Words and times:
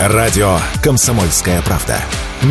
Радио 0.00 0.58
«Комсомольская 0.80 1.60
правда». 1.62 1.96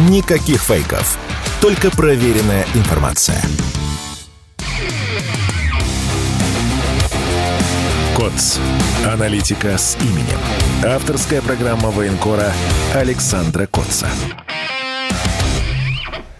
Никаких 0.09 0.61
фейков. 0.61 1.17
Только 1.61 1.89
проверенная 1.89 2.65
информация. 2.75 3.41
КОЦ. 8.17 8.59
Аналитика 9.05 9.77
с 9.77 9.95
именем. 10.01 10.39
Авторская 10.85 11.41
программа 11.41 11.89
военкора 11.89 12.51
Александра 12.93 13.65
Котца. 13.65 14.09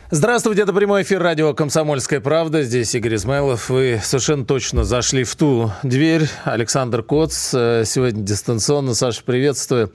Здравствуйте, 0.10 0.62
это 0.62 0.72
прямой 0.72 1.04
эфир 1.04 1.22
радио 1.22 1.54
«Комсомольская 1.54 2.22
правда». 2.22 2.64
Здесь 2.64 2.96
Игорь 2.96 3.16
Измайлов. 3.16 3.70
Вы 3.70 4.00
совершенно 4.02 4.46
точно 4.46 4.86
зашли 4.86 5.26
в 5.26 5.36
ту 5.36 5.74
дверь. 5.84 6.30
Александр 6.46 7.04
Коц. 7.04 7.54
Э, 7.54 7.84
сегодня 7.86 8.24
дистанционно. 8.24 8.94
Саша, 8.94 9.22
приветствую. 9.26 9.92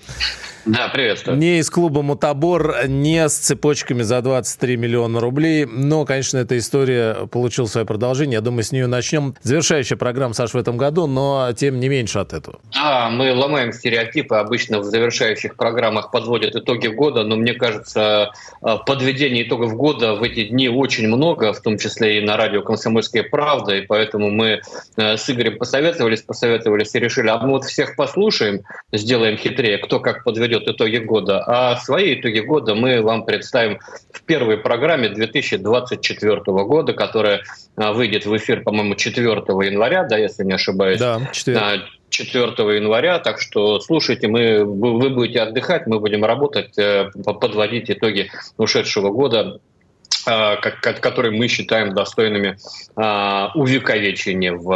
Да, 0.65 0.89
приветствую. 0.89 1.39
Не 1.39 1.59
из 1.59 1.69
клуба 1.71 2.03
«Мутабор», 2.03 2.87
не 2.87 3.29
с 3.29 3.35
цепочками 3.35 4.03
за 4.03 4.23
23 4.23 4.77
миллиона 4.77 5.19
рублей. 5.19 5.67
Но, 5.67 6.05
конечно, 6.05 6.39
эта 6.39 6.57
история 6.57 7.27
получила 7.27 7.67
свое 7.67 7.85
продолжение. 7.85 8.35
Я 8.35 8.41
думаю, 8.43 8.63
с 8.63 8.71
нее 8.71 8.87
начнем. 8.87 9.35
Завершающая 9.43 9.97
программа, 9.97 10.35
Саш, 10.35 10.55
в 10.55 10.57
этом 10.57 10.77
году, 10.77 11.09
но 11.09 11.53
тем 11.57 11.81
не 11.81 11.89
меньше 11.89 12.21
от 12.21 12.33
этого. 12.33 12.61
А, 12.81 13.11
мы 13.11 13.35
ломаем 13.35 13.73
стереотипы. 13.73 14.37
Обычно 14.37 14.79
в 14.79 14.85
завершающих 14.85 15.57
программах 15.57 16.13
подводят 16.13 16.55
итоги 16.55 16.87
года, 16.87 17.25
но 17.25 17.35
мне 17.35 17.55
кажется, 17.55 18.31
э, 18.63 18.77
подведение 18.87 19.43
итогов 19.43 19.75
года 19.75 20.15
в 20.15 20.23
эти 20.23 20.45
дни 20.45 20.69
очень 20.69 21.09
много, 21.09 21.53
в 21.53 21.61
том 21.61 21.77
числе 21.77 22.19
и 22.19 22.25
на 22.25 22.37
радио 22.37 22.63
«Комсомольская 22.63 23.25
правда», 23.25 23.75
и 23.75 23.81
поэтому 23.81 24.31
мы 24.31 24.61
э, 24.97 25.17
с 25.17 25.29
Игорем 25.29 25.59
посоветовались, 25.59 26.23
посоветовались 26.23 26.95
и 26.95 27.01
решили, 27.01 27.29
а 27.29 27.39
мы 27.39 27.51
вот 27.51 27.65
всех 27.65 27.97
послушаем, 27.97 28.61
сделаем 28.93 29.37
хитрее, 29.37 29.79
кто 29.79 29.99
как 29.99 30.23
подведет 30.23 30.52
подведет 30.53 30.69
итоги 30.69 30.99
года, 30.99 31.43
а 31.47 31.77
свои 31.77 32.15
итоги 32.15 32.41
года 32.41 32.75
мы 32.75 33.03
вам 33.03 33.25
представим 33.25 33.79
в 34.13 34.23
первой 34.23 34.59
программе 34.59 35.09
2024 35.09 36.41
года, 36.45 36.93
которая 36.93 37.43
а, 37.77 37.93
выйдет 37.93 38.27
в 38.27 38.37
эфир, 38.37 38.63
по-моему, 38.63 38.95
4 38.95 39.25
января, 39.25 40.05
да, 40.05 40.19
если 40.19 40.45
не 40.45 40.53
ошибаюсь. 40.53 40.99
Да, 40.99 41.21
4. 41.33 41.83
4 42.11 42.47
января, 42.77 43.19
так 43.19 43.41
что 43.41 43.81
слушайте, 43.81 44.29
мы, 44.29 44.65
вы 44.65 45.09
будете 45.09 45.41
отдыхать, 45.41 45.87
мы 45.87 45.99
будем 45.99 46.25
работать, 46.27 46.77
э, 46.77 47.11
подводить 47.25 47.91
итоги 47.91 48.31
ушедшего 48.59 49.09
года 49.09 49.39
а, 49.41 49.59
которые 50.25 51.37
мы 51.37 51.49
считаем 51.49 51.95
достойными 51.95 52.57
а, 52.97 53.51
увековечения 53.55 54.53
в 54.53 54.71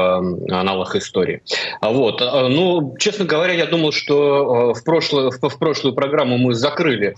аналах 0.50 0.97
истории. 0.97 1.42
Вот. 1.80 2.20
А, 2.22 2.48
ну, 2.48 2.97
честно 2.98 3.25
говоря, 3.25 3.53
я 3.53 3.66
думал, 3.66 3.92
что 3.92 4.75
в 4.75 4.84
прошлую, 4.84 5.30
в 5.30 5.58
прошлую 5.58 5.94
программу 5.94 6.38
мы 6.38 6.55
закрыли 6.55 7.16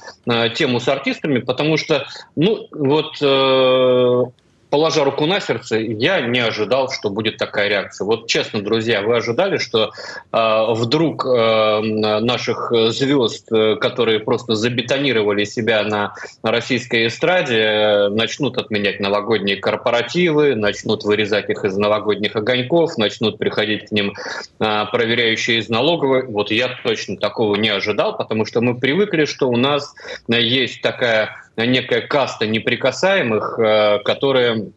тему 0.54 0.80
с 0.80 0.88
артистами, 0.88 1.38
потому 1.38 1.76
что, 1.76 2.06
ну, 2.36 2.66
вот 2.70 3.16
э, 3.20 4.22
положа 4.70 5.04
руку 5.04 5.26
на 5.26 5.40
сердце, 5.40 5.78
я 5.78 6.20
не 6.20 6.40
ожидал, 6.40 6.90
что 6.90 7.10
будет 7.10 7.36
такая 7.36 7.68
реакция. 7.68 8.04
Вот 8.04 8.26
честно, 8.26 8.62
друзья, 8.62 9.02
вы 9.02 9.16
ожидали, 9.16 9.58
что 9.58 9.90
э, 10.32 10.64
вдруг 10.74 11.24
э, 11.24 11.80
наших 11.80 12.72
звезд, 12.90 13.50
э, 13.50 13.76
которые 13.76 14.20
просто 14.20 14.54
забетонировали 14.54 15.44
себя 15.44 15.82
на, 15.82 16.14
российской 16.42 17.06
эстраде, 17.06 17.58
э, 17.58 18.08
начнут 18.08 18.58
отменять 18.58 19.00
новогодние 19.00 19.56
корпоративы, 19.56 20.54
начнут 20.54 21.04
вырезать 21.04 21.48
их 21.48 21.64
из 21.64 21.76
новогодних 21.76 22.36
огоньков, 22.36 22.98
начнут 22.98 23.38
приходить 23.38 23.88
к 23.88 23.92
ним 23.92 24.14
э, 24.60 24.84
проверяющие 24.92 25.58
из 25.58 25.68
налоговой. 25.68 26.26
Вот 26.26 26.50
я 26.50 26.68
точно 26.82 27.16
такого 27.16 27.56
не 27.56 27.68
ожидал, 27.68 28.16
потому 28.16 28.44
что 28.44 28.60
мы 28.60 28.78
привыкли, 28.78 29.24
что 29.24 29.48
у 29.48 29.56
нас 29.56 29.94
есть 30.28 30.82
такая 30.82 31.47
некая 31.66 32.00
каста 32.00 32.46
неприкасаемых, 32.46 33.58
э, 33.58 33.98
которые 34.04 34.72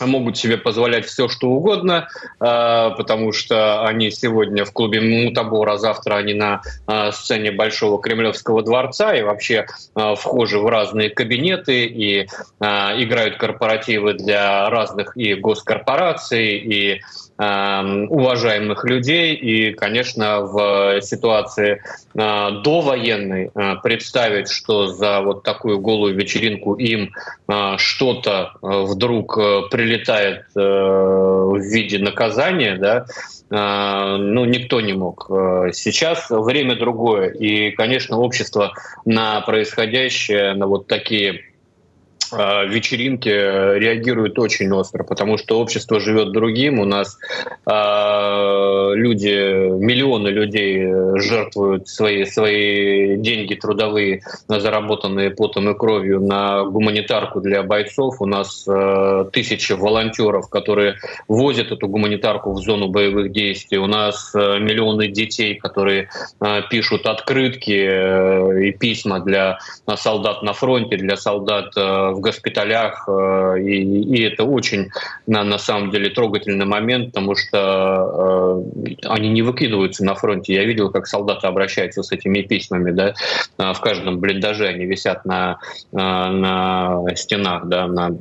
могут 0.00 0.36
себе 0.36 0.56
позволять 0.56 1.06
все, 1.06 1.28
что 1.28 1.50
угодно, 1.50 2.08
э, 2.40 2.90
потому 2.96 3.32
что 3.32 3.84
они 3.86 4.10
сегодня 4.10 4.64
в 4.64 4.72
клубе 4.72 5.00
Мутабор, 5.00 5.68
а 5.68 5.78
завтра 5.78 6.16
они 6.16 6.34
на 6.34 6.62
э, 6.88 7.12
сцене 7.12 7.52
Большого 7.52 8.00
Кремлевского 8.00 8.62
дворца 8.62 9.14
и 9.14 9.22
вообще 9.22 9.66
вхожи 9.94 10.58
в 10.58 10.66
разные 10.66 11.10
кабинеты 11.10 11.84
и 11.86 12.26
играют 12.60 13.36
корпоративы 13.36 14.14
для 14.14 14.68
разных 14.68 15.16
и 15.16 15.34
госкорпораций, 15.34 16.56
и 16.56 17.00
уважаемых 17.36 18.84
людей. 18.84 19.34
И, 19.34 19.72
конечно, 19.72 20.42
в 20.42 21.00
ситуации 21.02 21.82
э, 22.14 22.50
довоенной 22.62 23.50
э, 23.52 23.74
представить, 23.82 24.48
что 24.48 24.86
за 24.86 25.20
вот 25.20 25.42
такую 25.42 25.80
голую 25.80 26.14
вечеринку 26.14 26.74
им 26.74 27.12
э, 27.48 27.74
что-то 27.78 28.52
вдруг 28.62 29.36
прилетает 29.70 30.44
в 30.54 31.58
виде 31.58 31.98
наказания, 31.98 32.76
да, 32.76 33.06
ну, 33.50 34.44
никто 34.44 34.80
не 34.80 34.94
мог. 34.94 35.26
Сейчас 35.72 36.30
время 36.30 36.76
другое. 36.76 37.28
И, 37.28 37.70
конечно, 37.72 38.18
общество 38.18 38.72
на 39.04 39.40
происходящее, 39.42 40.54
на 40.54 40.66
вот 40.66 40.86
такие 40.86 41.42
вечеринки 42.36 43.28
реагируют 43.28 44.38
очень 44.38 44.70
остро, 44.72 45.04
потому 45.04 45.38
что 45.38 45.60
общество 45.60 46.00
живет 46.00 46.32
другим. 46.32 46.78
У 46.78 46.84
нас 46.84 47.18
э, 47.66 47.70
люди, 48.94 49.68
миллионы 49.78 50.28
людей 50.28 50.86
жертвуют 51.20 51.88
свои, 51.88 52.24
свои 52.24 53.16
деньги 53.16 53.54
трудовые, 53.54 54.22
заработанные 54.48 55.30
потом 55.30 55.70
и 55.70 55.74
кровью 55.74 56.20
на 56.20 56.64
гуманитарку 56.64 57.40
для 57.40 57.62
бойцов. 57.62 58.20
У 58.20 58.26
нас 58.26 58.64
э, 58.68 59.24
тысячи 59.32 59.72
волонтеров, 59.72 60.48
которые 60.48 60.96
возят 61.28 61.70
эту 61.72 61.88
гуманитарку 61.88 62.52
в 62.52 62.58
зону 62.58 62.88
боевых 62.88 63.32
действий. 63.32 63.78
У 63.78 63.86
нас 63.86 64.34
э, 64.34 64.58
миллионы 64.58 65.08
детей, 65.08 65.54
которые 65.54 66.08
э, 66.40 66.62
пишут 66.70 67.06
открытки 67.06 67.86
э, 67.86 68.68
и 68.68 68.72
письма 68.72 69.20
для 69.20 69.58
солдат 69.96 70.42
на 70.42 70.52
фронте, 70.52 70.96
для 70.96 71.16
солдат 71.16 71.76
э, 71.76 72.10
в 72.10 72.20
госпиталях, 72.24 73.08
э, 73.08 73.60
и, 73.60 73.82
и 74.16 74.22
это 74.22 74.44
очень 74.44 74.90
на, 75.26 75.44
на 75.44 75.58
самом 75.58 75.90
деле 75.90 76.10
трогательный 76.10 76.66
момент, 76.66 77.12
потому 77.12 77.36
что 77.36 78.62
э, 78.86 78.94
они 79.06 79.28
не 79.28 79.42
выкидываются 79.42 80.04
на 80.04 80.14
фронте. 80.14 80.54
Я 80.54 80.64
видел, 80.64 80.90
как 80.90 81.06
солдаты 81.06 81.46
обращаются 81.46 82.02
с 82.02 82.10
этими 82.12 82.42
письмами, 82.42 82.90
да, 82.90 83.14
э, 83.58 83.72
в 83.72 83.80
каждом 83.80 84.18
блиндаже 84.18 84.66
они 84.66 84.86
висят 84.86 85.24
на, 85.24 85.58
э, 85.92 85.96
на 85.96 87.04
стенах, 87.14 87.66
да, 87.66 87.86
на 87.86 88.16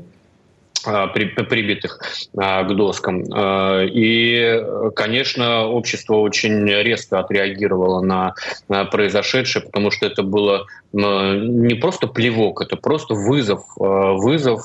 при, 1.13 1.25
прибитых 1.25 1.99
к 2.33 2.73
доскам. 2.73 3.23
И, 3.23 4.63
конечно, 4.95 5.67
общество 5.67 6.15
очень 6.15 6.67
резко 6.67 7.19
отреагировало 7.19 8.01
на 8.01 8.85
произошедшее, 8.85 9.65
потому 9.65 9.91
что 9.91 10.05
это 10.05 10.23
было 10.23 10.65
не 10.91 11.75
просто 11.75 12.07
плевок, 12.07 12.61
это 12.61 12.75
просто 12.75 13.13
вызов, 13.13 13.63
вызов 13.77 14.61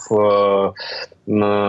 не 1.27 1.61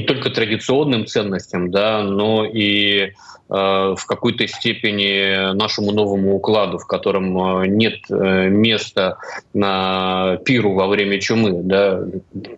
только 0.00 0.30
традиционным 0.30 1.06
ценностям, 1.06 1.70
да, 1.70 2.02
но 2.02 2.44
и 2.44 3.12
Э, 3.47 3.47
в 3.48 4.04
какой-то 4.06 4.46
степени 4.46 5.54
нашему 5.54 5.92
новому 5.92 6.36
укладу, 6.36 6.78
в 6.78 6.86
котором 6.86 7.62
э, 7.62 7.66
нет 7.66 8.00
э, 8.10 8.48
места 8.48 9.18
на 9.54 10.36
пиру 10.44 10.74
во 10.74 10.86
время 10.86 11.18
чумы. 11.18 11.62
Да. 11.62 12.02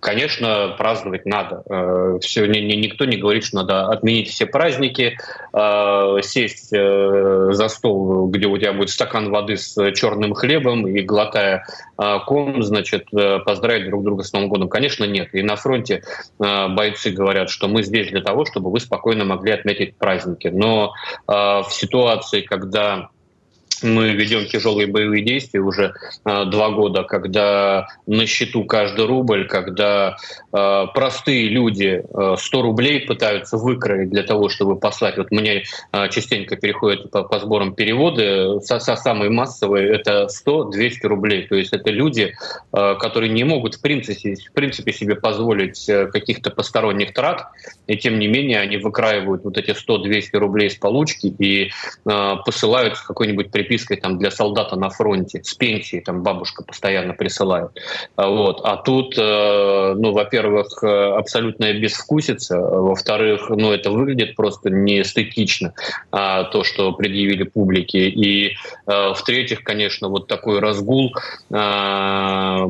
Конечно, 0.00 0.74
праздновать 0.76 1.26
надо. 1.26 2.18
Все, 2.20 2.46
ни, 2.46 2.58
ни, 2.58 2.74
никто 2.74 3.04
не 3.04 3.16
говорит, 3.18 3.44
что 3.44 3.56
надо 3.56 3.86
отменить 3.86 4.28
все 4.28 4.46
праздники, 4.46 5.16
сесть 6.22 6.70
за 6.70 7.68
стол, 7.68 8.26
где 8.28 8.46
у 8.46 8.58
тебя 8.58 8.72
будет 8.72 8.90
стакан 8.90 9.30
воды 9.30 9.56
с 9.56 9.92
черным 9.92 10.34
хлебом 10.34 10.86
и 10.86 11.00
глотая 11.02 11.64
ком, 12.26 12.62
значит, 12.62 13.08
поздравить 13.44 13.88
друг 13.88 14.04
друга 14.04 14.22
с 14.22 14.32
Новым 14.32 14.48
годом. 14.48 14.68
Конечно, 14.68 15.04
нет. 15.04 15.28
И 15.34 15.42
на 15.42 15.56
фронте 15.56 16.02
бойцы 16.38 17.10
говорят, 17.10 17.50
что 17.50 17.68
мы 17.68 17.82
здесь 17.82 18.08
для 18.08 18.22
того, 18.22 18.44
чтобы 18.44 18.70
вы 18.70 18.80
спокойно 18.80 19.24
могли 19.24 19.52
отметить 19.52 19.96
праздники. 19.96 20.48
Но 20.48 20.79
а, 21.26 21.62
в 21.62 21.72
ситуации, 21.72 22.40
когда 22.40 23.10
мы 23.82 24.10
ведем 24.10 24.46
тяжелые 24.46 24.86
боевые 24.86 25.24
действия 25.24 25.60
уже 25.60 25.94
э, 26.24 26.44
два 26.46 26.70
года, 26.70 27.02
когда 27.04 27.88
на 28.06 28.26
счету 28.26 28.64
каждый 28.64 29.06
рубль, 29.06 29.46
когда 29.48 30.16
э, 30.52 30.86
простые 30.94 31.48
люди 31.48 32.02
э, 32.02 32.34
100 32.38 32.62
рублей 32.62 33.00
пытаются 33.00 33.56
выкроить 33.56 34.10
для 34.10 34.22
того, 34.22 34.48
чтобы 34.48 34.76
послать. 34.76 35.16
Вот 35.16 35.30
мне 35.30 35.64
э, 35.92 36.08
частенько 36.10 36.56
переходят 36.56 37.10
по, 37.10 37.22
по 37.22 37.38
сборам 37.38 37.74
переводы, 37.74 38.60
со, 38.60 38.78
со 38.78 38.96
самой 38.96 39.30
массовой 39.30 39.86
это 39.86 40.28
100-200 40.46 41.06
рублей. 41.06 41.46
То 41.46 41.54
есть 41.54 41.72
это 41.72 41.90
люди, 41.90 42.34
э, 42.72 42.94
которые 42.98 43.30
не 43.30 43.44
могут 43.44 43.76
в 43.76 43.80
принципе, 43.80 44.34
в 44.34 44.52
принципе 44.52 44.92
себе 44.92 45.14
позволить 45.14 45.88
э, 45.88 46.06
каких-то 46.06 46.50
посторонних 46.50 47.14
трат, 47.14 47.46
и 47.86 47.96
тем 47.96 48.18
не 48.18 48.26
менее 48.26 48.60
они 48.60 48.76
выкраивают 48.76 49.44
вот 49.44 49.56
эти 49.56 49.70
100-200 49.70 50.38
рублей 50.38 50.70
с 50.70 50.76
получки 50.76 51.26
и 51.38 51.70
э, 51.70 52.34
посылают 52.44 52.96
в 52.96 53.06
какой-нибудь 53.06 53.50
припев 53.50 53.69
перепиской 53.70 53.96
там, 53.96 54.18
для 54.18 54.30
солдата 54.30 54.76
на 54.76 54.90
фронте, 54.90 55.40
с 55.42 55.54
пенсией, 55.54 56.02
там 56.02 56.22
бабушка 56.22 56.64
постоянно 56.64 57.14
присылает. 57.14 57.70
Вот. 58.16 58.60
А 58.64 58.76
тут, 58.76 59.16
ну, 59.16 60.12
во-первых, 60.12 60.82
абсолютная 60.82 61.74
безвкусица, 61.74 62.58
во-вторых, 62.58 63.50
ну, 63.50 63.72
это 63.72 63.90
выглядит 63.90 64.36
просто 64.36 64.70
неэстетично, 64.70 65.74
то, 66.10 66.64
что 66.64 66.92
предъявили 66.92 67.44
публике, 67.44 68.08
и 68.08 68.56
в-третьих, 68.86 69.62
конечно, 69.62 70.08
вот 70.08 70.26
такой 70.26 70.60
разгул, 70.60 71.14
как, 71.50 72.66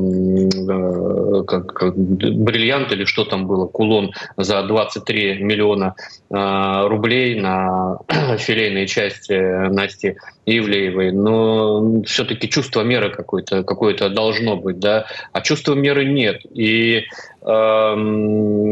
как 1.47 1.97
бриллиант 1.97 2.93
или 2.93 3.05
что 3.05 3.25
там 3.25 3.47
было, 3.47 3.67
кулон 3.67 4.13
за 4.37 4.63
23 4.63 5.43
миллиона 5.43 5.95
рублей 6.29 7.41
на 7.41 7.99
филейные 8.39 8.87
части 8.87 9.69
Насти 9.69 10.17
Ивлеевой, 10.47 11.13
но 11.13 12.03
все-таки 12.05 12.49
чувство 12.49 12.83
меры 12.83 13.11
какое-то 13.11 13.63
какое 13.63 13.97
должно 13.97 14.57
быть, 14.57 14.79
да, 14.79 15.07
а 15.33 15.41
чувства 15.41 15.75
меры 15.75 16.05
нет. 16.05 16.41
И, 16.55 17.05
э, 17.43 17.95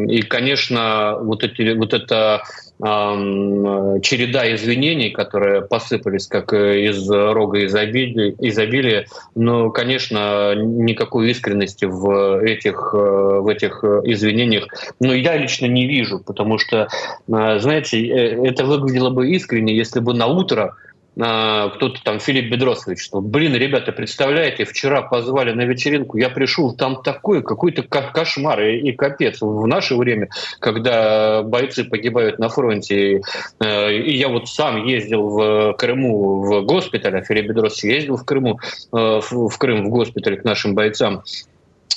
и 0.09 0.23
конечно, 0.23 1.19
вот, 1.21 1.45
эти, 1.45 1.75
вот 1.75 1.95
это 1.95 2.43
череда 2.81 4.55
извинений, 4.55 5.11
которые 5.11 5.63
посыпались 5.63 6.29
как 6.29 6.53
из 6.53 7.11
рога 7.11 7.67
изобилия, 7.67 8.37
изобилия 8.39 9.07
но, 9.35 9.71
конечно, 9.71 10.55
никакой 10.55 11.33
искренности 11.33 11.87
в 11.87 12.41
этих, 12.41 12.93
в 12.93 13.49
этих 13.49 13.83
извинениях 13.83 14.69
ну, 15.01 15.13
я 15.13 15.37
лично 15.37 15.67
не 15.67 15.87
вижу, 15.87 16.19
потому 16.21 16.59
что, 16.59 16.89
э, 17.29 17.59
знаете, 17.59 18.07
э, 18.07 18.47
это 18.47 18.65
выглядело 18.65 19.11
бы 19.11 19.29
искренне, 19.31 19.77
если 19.77 20.01
бы 20.01 20.15
на 20.15 20.27
утро 20.27 20.77
кто-то 21.19 22.01
там, 22.05 22.21
Филипп 22.21 22.53
Бедросович, 22.53 23.03
что, 23.03 23.21
блин, 23.21 23.55
ребята, 23.55 23.91
представляете, 23.91 24.65
вчера 24.65 25.03
позвали 25.03 25.53
на 25.53 25.63
вечеринку, 25.63 26.17
я 26.17 26.31
пришел, 26.31 26.75
там 26.75 27.03
такой 27.03 27.43
какой-то 27.43 27.83
кошмар 27.83 28.63
и, 28.63 28.79
и 28.79 28.93
капец. 28.93 29.41
В 29.41 29.67
наше 29.67 29.97
время, 29.97 30.29
когда 30.61 31.43
бойцы 31.43 31.85
погибают 31.85 32.39
на 32.39 32.49
фронте, 32.49 33.23
э, 33.61 33.95
и 33.95 34.17
я 34.17 34.29
вот 34.29 34.49
сам 34.49 34.85
ездил 34.85 35.29
в 35.29 35.73
Крыму 35.75 36.43
в 36.43 36.65
госпиталь, 36.65 37.17
а 37.17 37.23
Филипп 37.23 37.49
Бедросович 37.49 37.85
ездил 37.85 38.17
в 38.17 38.25
Крыму, 38.25 38.61
э, 38.93 39.21
в 39.31 39.59
Крым 39.59 39.87
в 39.87 39.91
госпиталь 39.91 40.37
к 40.37 40.45
нашим 40.45 40.75
бойцам, 40.75 41.25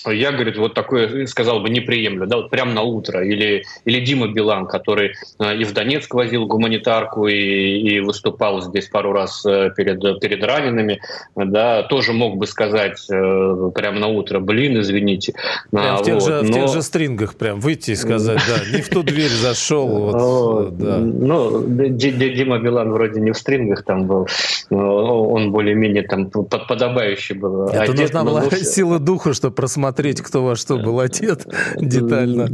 я, 0.10 0.32
говорит, 0.32 0.58
вот 0.58 0.74
такое, 0.74 1.28
сказал 1.28 1.60
бы, 1.60 1.70
не 1.70 1.80
приемлю, 1.80 2.26
да, 2.26 2.38
вот 2.38 2.50
прямо 2.50 2.74
на 2.74 2.82
утро. 2.82 3.24
Или, 3.24 3.64
или 3.86 4.04
Дима 4.04 4.28
Билан, 4.28 4.66
который 4.66 5.14
э, 5.40 5.58
и 5.58 5.64
в 5.64 5.74
Донецк 5.74 6.14
возил 6.14 6.48
гуманитарку, 6.48 7.28
и, 7.28 7.36
и 7.36 8.00
выступал 8.00 8.62
здесь 8.62 8.88
пару 8.88 9.12
раз 9.12 9.46
э, 9.46 9.70
перед, 9.76 10.20
перед 10.20 10.44
ранеными, 10.44 11.02
да, 11.36 11.84
тоже 11.84 12.14
мог 12.14 12.38
бы 12.38 12.48
сказать 12.48 13.06
э, 13.12 13.72
прямо 13.76 14.00
на 14.00 14.08
утро, 14.08 14.40
блин, 14.40 14.80
извините. 14.82 15.34
Прям 15.70 15.98
в, 15.98 16.04
тех 16.04 16.16
вот, 16.16 16.24
же, 16.24 16.42
но... 16.42 16.48
в 16.48 16.52
тех 16.52 16.70
же 16.70 16.82
стрингах 16.82 17.36
прям 17.36 17.60
выйти 17.60 17.92
и 17.92 17.96
сказать, 17.96 18.40
да, 18.48 18.76
не 18.76 18.82
в 18.82 18.90
ту 18.90 19.04
дверь 19.04 19.30
зашел. 19.30 19.88
Вот, 19.88 20.78
да. 20.78 20.98
Ну, 20.98 21.64
Дима 21.68 22.60
Билан 22.60 22.92
вроде 22.92 23.22
не 23.22 23.32
в 23.32 23.38
стрингах 23.38 23.84
там 23.84 24.08
был, 24.08 24.28
он 24.70 25.52
более-менее 25.52 26.04
там 26.04 26.30
подобающий 26.30 27.36
был. 27.36 27.68
Это 27.68 27.94
нужна 27.94 28.24
была 28.24 28.50
сила 28.64 28.98
духа, 28.98 29.34
чтобы 29.34 29.54
просмотреть 29.54 29.91
посмотреть, 29.92 30.22
кто 30.22 30.44
во 30.44 30.56
что 30.56 30.78
был 30.78 31.00
одет 31.00 31.46
детально. 31.76 32.50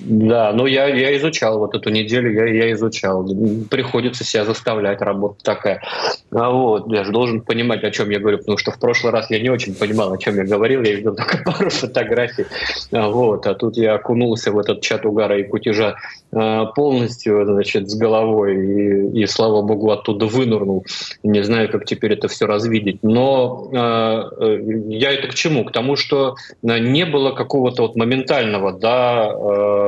Да, 0.00 0.52
ну 0.52 0.66
я, 0.66 0.86
я 0.86 1.16
изучал 1.16 1.58
вот 1.58 1.74
эту 1.74 1.90
неделю, 1.90 2.32
я, 2.32 2.66
я 2.66 2.72
изучал. 2.72 3.28
Приходится 3.70 4.24
себя 4.24 4.44
заставлять, 4.44 5.00
работа 5.00 5.42
такая. 5.42 5.82
А 6.30 6.50
вот, 6.50 6.92
я 6.92 7.04
же 7.04 7.12
должен 7.12 7.40
понимать, 7.40 7.82
о 7.84 7.90
чем 7.90 8.10
я 8.10 8.18
говорю, 8.18 8.38
потому 8.38 8.58
что 8.58 8.70
в 8.70 8.78
прошлый 8.78 9.12
раз 9.12 9.30
я 9.30 9.40
не 9.40 9.50
очень 9.50 9.74
понимал, 9.74 10.12
о 10.12 10.18
чем 10.18 10.36
я 10.36 10.44
говорил, 10.44 10.82
я 10.82 10.94
видел 10.94 11.14
только 11.14 11.38
пару 11.44 11.70
фотографий. 11.70 12.46
А 12.92 13.08
вот, 13.08 13.46
а 13.46 13.54
тут 13.54 13.76
я 13.76 13.94
окунулся 13.94 14.52
в 14.52 14.58
этот 14.58 14.80
чат 14.82 15.04
угара 15.04 15.38
и 15.38 15.44
кутежа 15.44 15.96
а, 16.32 16.66
полностью, 16.66 17.44
значит, 17.44 17.90
с 17.90 17.96
головой, 17.96 18.56
и, 18.56 19.22
и 19.22 19.26
слава 19.26 19.62
богу, 19.62 19.90
оттуда 19.90 20.26
вынырнул. 20.26 20.84
Не 21.22 21.42
знаю, 21.42 21.70
как 21.70 21.84
теперь 21.86 22.12
это 22.12 22.28
все 22.28 22.46
развидеть. 22.46 23.02
Но 23.02 23.68
э, 23.72 24.60
я 24.88 25.12
это 25.12 25.28
к 25.28 25.34
чему? 25.34 25.64
К 25.64 25.72
тому, 25.72 25.96
что 25.96 26.36
не 26.62 27.04
было 27.06 27.32
какого-то 27.32 27.82
вот 27.82 27.96
моментального, 27.96 28.72
да, 28.72 29.30
э, 29.32 29.87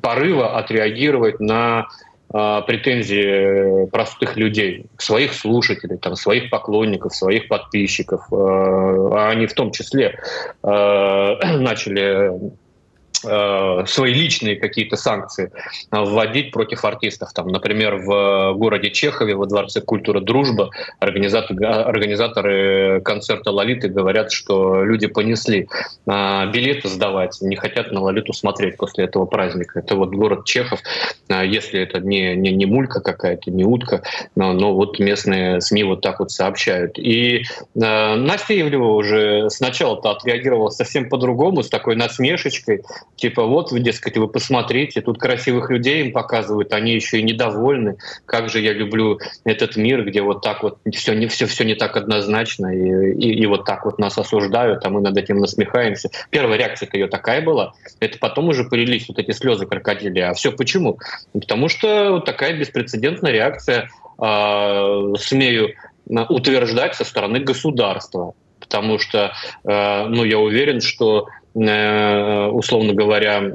порыва 0.00 0.58
отреагировать 0.58 1.40
на 1.40 1.88
а, 2.30 2.60
претензии 2.62 3.86
простых 3.86 4.36
людей, 4.36 4.86
своих 4.98 5.32
слушателей, 5.32 5.96
там, 5.96 6.14
своих 6.14 6.50
поклонников, 6.50 7.14
своих 7.14 7.48
подписчиков. 7.48 8.26
А, 8.30 8.36
а 8.36 9.30
они 9.30 9.46
в 9.46 9.54
том 9.54 9.70
числе 9.70 10.18
а, 10.62 11.38
начали 11.58 12.30
Э, 12.30 12.50
свои 13.20 14.12
личные 14.12 14.56
какие-то 14.56 14.96
санкции 14.96 15.50
вводить 15.90 16.52
против 16.52 16.84
артистов. 16.84 17.32
Там, 17.32 17.48
например, 17.48 17.96
в 17.96 18.54
городе 18.54 18.90
Чехове, 18.90 19.34
во 19.34 19.46
Дворце 19.46 19.80
культуры 19.80 20.20
«Дружба» 20.20 20.70
организаторы, 21.00 21.66
организаторы 21.66 23.00
концерта 23.00 23.50
«Лолиты» 23.50 23.88
говорят, 23.88 24.30
что 24.30 24.84
люди 24.84 25.06
понесли 25.06 25.68
билеты 26.06 26.88
сдавать, 26.88 27.38
не 27.40 27.56
хотят 27.56 27.92
на 27.92 28.00
«Лолиту» 28.00 28.32
смотреть 28.32 28.76
после 28.76 29.04
этого 29.04 29.26
праздника. 29.26 29.80
Это 29.80 29.96
вот 29.96 30.10
город 30.10 30.44
Чехов, 30.44 30.80
если 31.28 31.80
это 31.80 32.00
не, 32.00 32.36
не, 32.36 32.52
не 32.52 32.66
мулька 32.66 33.00
какая-то, 33.00 33.50
не 33.50 33.64
утка, 33.64 34.02
но, 34.36 34.52
но 34.52 34.74
вот 34.74 34.98
местные 34.98 35.60
СМИ 35.60 35.84
вот 35.84 36.00
так 36.00 36.20
вот 36.20 36.30
сообщают. 36.30 36.98
И 36.98 37.38
э, 37.38 37.42
Настя 37.74 38.60
Ивлева 38.60 38.92
уже 38.92 39.50
сначала-то 39.50 40.10
отреагировала 40.10 40.70
совсем 40.70 41.08
по-другому, 41.08 41.62
с 41.62 41.68
такой 41.68 41.96
насмешечкой, 41.96 42.82
Типа 43.18 43.44
вот, 43.44 43.72
вы, 43.72 43.80
дескать, 43.80 44.16
вы 44.16 44.28
посмотрите, 44.28 45.00
тут 45.00 45.18
красивых 45.18 45.70
людей 45.70 46.04
им 46.04 46.12
показывают, 46.12 46.72
они 46.72 46.94
еще 46.94 47.18
и 47.18 47.22
недовольны. 47.24 47.96
Как 48.26 48.48
же 48.48 48.60
я 48.60 48.72
люблю 48.72 49.18
этот 49.44 49.76
мир, 49.76 50.04
где 50.04 50.22
вот 50.22 50.42
так 50.42 50.62
вот 50.62 50.78
все 50.94 51.14
не, 51.14 51.26
все, 51.26 51.46
все 51.46 51.64
не 51.64 51.74
так 51.74 51.96
однозначно, 51.96 52.68
и, 52.72 53.12
и, 53.14 53.42
и 53.42 53.46
вот 53.46 53.64
так 53.64 53.84
вот 53.84 53.98
нас 53.98 54.16
осуждают, 54.18 54.86
а 54.86 54.90
мы 54.90 55.00
над 55.00 55.16
этим 55.16 55.40
насмехаемся. 55.40 56.10
Первая 56.30 56.58
реакция 56.58 56.88
ее 56.92 57.08
такая 57.08 57.42
была. 57.42 57.72
Это 57.98 58.18
потом 58.18 58.50
уже 58.50 58.62
полились 58.62 59.08
вот 59.08 59.18
эти 59.18 59.32
слезы 59.32 59.66
крокодили. 59.66 60.20
А 60.20 60.32
все 60.34 60.52
почему? 60.52 61.00
Потому 61.32 61.68
что 61.68 62.12
вот 62.12 62.24
такая 62.24 62.56
беспрецедентная 62.56 63.32
реакция, 63.32 63.90
э, 64.22 65.14
смею 65.18 65.74
утверждать, 66.06 66.94
со 66.94 67.04
стороны 67.04 67.40
государства 67.40 68.34
потому 68.60 68.98
что, 68.98 69.32
э, 69.64 70.04
ну, 70.08 70.24
я 70.24 70.38
уверен, 70.38 70.80
что 70.82 71.28
условно 71.58 72.94
говоря, 72.94 73.42
э, 73.42 73.48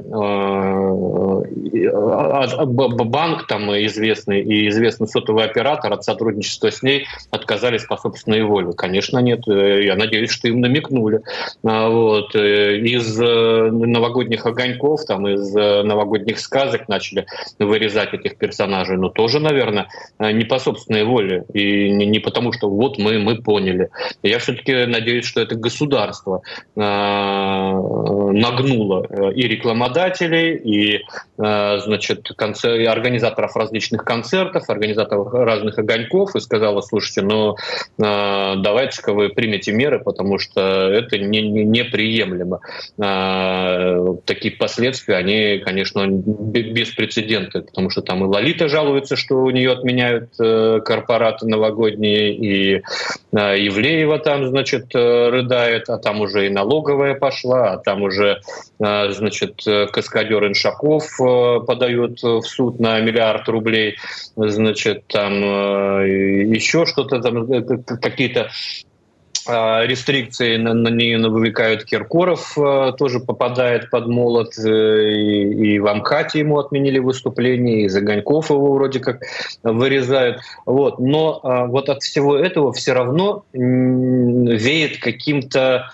э, 1.72 2.64
банк 2.64 3.46
там 3.46 3.70
известный 3.86 4.42
и 4.42 4.68
известный 4.68 5.08
сотовый 5.08 5.44
оператор 5.44 5.92
от 5.92 6.04
сотрудничества 6.04 6.70
с 6.70 6.82
ней 6.82 7.06
отказались 7.30 7.84
по 7.84 7.96
собственной 7.96 8.42
воле. 8.42 8.72
Конечно, 8.76 9.18
нет. 9.20 9.46
Я 9.46 9.96
надеюсь, 9.96 10.30
что 10.30 10.48
им 10.48 10.60
намекнули. 10.60 11.20
А 11.64 11.88
вот. 11.88 12.34
Из 12.34 13.18
новогодних 13.18 14.44
огоньков, 14.46 15.04
там, 15.06 15.26
из 15.28 15.54
новогодних 15.54 16.38
сказок 16.38 16.88
начали 16.88 17.26
вырезать 17.58 18.12
этих 18.12 18.36
персонажей. 18.36 18.96
Но 18.96 19.08
тоже, 19.08 19.40
наверное, 19.40 19.88
не 20.18 20.44
по 20.44 20.58
собственной 20.58 21.04
воле. 21.04 21.44
И 21.54 21.90
не 21.90 22.18
потому, 22.18 22.52
что 22.52 22.68
вот 22.68 22.98
мы, 22.98 23.18
мы 23.18 23.36
поняли. 23.36 23.88
Я 24.22 24.38
все-таки 24.38 24.86
надеюсь, 24.86 25.24
что 25.24 25.40
это 25.40 25.54
государство 25.54 26.42
нагнуло 27.94 29.06
э, 29.08 29.32
и 29.32 29.42
рекламодателей, 29.48 30.56
и 30.56 31.02
э, 31.38 31.78
значит, 31.78 32.28
концер... 32.36 32.88
организаторов 32.88 33.56
различных 33.56 34.04
концертов, 34.04 34.68
организаторов 34.68 35.32
разных 35.32 35.78
огоньков, 35.78 36.34
и 36.36 36.40
сказала, 36.40 36.80
слушайте, 36.80 37.22
ну 37.22 37.56
э, 37.98 38.54
давайте-ка 38.56 39.12
вы 39.12 39.28
примете 39.28 39.72
меры, 39.72 40.00
потому 40.00 40.38
что 40.38 40.60
это 40.60 41.18
не, 41.18 41.42
не, 41.42 41.64
неприемлемо. 41.64 42.60
Такие 44.24 44.54
последствия, 44.56 45.16
они, 45.16 45.58
конечно, 45.64 46.06
беспрецедентны, 46.06 47.62
потому 47.62 47.90
что 47.90 48.02
там 48.02 48.24
и 48.24 48.26
Лолита 48.26 48.68
жалуется, 48.68 49.16
что 49.16 49.36
у 49.36 49.50
нее 49.50 49.72
отменяют 49.72 50.30
корпораты 50.36 51.46
новогодние, 51.46 52.34
и 52.34 52.82
Евлеева 53.32 54.18
там, 54.18 54.46
значит, 54.48 54.94
рыдает, 54.94 55.88
а 55.88 55.98
там 55.98 56.20
уже 56.20 56.46
и 56.46 56.50
налоговая 56.50 57.14
пошла, 57.14 57.72
а 57.72 57.78
там 57.84 58.02
уже, 58.02 58.40
э, 58.80 59.10
значит, 59.10 59.62
каскадер 59.92 60.46
Иншаков 60.46 61.04
э, 61.20 61.60
подает 61.66 62.22
в 62.22 62.42
суд 62.42 62.80
на 62.80 63.00
миллиард 63.00 63.48
рублей, 63.48 63.96
значит, 64.36 65.06
там 65.06 65.32
э, 65.32 66.44
еще 66.46 66.86
что-то, 66.86 67.20
там 67.20 67.46
какие-то 68.00 68.50
рестрикции 69.46 70.56
на, 70.56 70.72
на 70.72 70.88
нее 70.88 71.18
навлекают 71.18 71.84
Киркоров, 71.84 72.56
а, 72.56 72.92
тоже 72.92 73.20
попадает 73.20 73.90
под 73.90 74.06
молот, 74.06 74.56
э, 74.58 75.12
и, 75.12 75.74
и 75.74 75.78
в 75.78 75.86
Амхате 75.86 76.38
ему 76.38 76.58
отменили 76.58 76.98
выступление, 76.98 77.84
и 77.84 77.88
Заганьков 77.88 78.50
его 78.50 78.72
вроде 78.72 79.00
как 79.00 79.22
вырезают. 79.62 80.40
Вот. 80.64 80.98
Но 80.98 81.40
а, 81.42 81.66
вот 81.66 81.88
от 81.88 82.02
всего 82.02 82.36
этого 82.36 82.72
все 82.72 82.92
равно 82.92 83.44
веет 83.52 84.98
каким-то 84.98 85.90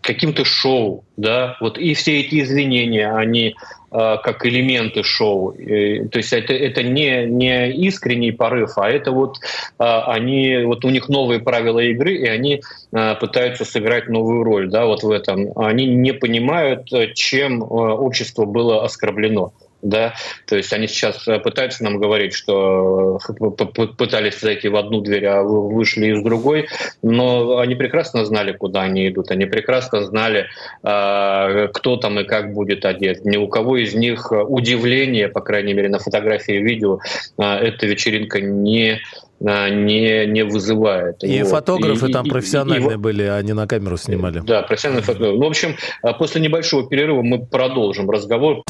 каким-то 0.00 0.46
шоу, 0.46 1.04
да, 1.18 1.58
вот 1.60 1.76
и 1.76 1.92
все 1.92 2.20
эти 2.20 2.40
извинения, 2.40 3.14
они 3.14 3.54
как 3.96 4.44
элементы 4.44 5.02
шоу, 5.02 5.52
то 5.52 6.18
есть 6.18 6.32
это, 6.32 6.52
это 6.52 6.82
не, 6.82 7.26
не 7.26 7.70
искренний 7.70 8.32
порыв, 8.32 8.76
а 8.76 8.88
это 8.90 9.10
вот 9.10 9.38
э, 9.38 9.84
они, 9.84 10.64
вот 10.64 10.84
у 10.84 10.90
них 10.90 11.08
новые 11.08 11.40
правила 11.40 11.80
игры, 11.80 12.14
и 12.14 12.26
они 12.26 12.62
э, 12.92 13.14
пытаются 13.14 13.64
сыграть 13.64 14.08
новую 14.08 14.42
роль, 14.42 14.68
да, 14.68 14.86
вот 14.86 15.02
в 15.02 15.10
этом. 15.10 15.52
Они 15.56 15.86
не 15.86 16.12
понимают, 16.12 16.88
чем 17.14 17.62
общество 17.62 18.44
было 18.44 18.84
оскорблено 18.84 19.52
да, 19.86 20.14
то 20.46 20.56
есть 20.56 20.72
они 20.72 20.88
сейчас 20.88 21.26
э, 21.28 21.38
пытаются 21.38 21.84
нам 21.84 21.98
говорить, 21.98 22.34
что 22.34 23.18
э, 23.28 23.86
пытались 23.96 24.40
зайти 24.40 24.68
в 24.68 24.76
одну 24.76 25.00
дверь, 25.00 25.26
а 25.26 25.42
вышли 25.42 26.08
из 26.08 26.22
другой, 26.22 26.68
но 27.02 27.58
они 27.58 27.76
прекрасно 27.76 28.24
знали, 28.24 28.52
куда 28.52 28.82
они 28.82 29.08
идут, 29.08 29.30
они 29.30 29.46
прекрасно 29.46 30.02
знали, 30.02 30.46
а, 30.82 31.68
кто 31.68 31.96
там 31.96 32.18
и 32.18 32.24
как 32.24 32.52
будет 32.52 32.84
одет. 32.84 33.24
Ни 33.24 33.36
у 33.36 33.46
кого 33.46 33.76
из 33.76 33.94
них 33.94 34.32
удивление, 34.32 35.28
по 35.28 35.40
крайней 35.40 35.72
мере, 35.72 35.88
на 35.88 36.00
фотографии 36.00 36.56
и 36.56 36.62
видео, 36.62 36.98
а, 37.38 37.58
эта 37.58 37.86
вечеринка 37.86 38.40
не 38.40 39.00
а, 39.44 39.68
не, 39.68 40.26
не 40.26 40.42
вызывает. 40.42 41.22
И 41.22 41.42
вот. 41.42 41.50
фотографы 41.50 42.08
и, 42.08 42.12
там 42.12 42.26
и, 42.26 42.30
профессиональные 42.30 42.94
и, 42.94 42.96
были, 42.96 43.22
они 43.22 43.52
на 43.52 43.68
камеру 43.68 43.96
снимали. 43.96 44.40
Да, 44.44 44.62
профессиональные 44.62 45.04
фотографы. 45.04 45.36
Ну, 45.36 45.44
в 45.44 45.48
общем, 45.48 45.76
после 46.18 46.40
небольшого 46.40 46.88
перерыва 46.88 47.22
мы 47.22 47.44
продолжим 47.44 48.10
разговор. 48.10 48.62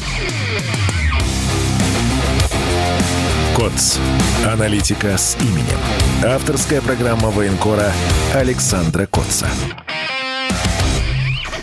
КОЦ. 3.57 3.97
Аналитика 4.45 5.17
с 5.17 5.35
именем. 5.41 5.79
Авторская 6.23 6.79
программа 6.79 7.31
военкора 7.31 7.91
Александра 8.35 9.07
Котца. 9.07 9.47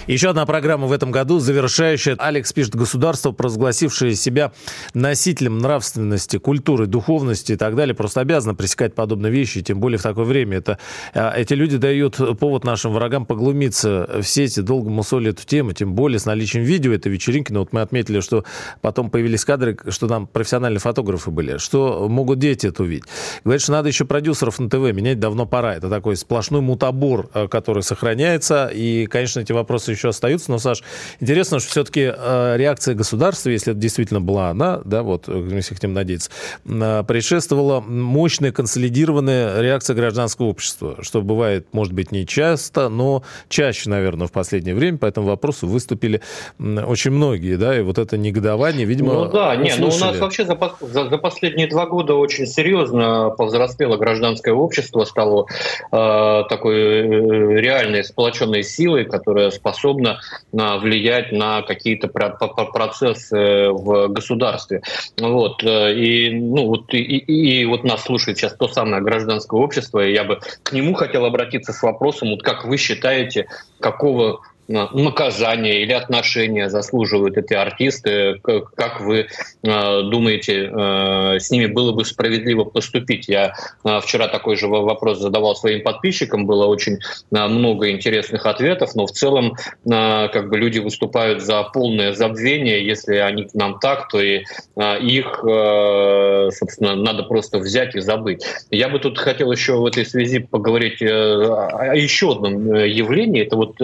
Еще 0.06 0.28
одна 0.28 0.44
программа 0.44 0.86
в 0.86 0.92
этом 0.92 1.10
году, 1.10 1.38
завершающая. 1.38 2.14
Алекс 2.18 2.52
пишет, 2.52 2.74
государство, 2.74 3.32
провозгласившее 3.32 4.14
себя 4.14 4.52
носителем 4.92 5.58
нравственности, 5.58 6.36
культуры, 6.36 6.86
духовности 6.86 7.52
и 7.52 7.56
так 7.56 7.74
далее, 7.74 7.94
просто 7.94 8.20
обязано 8.20 8.54
пресекать 8.54 8.94
подобные 8.94 9.32
вещи, 9.32 9.62
тем 9.62 9.80
более 9.80 9.98
в 9.98 10.02
такое 10.02 10.26
время. 10.26 10.58
Это, 10.58 10.78
а, 11.14 11.32
эти 11.34 11.54
люди 11.54 11.78
дают 11.78 12.20
повод 12.38 12.64
нашим 12.64 12.92
врагам 12.92 13.24
поглумиться 13.24 14.20
в 14.20 14.24
сети, 14.24 14.60
долго 14.60 14.90
мусоли 14.90 15.30
эту 15.30 15.46
тему, 15.46 15.72
тем 15.72 15.94
более 15.94 16.18
с 16.18 16.26
наличием 16.26 16.64
видео 16.64 16.92
этой 16.92 17.10
вечеринки. 17.10 17.50
Но 17.50 17.60
вот 17.60 17.72
мы 17.72 17.80
отметили, 17.80 18.20
что 18.20 18.44
потом 18.82 19.08
появились 19.08 19.46
кадры, 19.46 19.78
что 19.88 20.06
там 20.06 20.26
профессиональные 20.26 20.80
фотографы 20.80 21.30
были. 21.30 21.56
Что 21.56 22.10
могут 22.10 22.38
дети 22.38 22.66
это 22.66 22.82
увидеть? 22.82 23.04
Говорят, 23.42 23.62
что 23.62 23.72
надо 23.72 23.88
еще 23.88 24.04
продюсеров 24.04 24.58
на 24.58 24.68
ТВ 24.68 24.74
менять 24.92 25.18
давно 25.18 25.46
пора. 25.46 25.76
Это 25.76 25.88
такой 25.88 26.16
сплошной 26.16 26.60
мутобор, 26.60 27.30
э, 27.32 27.48
который 27.48 27.82
сохраняется. 27.82 28.70
И, 28.70 29.06
конечно, 29.06 29.40
эти 29.40 29.52
вопросы 29.52 29.93
еще 29.94 30.08
остаются. 30.08 30.50
Но, 30.50 30.58
Саш, 30.58 30.82
интересно, 31.20 31.60
что 31.60 31.70
все-таки 31.70 32.12
э, 32.14 32.54
реакция 32.56 32.94
государства, 32.94 33.50
если 33.50 33.72
это 33.72 33.80
действительно 33.80 34.20
была 34.20 34.50
она, 34.50 34.80
да, 34.84 35.02
вот, 35.02 35.24
э, 35.28 35.48
если 35.52 35.74
хотим 35.74 35.92
надеяться, 35.92 36.30
э, 36.64 37.04
предшествовала 37.06 37.80
мощная 37.80 38.52
консолидированная 38.52 39.60
реакция 39.60 39.94
гражданского 39.94 40.46
общества, 40.46 40.96
что 41.00 41.22
бывает, 41.22 41.66
может 41.72 41.92
быть, 41.92 42.12
не 42.12 42.26
часто, 42.26 42.88
но 42.88 43.22
чаще, 43.48 43.90
наверное, 43.90 44.26
в 44.26 44.32
последнее 44.32 44.74
время 44.74 44.98
по 44.98 45.06
этому 45.06 45.28
вопросу 45.28 45.66
выступили 45.66 46.20
очень 46.58 47.10
многие, 47.10 47.56
да, 47.56 47.78
и 47.78 47.82
вот 47.82 47.98
это 47.98 48.16
негодование, 48.16 48.86
видимо, 48.86 49.14
Ну 49.14 49.30
да, 49.30 49.56
нет, 49.56 49.76
ну 49.78 49.88
у 49.88 49.98
нас 49.98 50.18
вообще 50.18 50.44
за, 50.44 50.58
за, 50.80 51.08
за 51.08 51.18
последние 51.18 51.68
два 51.68 51.86
года 51.86 52.14
очень 52.14 52.46
серьезно 52.46 53.30
повзрослело 53.30 53.96
гражданское 53.96 54.52
общество, 54.52 55.04
стало 55.04 55.46
э, 55.92 56.42
такой 56.48 56.76
э, 56.76 57.60
реальной 57.60 58.04
сплоченной 58.04 58.62
силой, 58.62 59.04
которая 59.04 59.50
способна 59.50 59.83
способна 59.84 60.20
влиять 60.52 61.32
на 61.32 61.62
какие-то 61.62 62.08
процессы 62.08 63.68
в 63.70 64.08
государстве. 64.08 64.82
Вот. 65.20 65.62
Э, 65.62 65.92
и, 65.94 66.30
ну, 66.30 66.66
вот, 66.66 66.94
и, 66.94 67.00
и 67.00 67.64
вот 67.66 67.84
нас 67.84 68.04
слушает 68.04 68.38
сейчас 68.38 68.54
то 68.54 68.68
самое 68.68 69.02
гражданское 69.02 69.60
общество, 69.60 70.06
и 70.06 70.12
я 70.12 70.24
бы 70.24 70.40
к 70.62 70.72
нему 70.72 70.94
хотел 70.94 71.24
обратиться 71.24 71.72
с 71.72 71.82
вопросом, 71.82 72.30
вот 72.30 72.42
как 72.42 72.64
вы 72.64 72.76
считаете, 72.76 73.46
какого 73.80 74.40
наказания 74.68 75.82
или 75.82 75.92
отношения 75.92 76.68
заслуживают 76.68 77.36
эти 77.36 77.54
артисты? 77.54 78.40
Как 78.74 79.00
вы 79.00 79.26
э, 79.62 80.02
думаете, 80.02 80.70
э, 80.72 81.38
с 81.38 81.50
ними 81.50 81.66
было 81.66 81.92
бы 81.92 82.04
справедливо 82.04 82.64
поступить? 82.64 83.28
Я 83.28 83.54
э, 83.84 84.00
вчера 84.00 84.28
такой 84.28 84.56
же 84.56 84.66
вопрос 84.68 85.18
задавал 85.18 85.56
своим 85.56 85.82
подписчикам, 85.82 86.46
было 86.46 86.66
очень 86.66 86.98
много 87.30 87.90
интересных 87.90 88.46
ответов, 88.46 88.94
но 88.94 89.06
в 89.06 89.12
целом 89.12 89.54
как 89.84 90.48
бы 90.48 90.58
люди 90.58 90.78
выступают 90.78 91.42
за 91.42 91.62
полное 91.64 92.12
забвение. 92.12 92.86
Если 92.86 93.16
они 93.16 93.44
к 93.44 93.54
нам 93.54 93.78
так, 93.78 94.08
то 94.08 94.20
и 94.20 94.44
их, 94.76 95.38
собственно, 95.38 96.96
надо 96.96 97.24
просто 97.24 97.58
взять 97.58 97.94
и 97.94 98.00
забыть. 98.00 98.44
Я 98.70 98.88
бы 98.88 98.98
тут 98.98 99.18
хотел 99.18 99.50
еще 99.52 99.74
в 99.74 99.86
этой 99.86 100.06
связи 100.06 100.38
поговорить 100.38 101.02
о 101.02 101.94
еще 101.94 102.32
одном 102.32 102.74
явлении. 102.74 103.42
Это 103.42 103.56
вот 103.56 103.76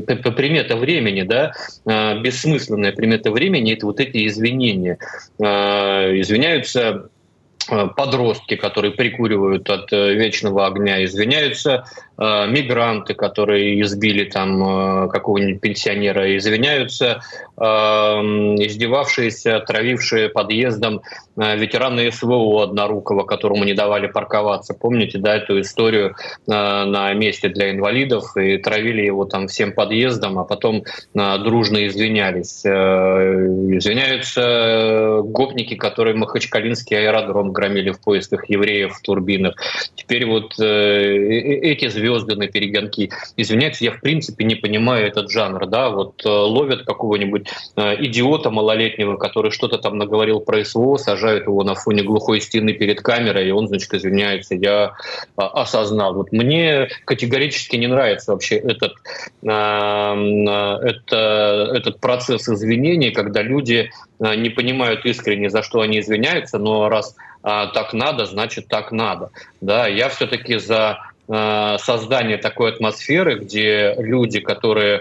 примета 0.00 0.76
времени, 0.76 1.22
да, 1.22 1.52
а, 1.84 2.18
бессмысленная 2.18 2.92
примета 2.92 3.30
времени– 3.30 3.72
это 3.74 3.86
вот 3.86 4.00
эти 4.00 4.26
извинения. 4.26 4.98
А, 5.40 6.10
извиняются 6.12 7.08
а, 7.68 7.88
подростки, 7.88 8.56
которые 8.56 8.92
прикуривают 8.92 9.70
от 9.70 9.92
э, 9.92 10.14
вечного 10.14 10.66
огня, 10.66 11.04
извиняются 11.04 11.84
мигранты, 12.18 13.14
которые 13.14 13.80
избили 13.82 14.24
там 14.24 14.62
э, 14.62 15.08
какого-нибудь 15.08 15.60
пенсионера, 15.60 16.36
извиняются, 16.36 17.20
э, 17.56 17.62
издевавшиеся, 17.62 19.60
травившие 19.60 20.28
подъездом 20.28 21.00
ветераны 21.34 22.12
СВО 22.12 22.64
Однорукого, 22.64 23.24
которому 23.24 23.64
не 23.64 23.72
давали 23.72 24.06
парковаться. 24.06 24.74
Помните, 24.74 25.16
да, 25.18 25.36
эту 25.36 25.62
историю 25.62 26.14
на 26.46 27.14
месте 27.14 27.48
для 27.48 27.70
инвалидов 27.70 28.36
и 28.36 28.58
травили 28.58 29.00
его 29.00 29.24
там 29.24 29.48
всем 29.48 29.72
подъездом, 29.72 30.38
а 30.38 30.44
потом 30.44 30.84
дружно 31.14 31.86
извинялись. 31.86 32.66
Извиняются 32.66 35.22
гопники, 35.24 35.74
которые 35.74 36.16
Махачкалинский 36.16 36.98
аэродром 36.98 37.52
громили 37.52 37.92
в 37.92 38.00
поисках 38.02 38.50
евреев 38.50 38.92
в 38.92 39.00
турбинах. 39.00 39.54
Теперь 39.94 40.26
вот 40.26 40.60
эти 40.60 41.88
звезды 42.02 42.34
на 42.34 42.48
перегонки. 42.48 43.10
Извиняюсь, 43.36 43.80
я 43.80 43.92
в 43.92 44.00
принципе 44.00 44.44
не 44.44 44.56
понимаю 44.56 45.06
этот 45.06 45.30
жанр. 45.30 45.66
Да? 45.66 45.90
Вот 45.90 46.24
э, 46.24 46.28
ловят 46.28 46.84
какого-нибудь 46.84 47.48
э, 47.76 48.04
идиота 48.04 48.50
малолетнего, 48.50 49.16
который 49.16 49.52
что-то 49.52 49.78
там 49.78 49.98
наговорил 49.98 50.40
про 50.40 50.64
СВО, 50.64 50.96
сажают 50.96 51.46
его 51.46 51.62
на 51.62 51.74
фоне 51.74 52.02
глухой 52.02 52.40
стены 52.40 52.72
перед 52.72 53.00
камерой, 53.00 53.48
и 53.48 53.52
он, 53.52 53.68
значит, 53.68 53.94
извиняется, 53.94 54.56
я 54.56 54.94
э, 55.38 55.42
осознал. 55.42 56.14
Вот 56.14 56.32
мне 56.32 56.88
категорически 57.04 57.76
не 57.76 57.86
нравится 57.86 58.32
вообще 58.32 58.56
этот, 58.56 58.94
это, 59.42 60.80
этот 61.74 62.00
процесс 62.00 62.48
извинений, 62.48 63.10
когда 63.12 63.42
люди 63.42 63.90
не 64.18 64.50
понимают 64.50 65.04
искренне, 65.04 65.50
за 65.50 65.62
что 65.62 65.80
они 65.80 66.00
извиняются, 66.00 66.58
но 66.58 66.88
раз 66.88 67.14
так 67.42 67.92
надо, 67.92 68.24
значит 68.24 68.68
так 68.68 68.92
надо. 68.92 69.30
Да, 69.60 69.86
я 69.88 70.08
все-таки 70.08 70.58
за 70.58 70.98
Э, 71.02 71.11
создание 71.28 72.36
такой 72.36 72.72
атмосферы, 72.72 73.38
где 73.38 73.94
люди, 73.96 74.40
которые 74.40 74.98
э, 74.98 75.00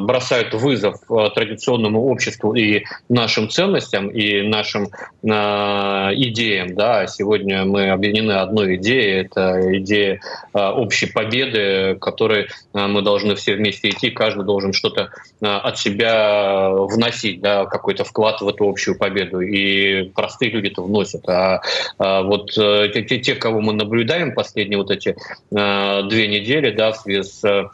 бросают 0.00 0.54
вызов 0.54 0.96
э, 1.10 1.28
традиционному 1.34 2.06
обществу 2.06 2.54
и 2.54 2.84
нашим 3.08 3.50
ценностям, 3.50 4.08
и 4.08 4.42
нашим 4.42 4.88
идеям. 5.22 6.74
Да, 6.74 7.06
сегодня 7.06 7.64
мы 7.64 7.90
объединены 7.90 8.32
одной 8.32 8.76
идеей, 8.76 9.22
это 9.22 9.78
идея 9.78 10.20
общей 10.52 11.06
победы, 11.06 11.96
которой 12.00 12.48
мы 12.72 13.02
должны 13.02 13.34
все 13.36 13.54
вместе 13.54 13.90
идти, 13.90 14.10
каждый 14.10 14.44
должен 14.44 14.72
что-то 14.72 15.10
от 15.40 15.78
себя 15.78 16.70
вносить, 16.70 17.40
да, 17.40 17.66
какой-то 17.66 18.04
вклад 18.04 18.40
в 18.40 18.48
эту 18.48 18.68
общую 18.68 18.98
победу. 18.98 19.40
И 19.40 20.10
простые 20.10 20.50
люди 20.50 20.68
это 20.68 20.82
вносят. 20.82 21.28
А, 21.28 21.60
вот 21.98 22.52
те, 22.52 23.34
кого 23.34 23.60
мы 23.60 23.72
наблюдаем 23.72 24.34
последние 24.34 24.78
вот 24.78 24.90
эти 24.90 25.01
э, 25.10 26.02
две 26.08 26.28
недели, 26.28 26.70
да, 26.70 26.92
в 26.92 26.96
связи 26.96 27.22
с 27.22 27.70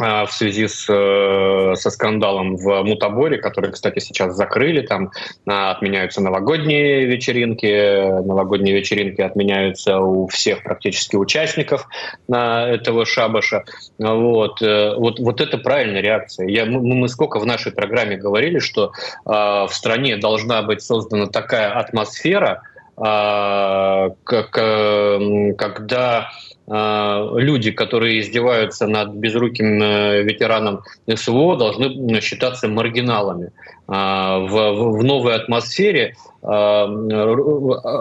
а, 0.00 0.26
в 0.26 0.32
связи 0.32 0.68
с, 0.68 0.86
э, 0.88 1.74
со 1.74 1.90
скандалом 1.90 2.56
в 2.56 2.82
Мутаборе, 2.84 3.38
который, 3.38 3.72
кстати, 3.72 3.98
сейчас 3.98 4.36
закрыли, 4.36 4.82
там 4.82 5.10
отменяются 5.46 6.20
новогодние 6.20 7.04
вечеринки, 7.06 8.22
новогодние 8.22 8.76
вечеринки 8.76 9.20
отменяются 9.20 9.98
у 9.98 10.28
всех 10.28 10.62
практически 10.62 11.16
участников 11.16 11.88
этого 12.28 13.06
шабаша. 13.06 13.64
Вот, 13.98 14.62
э, 14.62 14.94
вот, 14.96 15.18
вот 15.18 15.40
это 15.40 15.58
правильная 15.58 16.00
реакция. 16.00 16.46
Я, 16.46 16.64
мы, 16.64 16.80
мы 16.80 17.08
сколько 17.08 17.40
в 17.40 17.46
нашей 17.46 17.72
программе 17.72 18.16
говорили, 18.16 18.60
что 18.60 18.92
э, 19.26 19.30
в 19.30 19.70
стране 19.72 20.16
должна 20.16 20.62
быть 20.62 20.80
создана 20.82 21.26
такая 21.26 21.72
атмосфера, 21.72 22.62
э, 22.62 22.77
как, 22.98 24.58
э, 24.58 25.52
когда 25.56 26.30
а, 26.70 27.30
люди, 27.36 27.70
которые 27.70 28.20
издеваются 28.20 28.86
над 28.86 29.14
безруким 29.14 29.82
э, 29.82 30.22
ветераном 30.22 30.82
СВО, 31.12 31.56
должны 31.56 32.20
считаться 32.20 32.68
маргиналами. 32.68 33.52
А, 33.90 34.38
в, 34.40 34.98
в 34.98 35.02
новой 35.02 35.34
атмосфере 35.34 36.14
а, 36.42 36.84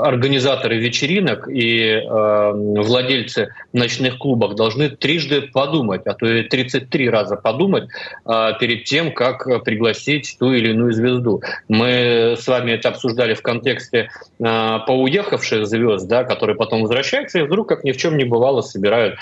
организаторы 0.06 0.78
вечеринок 0.78 1.48
и 1.50 2.04
владельцы 2.06 3.54
ночных 3.72 4.18
клубов 4.18 4.56
должны 4.56 4.90
трижды 4.90 5.44
подумать, 5.44 6.02
а 6.06 6.14
то 6.14 6.28
и 6.28 6.44
33 6.44 7.10
раза 7.10 7.38
подумать 7.38 7.90
перед 8.26 8.84
тем, 8.84 9.14
как 9.14 9.64
пригласить 9.64 10.36
ту 10.40 10.52
или 10.52 10.72
иную 10.72 10.94
звезду. 10.94 11.42
Мы 11.68 12.36
с 12.38 12.48
вами 12.48 12.74
это 12.74 12.90
обсуждали 12.90 13.34
в 13.34 13.42
контексте 13.42 14.10
поуехавших 14.38 15.66
звезд, 15.66 16.08
да, 16.08 16.24
которые 16.24 16.56
потом 16.56 16.82
возвращаются 16.82 17.40
и 17.40 17.44
вдруг, 17.44 17.70
как 17.70 17.84
ни 17.84 17.92
в 17.92 17.98
чем 17.98 18.18
не 18.18 18.24
бывало, 18.24 18.62
собирают 18.62 19.18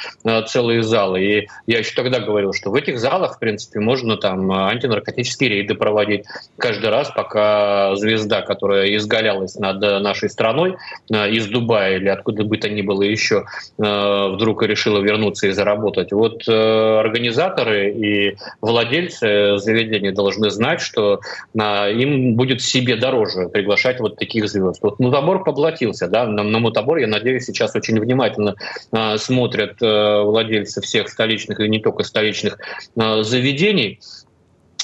целые 0.48 0.84
залы. 0.84 1.24
И 1.24 1.48
я 1.68 1.80
еще 1.80 1.96
тогда 1.96 2.20
говорил, 2.20 2.54
что 2.54 2.70
в 2.70 2.76
этих 2.76 3.00
залах, 3.00 3.36
в 3.36 3.40
принципе, 3.40 3.80
можно 3.80 4.18
там 4.18 4.52
антинаркотические 4.52 5.50
рейды 5.50 5.76
проводить, 5.76 6.26
каждый 6.58 6.90
раз, 6.90 7.12
пока 7.12 7.96
звезда, 7.96 8.42
которая 8.42 8.96
изгалялась 8.96 9.56
над 9.56 9.82
нашей 10.02 10.30
страной 10.30 10.78
э, 11.12 11.30
из 11.32 11.48
Дубая 11.48 11.98
или 11.98 12.08
откуда 12.08 12.44
бы 12.44 12.58
то 12.58 12.70
ни 12.70 12.82
было 12.82 13.04
еще, 13.04 13.46
э, 13.78 14.28
вдруг 14.34 14.64
решила 14.64 15.00
вернуться 15.00 15.48
и 15.48 15.52
заработать. 15.52 16.12
Вот 16.12 16.48
э, 16.48 17.00
организаторы 17.00 17.92
и 17.92 18.38
владельцы 18.62 19.58
заведений 19.58 20.12
должны 20.12 20.50
знать, 20.50 20.82
что 20.82 21.20
им 21.54 22.36
будет 22.36 22.62
себе 22.62 22.96
дороже 22.96 23.50
приглашать 23.50 24.00
вот 24.00 24.18
таких 24.18 24.48
звезд. 24.48 24.80
Вот 24.82 25.00
Мутабор 25.00 25.44
поблатился, 25.44 26.08
да, 26.08 26.26
на, 26.26 26.44
на 26.44 26.60
Мутабор, 26.60 26.98
я 26.98 27.08
надеюсь, 27.08 27.46
сейчас 27.46 27.76
очень 27.76 28.00
внимательно 28.00 28.56
смотрят 29.18 29.80
владельцы 29.80 30.82
всех 30.82 31.10
столичных 31.10 31.60
и 31.60 31.68
не 31.68 31.80
только 31.80 32.04
столичных 32.04 32.58
заведений. 32.96 34.00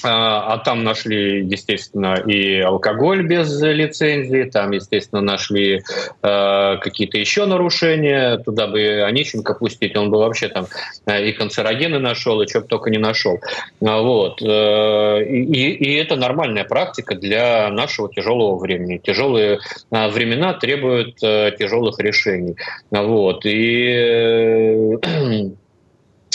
А, 0.04 0.54
а 0.54 0.58
там 0.58 0.84
нашли, 0.84 1.46
естественно, 1.46 2.16
и 2.16 2.60
алкоголь 2.60 3.26
без 3.26 3.62
лицензии, 3.62 4.44
там, 4.44 4.72
естественно, 4.72 5.22
нашли 5.22 5.84
э, 6.24 6.78
какие-то 6.78 7.18
еще 7.18 7.46
нарушения. 7.46 8.38
Туда 8.38 8.68
бы 8.68 9.04
Онищенко 9.04 9.54
пустить, 9.54 9.96
он 9.96 10.10
бы 10.10 10.18
вообще 10.18 10.48
там 10.48 10.66
э, 11.06 11.28
и 11.28 11.32
канцерогены 11.34 12.00
нашел, 12.00 12.42
и 12.42 12.48
что 12.48 12.62
бы 12.62 12.68
только 12.68 12.90
не 12.90 12.98
нашел. 12.98 13.40
А, 13.86 14.02
вот. 14.02 14.42
Э, 14.42 15.24
и, 15.24 15.72
и 15.72 15.96
это 15.96 16.16
нормальная 16.16 16.64
практика 16.64 17.16
для 17.16 17.70
нашего 17.70 18.12
тяжелого 18.12 18.58
времени. 18.58 18.98
Тяжелые 18.98 19.60
э, 19.92 20.08
времена 20.10 20.54
требуют 20.54 21.22
э, 21.24 21.52
тяжелых 21.58 22.00
решений. 22.00 22.56
Вот. 22.90 23.46
И 23.46 23.88
э, 23.88 24.98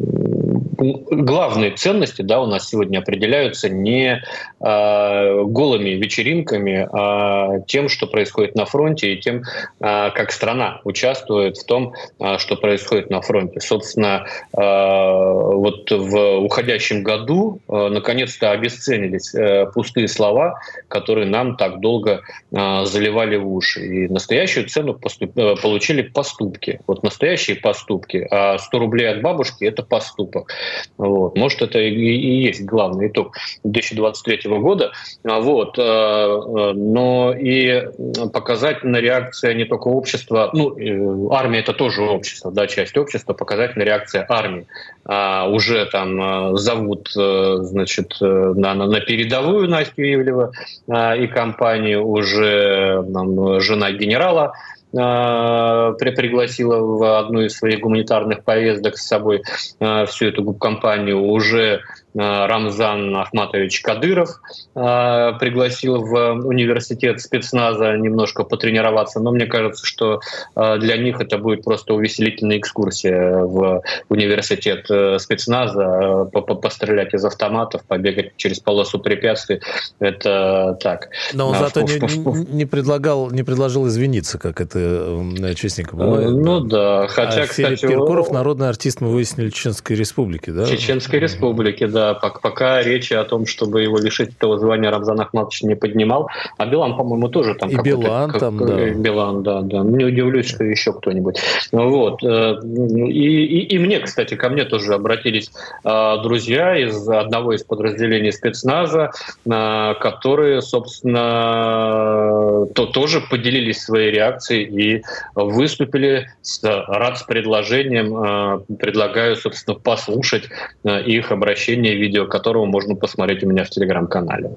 главные 0.83 1.71
ценности 1.73 2.23
да, 2.23 2.41
у 2.41 2.47
нас 2.47 2.69
сегодня 2.69 2.99
определяются 2.99 3.69
не 3.69 4.23
э, 4.61 5.43
голыми 5.45 5.91
вечеринками, 5.91 6.89
а 6.93 7.61
тем, 7.67 7.89
что 7.89 8.07
происходит 8.07 8.55
на 8.55 8.65
фронте, 8.65 9.15
и 9.15 9.21
тем, 9.21 9.43
э, 9.81 10.11
как 10.11 10.33
страна 10.33 10.81
участвует 10.85 11.57
в 11.57 11.67
том, 11.67 11.95
э, 12.19 12.39
что 12.39 12.57
происходит 12.57 13.11
на 13.11 13.21
фронте. 13.21 13.61
Собственно, 13.61 14.27
э, 14.53 14.61
вот 14.61 15.91
в 15.91 16.39
уходящем 16.39 17.03
году 17.03 17.61
э, 17.69 17.89
наконец-то 17.89 18.51
обесценились 18.51 19.35
э, 19.35 19.67
пустые 19.73 20.09
слова, 20.09 20.61
которые 20.89 21.27
нам 21.27 21.57
так 21.57 21.81
долго 21.81 22.23
э, 22.51 22.85
заливали 22.85 23.37
в 23.37 23.53
уши. 23.53 23.85
И 23.85 24.09
настоящую 24.09 24.69
цену 24.69 24.95
поступ, 24.95 25.37
э, 25.37 25.57
получили 25.63 26.03
поступки. 26.03 26.81
Вот 26.87 27.03
настоящие 27.03 27.57
поступки. 27.57 28.27
А 28.31 28.59
100 28.59 28.79
рублей 28.79 29.09
от 29.09 29.23
бабушки– 29.23 29.65
это 29.73 29.83
поступок. 29.83 30.53
Вот. 30.99 31.37
Может, 31.37 31.63
это 31.63 31.79
и, 31.79 31.91
и 31.91 32.43
есть 32.43 32.65
главный 32.65 33.09
итог 33.09 33.37
2023 33.65 34.51
года. 34.59 34.93
А 35.25 35.41
вот. 35.41 35.79
Э, 35.79 35.83
э, 35.83 36.73
но 36.75 37.35
и 37.35 37.89
показательная 38.33 39.01
реакция 39.01 39.55
не 39.55 39.65
только 39.65 39.89
общества, 39.89 40.51
ну, 40.53 40.79
э, 40.79 41.35
армия 41.35 41.61
это 41.61 41.73
тоже 41.73 42.03
общество, 42.03 42.51
да, 42.51 42.67
часть 42.67 42.97
общества, 42.97 43.33
показательная 43.33 43.87
реакция 43.87 44.27
армии. 44.29 44.67
А, 45.05 45.49
уже 45.49 45.87
там 45.87 46.57
зовут, 46.57 47.11
значит, 47.13 48.17
на, 48.21 48.75
на 48.75 49.01
передовую 49.01 49.69
Настю 49.69 50.03
Ивлева 50.03 50.53
и 50.89 51.27
компанию, 51.27 52.07
уже 52.07 53.05
там, 53.13 53.61
жена 53.61 53.91
генерала 53.91 54.55
Э, 54.95 55.95
пригласила 55.99 56.79
в 56.79 57.19
одну 57.19 57.41
из 57.41 57.57
своих 57.57 57.81
гуманитарных 57.81 58.45
поездок 58.45 58.99
с 58.99 59.07
собой 59.07 59.43
э, 59.81 60.07
всю 60.07 60.27
эту 60.27 60.53
компанию 60.53 61.19
уже 61.23 61.81
Рамзан 62.15 63.17
Ахматович 63.17 63.81
Кадыров 63.81 64.41
э, 64.75 65.33
пригласил 65.41 66.03
в 66.03 66.47
университет 66.47 67.21
спецназа 67.23 67.97
немножко 67.97 68.45
потренироваться, 68.45 69.19
но 69.21 69.33
мне 69.33 69.47
кажется, 69.47 69.87
что 69.87 70.21
э, 70.55 70.79
для 70.79 70.99
них 70.99 71.21
это 71.21 71.39
будет 71.39 71.65
просто 71.65 71.95
увеселительная 71.95 72.59
экскурсия 72.59 73.39
в 73.39 73.83
университет 74.11 74.87
спецназа, 75.21 76.27
пострелять 76.61 77.15
из 77.15 77.25
автоматов, 77.25 77.83
побегать 77.87 78.37
через 78.37 78.61
полосу 78.61 78.99
препятствий. 78.99 79.61
Это 79.99 80.77
так. 80.83 81.09
Но 81.33 81.49
он 81.49 81.57
зато 81.57 81.81
не, 81.83 82.53
не 82.53 82.67
предлагал, 82.67 83.31
не 83.31 83.43
предложил 83.43 83.89
извиниться, 83.89 84.39
как 84.39 84.61
это 84.61 85.25
частенько 85.57 85.97
бывает. 85.97 86.31
Ну 86.31 86.61
да, 86.61 87.07
хотя, 87.09 87.43
а 87.43 87.47
кстати... 87.47 87.87
Киркоров 87.87 88.31
народный 88.31 88.69
артист, 88.69 89.01
мы 89.01 89.09
выяснили, 89.09 89.49
Чеченской 89.49 89.97
Республики, 89.97 90.51
да? 90.51 90.67
Чеченской 90.67 91.19
Республики, 91.19 91.87
да 91.87 92.02
да, 92.03 92.15
пока 92.15 92.83
речи 92.83 93.15
о 93.15 93.25
том, 93.25 93.47
чтобы 93.47 93.83
его 93.83 93.99
лишить 93.99 94.31
этого 94.31 94.59
звания 94.59 94.91
Рамзан 94.91 95.21
Ахматович 95.21 95.63
не 95.63 95.77
поднимал. 95.77 96.29
А 96.59 96.67
Билан, 96.67 96.97
по-моему, 96.97 97.29
тоже 97.29 97.55
там 97.55 97.71
И 97.71 97.77
Билан 97.81 98.31
как, 98.31 98.41
там, 98.41 98.59
да. 98.59 98.91
Билан, 98.91 99.43
да, 99.43 99.61
да. 99.61 99.79
Не 99.79 100.05
удивлюсь, 100.05 100.49
что 100.49 100.65
еще 100.65 100.93
кто-нибудь. 100.93 101.39
Вот. 101.71 102.23
Э, 102.25 102.57
и, 102.65 103.45
и, 103.45 103.75
и 103.75 103.79
мне, 103.79 104.01
кстати, 104.01 104.35
ко 104.35 104.49
мне 104.49 104.65
тоже 104.65 104.95
обратились 104.95 105.53
э, 105.85 106.17
друзья 106.23 106.77
из 106.77 107.09
одного 107.09 107.55
из 107.55 107.63
подразделений 107.63 108.33
спецназа, 108.33 109.13
э, 109.47 109.95
которые, 110.01 110.63
собственно, 110.63 112.67
то, 112.75 112.87
тоже 112.87 113.21
поделились 113.21 113.83
своей 113.83 114.11
реакцией 114.11 114.65
и 114.65 115.03
выступили 115.35 116.29
с 116.43 116.63
рад 116.63 117.19
с 117.19 117.23
предложением, 117.23 118.65
предлагаю, 118.77 119.37
собственно, 119.37 119.79
послушать 119.79 120.49
их 120.85 121.31
обращение 121.31 121.92
видео 121.95 122.27
которого 122.27 122.67
можно 122.67 122.95
посмотреть 122.95 123.45
у 123.45 123.49
меня 123.49 123.65
в 123.65 123.71
телеграм-канале. 123.71 124.57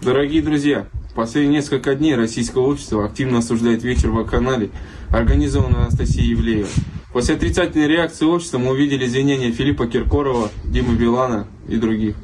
Дорогие 0.00 0.42
друзья, 0.42 0.86
последние 1.14 1.60
несколько 1.60 1.94
дней 1.94 2.14
российское 2.14 2.60
общество 2.60 3.04
активно 3.04 3.38
осуждает 3.38 3.82
вечер 3.82 4.10
в 4.10 4.24
канале, 4.24 4.70
организованный 5.10 5.80
Анастасией 5.80 6.30
Евлеевой. 6.30 6.70
После 7.12 7.34
отрицательной 7.34 7.88
реакции 7.88 8.24
общества 8.24 8.58
мы 8.58 8.70
увидели 8.70 9.06
извинения 9.06 9.50
Филиппа 9.50 9.86
Киркорова, 9.86 10.50
Димы 10.64 10.94
Билана 10.94 11.48
и 11.66 11.76
других. 11.76 12.14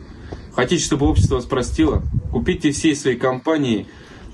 Хотите, 0.54 0.84
чтобы 0.84 1.06
общество 1.06 1.36
вас 1.36 1.46
простило? 1.46 2.02
Купите 2.30 2.70
всей 2.70 2.94
своей 2.94 3.16
компании 3.16 3.86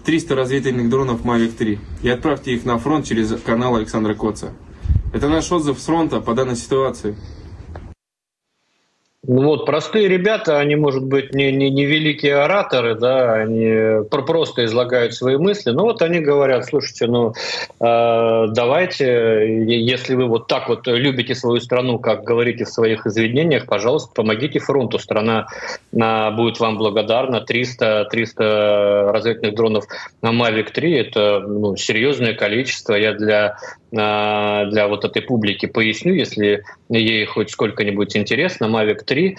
300 0.04 0.34
разведывательных 0.34 0.90
дронов 0.90 1.24
Mavic 1.24 1.52
3 1.52 1.78
и 2.02 2.08
отправьте 2.08 2.52
их 2.52 2.64
на 2.64 2.78
фронт 2.78 3.06
через 3.06 3.34
канал 3.40 3.76
Александра 3.76 4.14
Коца. 4.14 4.52
Это 5.14 5.28
наш 5.28 5.50
отзыв 5.50 5.78
с 5.78 5.84
фронта 5.84 6.20
по 6.20 6.34
данной 6.34 6.56
ситуации. 6.56 7.16
Ну 9.22 9.42
вот, 9.44 9.66
простые 9.66 10.08
ребята, 10.08 10.58
они, 10.58 10.76
может 10.76 11.04
быть, 11.04 11.34
не, 11.34 11.52
не, 11.52 11.68
не 11.68 11.84
великие 11.84 12.36
ораторы, 12.36 12.94
да, 12.94 13.34
они 13.34 14.02
просто 14.08 14.64
излагают 14.64 15.12
свои 15.12 15.36
мысли, 15.36 15.72
но 15.72 15.82
вот 15.82 16.00
они 16.00 16.20
говорят, 16.20 16.64
слушайте, 16.64 17.06
ну, 17.06 17.34
э, 17.80 18.46
давайте, 18.48 19.62
если 19.66 20.14
вы 20.14 20.26
вот 20.26 20.46
так 20.46 20.70
вот 20.70 20.86
любите 20.86 21.34
свою 21.34 21.60
страну, 21.60 21.98
как 21.98 22.24
говорите 22.24 22.64
в 22.64 22.70
своих 22.70 23.06
извинениях, 23.06 23.66
пожалуйста, 23.66 24.10
помогите 24.14 24.58
фронту, 24.58 24.98
страна 24.98 25.48
э, 25.92 26.30
будет 26.30 26.58
вам 26.58 26.78
благодарна, 26.78 27.42
300, 27.42 28.06
300 28.10 29.10
разведных 29.12 29.54
дронов 29.54 29.84
на 30.22 30.28
Mavic 30.28 30.70
3, 30.72 30.94
это 30.94 31.40
ну, 31.40 31.76
серьезное 31.76 32.32
количество, 32.32 32.94
я 32.94 33.12
для 33.12 33.58
для 33.92 34.86
вот 34.88 35.04
этой 35.04 35.22
публики 35.22 35.66
поясню, 35.66 36.14
если 36.14 36.62
ей 36.88 37.24
хоть 37.24 37.50
сколько-нибудь 37.50 38.16
интересно. 38.16 38.66
Mavic 38.66 39.04
3, 39.04 39.36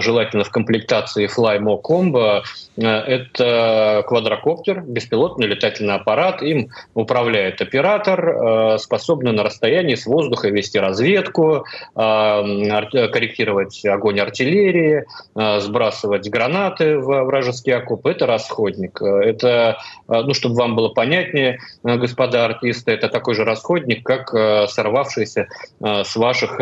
желательно 0.00 0.44
в 0.44 0.50
комплектации 0.50 1.26
Flymo 1.26 1.80
Combo, 1.82 2.42
это 2.76 4.04
квадрокоптер, 4.06 4.82
беспилотный 4.82 5.46
летательный 5.46 5.94
аппарат. 5.94 6.42
Им 6.42 6.68
управляет 6.94 7.60
оператор, 7.60 8.78
способный 8.78 9.32
на 9.32 9.42
расстоянии 9.42 9.94
с 9.96 10.06
воздуха 10.06 10.48
вести 10.48 10.78
разведку, 10.78 11.64
корректировать 11.94 13.84
огонь 13.84 14.20
артиллерии, 14.20 15.04
сбрасывать 15.34 16.28
гранаты 16.28 16.98
в 16.98 17.24
вражеские 17.24 17.76
окопы. 17.76 18.10
Это 18.12 18.26
расходник. 18.26 19.00
Это, 19.02 19.78
ну, 20.08 20.34
чтобы 20.34 20.54
вам 20.56 20.76
было 20.76 20.88
понятнее, 20.90 21.58
господа 21.82 22.44
артисты, 22.44 22.92
это 22.92 23.08
такой 23.08 23.34
же 23.34 23.44
расходник, 23.44 23.79
как 24.04 24.30
сорвавшийся 24.70 25.48
с 25.80 26.16
ваших 26.16 26.56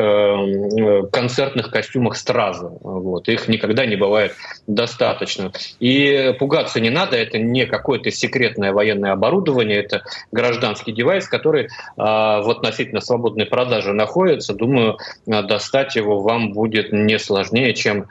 концертных 1.10 1.70
костюмах 1.70 2.16
стразы. 2.16 2.68
Вот. 2.80 3.28
Их 3.28 3.48
никогда 3.48 3.86
не 3.86 3.96
бывает 3.96 4.34
достаточно. 4.66 5.52
И 5.80 6.34
пугаться 6.38 6.80
не 6.80 6.90
надо, 6.90 7.16
это 7.16 7.38
не 7.38 7.66
какое-то 7.66 8.10
секретное 8.10 8.72
военное 8.72 9.12
оборудование, 9.12 9.78
это 9.78 10.02
гражданский 10.32 10.92
девайс, 10.92 11.28
который 11.28 11.68
в 11.96 12.50
относительно 12.50 13.00
свободной 13.00 13.46
продаже 13.46 13.92
находится. 13.92 14.54
Думаю, 14.54 14.98
достать 15.26 15.96
его 15.96 16.20
вам 16.20 16.52
будет 16.52 16.92
не 16.92 17.18
сложнее, 17.18 17.74
чем 17.74 18.06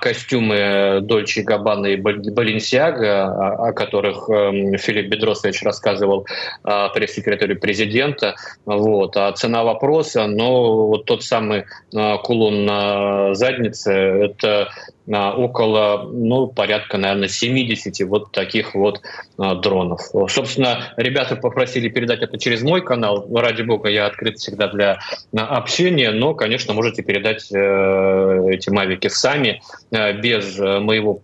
костюмы 0.00 1.00
Дольче 1.02 1.42
Габбана 1.42 1.86
и 1.86 1.96
Баленсиага, 1.96 3.68
о 3.68 3.72
которых 3.72 4.28
эм, 4.28 4.76
Филипп 4.76 5.08
Бедросович 5.08 5.62
рассказывал 5.62 6.26
пресс-секретарю 6.62 7.58
президента. 7.58 8.31
Вот. 8.66 9.16
А 9.16 9.32
цена 9.32 9.64
вопроса, 9.64 10.26
ну, 10.26 10.86
вот 10.86 11.04
тот 11.04 11.22
самый 11.22 11.64
кулон 11.90 12.64
на 12.64 13.34
заднице, 13.34 13.92
это 13.92 14.68
около, 15.06 16.08
ну, 16.12 16.46
порядка, 16.46 16.96
наверное, 16.96 17.28
70 17.28 18.08
вот 18.08 18.30
таких 18.32 18.74
вот 18.74 19.00
а, 19.36 19.56
дронов. 19.56 20.00
Собственно, 20.28 20.92
ребята 20.96 21.34
попросили 21.34 21.88
передать 21.88 22.22
это 22.22 22.38
через 22.38 22.62
мой 22.62 22.82
канал. 22.82 23.26
Ради 23.34 23.62
бога, 23.62 23.88
я 23.88 24.06
открыт 24.06 24.38
всегда 24.38 24.68
для 24.68 25.00
общения, 25.32 26.12
но, 26.12 26.34
конечно, 26.34 26.72
можете 26.72 27.02
передать 27.02 27.50
э, 27.52 28.46
эти 28.50 28.70
мавики 28.70 29.08
сами, 29.08 29.60
э, 29.90 30.12
без 30.12 30.58
моего 30.58 31.22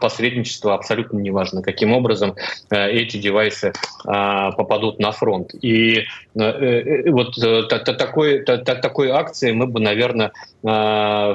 посредничества 0.00 0.74
абсолютно 0.74 1.18
неважно, 1.18 1.62
каким 1.62 1.92
образом 1.92 2.34
э, 2.70 2.90
эти 2.90 3.16
девайсы 3.16 3.72
а, 4.04 4.52
попадут 4.52 4.98
на 4.98 5.12
фронт. 5.12 5.52
И 5.60 6.04
вот 6.34 7.34
такой, 7.70 8.44
такой 8.44 9.10
акции 9.10 9.52
мы 9.52 9.66
бы, 9.66 9.80
наверное, 9.80 10.32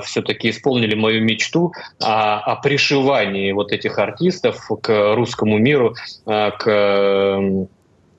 все-таки 0.04 0.50
исполнили 0.50 0.96
мою 0.96 1.24
мечту 1.24 1.74
о, 2.00 2.40
о 2.40 2.56
пришивании 2.58 3.52
вот 3.52 3.72
этих 3.72 3.98
артистов 3.98 4.70
к 4.82 5.16
русскому 5.16 5.58
миру, 5.58 5.96
э, 6.28 6.52
к 6.52 6.68
э, 6.68 7.66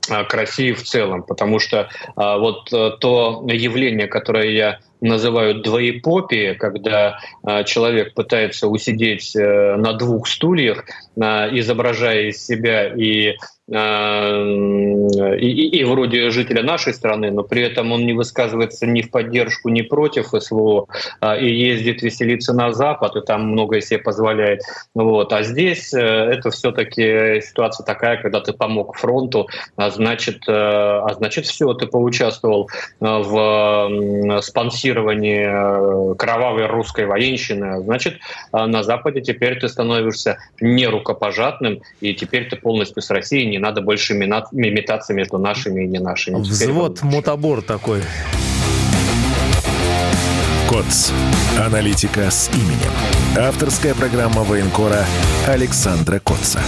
к 0.09 0.35
России 0.35 0.73
в 0.73 0.83
целом, 0.83 1.23
потому 1.23 1.61
что 1.61 1.89
а, 2.17 2.37
вот 2.37 2.73
э, 2.73 2.91
то 2.99 3.47
явление, 3.49 4.09
которое 4.09 4.51
я 4.51 4.81
называю 5.03 5.63
двоепопией, 5.63 6.55
когда 6.55 7.19
а, 7.43 7.65
человек 7.65 8.15
пытается 8.15 8.69
усидеть 8.69 9.37
а, 9.37 9.77
на 9.77 9.93
двух 9.93 10.29
стульях, 10.29 10.85
а, 11.21 11.49
изображая 11.51 12.29
из 12.29 12.45
себя 12.45 12.89
и 12.89 13.37
и, 13.69 13.75
и, 15.47 15.79
и 15.79 15.85
вроде 15.85 16.31
жителя 16.31 16.63
нашей 16.63 16.93
страны, 16.93 17.31
но 17.31 17.43
при 17.45 17.63
этом 17.63 17.93
он 17.93 18.05
не 18.05 18.13
высказывается 18.13 18.87
ни 18.87 19.03
в 19.03 19.11
поддержку, 19.11 19.69
ни 19.69 19.83
против 19.83 20.35
СВО, 20.37 20.89
а, 21.21 21.37
и 21.37 21.51
ездит 21.51 22.03
веселиться 22.03 22.53
на 22.53 22.73
Запад, 22.73 23.15
и 23.17 23.21
там 23.21 23.53
многое 23.53 23.81
себе 23.81 23.99
позволяет. 23.99 24.63
Вот. 24.95 25.33
А 25.33 25.43
здесь 25.45 25.95
э, 25.95 26.01
это 26.01 26.51
все-таки 26.51 27.41
ситуация 27.41 27.85
такая, 27.85 28.21
когда 28.21 28.41
ты 28.41 28.53
помог 28.53 28.97
фронту, 28.97 29.49
а 29.77 29.91
значит, 29.91 30.43
э, 30.49 30.53
а 30.53 31.15
значит 31.15 31.47
все, 31.47 31.73
ты 31.75 31.87
поучаствовал 31.87 32.69
э, 33.01 33.05
в 33.05 34.41
спонсировании 34.43 34.92
кровавой 34.95 36.67
русской 36.67 37.07
военщины, 37.07 37.65
а 37.65 37.81
значит, 37.81 38.21
на 38.53 38.83
Западе 38.83 39.21
теперь 39.21 39.59
ты 39.59 39.69
становишься 39.69 40.39
не 40.61 40.87
рукопожатным, 40.87 41.81
и 42.01 42.15
теперь 42.15 42.49
ты 42.49 42.57
полностью 42.57 43.03
с 43.03 43.11
Россией 43.11 43.47
не 43.47 43.59
надо 43.59 43.81
больше 43.81 44.15
метаться 44.15 45.15
между 45.15 45.39
нашими 45.39 45.85
и 45.85 45.87
не 45.87 45.99
нашими. 45.99 46.37
Взвод, 46.37 47.03
мутабор 47.03 47.63
такой. 47.63 48.03
КОЦ. 50.69 51.13
Аналитика 51.59 52.31
с 52.31 52.51
именем. 52.55 52.93
Авторская 53.39 53.95
программа 53.95 54.43
военкора 54.43 55.05
Александра 55.47 56.19
Котца. 56.19 56.61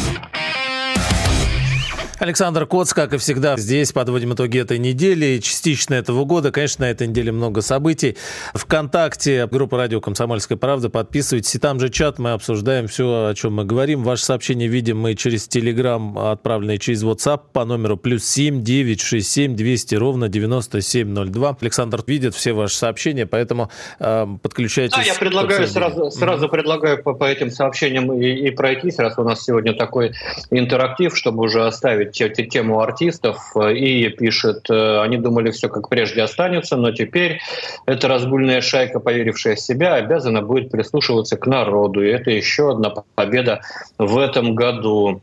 Александр 2.18 2.66
Коц, 2.66 2.92
как 2.92 3.12
и 3.12 3.18
всегда, 3.18 3.56
здесь 3.56 3.92
подводим 3.92 4.34
итоги 4.34 4.60
этой 4.60 4.78
недели, 4.78 5.38
частично 5.38 5.94
этого 5.94 6.24
года. 6.24 6.52
Конечно, 6.52 6.86
на 6.86 6.90
этой 6.90 7.06
неделе 7.06 7.32
много 7.32 7.60
событий. 7.60 8.16
Вконтакте 8.54 9.46
группа 9.50 9.76
радио 9.76 10.00
«Комсомольская 10.00 10.56
правда». 10.56 10.90
Подписывайтесь. 10.90 11.54
И 11.54 11.58
там 11.58 11.80
же 11.80 11.88
чат, 11.88 12.18
мы 12.18 12.32
обсуждаем 12.32 12.86
все, 12.86 13.26
о 13.28 13.34
чем 13.34 13.54
мы 13.54 13.64
говорим. 13.64 14.02
Ваши 14.02 14.24
сообщения 14.24 14.68
видим 14.68 14.98
мы 14.98 15.14
через 15.14 15.48
Телеграм, 15.48 16.16
отправленные 16.18 16.78
через 16.78 17.02
WhatsApp 17.02 17.40
по 17.52 17.64
номеру 17.64 17.96
плюс 17.96 18.24
семь 18.24 18.62
девять 18.62 19.00
шесть 19.00 19.30
семь 19.30 19.56
двести 19.56 19.94
ровно 19.94 20.28
девяносто 20.28 20.80
семь 20.80 21.08
ноль 21.08 21.30
два. 21.30 21.56
Александр 21.60 22.02
видит 22.06 22.34
все 22.34 22.52
ваши 22.52 22.76
сообщения, 22.76 23.26
поэтому 23.26 23.70
э, 23.98 24.26
подключайтесь. 24.42 24.96
Да, 24.96 25.02
я 25.02 25.14
предлагаю 25.14 25.66
сразу, 25.66 26.10
сразу 26.10 26.46
mm-hmm. 26.46 26.50
предлагаю 26.50 27.02
по, 27.02 27.14
по 27.14 27.24
этим 27.24 27.50
сообщениям 27.50 28.12
и, 28.12 28.26
и 28.26 28.50
пройтись, 28.50 28.98
раз 28.98 29.18
у 29.18 29.24
нас 29.24 29.42
сегодня 29.42 29.74
такой 29.74 30.12
интерактив, 30.50 31.16
чтобы 31.16 31.44
уже 31.44 31.66
оставить 31.66 32.03
тему 32.12 32.80
артистов 32.80 33.52
э, 33.56 33.74
и 33.74 34.08
пишет, 34.08 34.68
э, 34.70 35.00
они 35.00 35.16
думали, 35.16 35.50
все 35.50 35.68
как 35.68 35.88
прежде 35.88 36.22
останется, 36.22 36.76
но 36.76 36.92
теперь 36.92 37.40
эта 37.86 38.08
разгульная 38.08 38.60
шайка, 38.60 39.00
поверившая 39.00 39.56
в 39.56 39.60
себя, 39.60 39.94
обязана 39.94 40.42
будет 40.42 40.70
прислушиваться 40.70 41.36
к 41.36 41.46
народу. 41.46 42.04
И 42.04 42.10
это 42.10 42.30
еще 42.30 42.72
одна 42.72 42.92
победа 43.14 43.60
в 43.98 44.18
этом 44.18 44.54
году. 44.54 45.22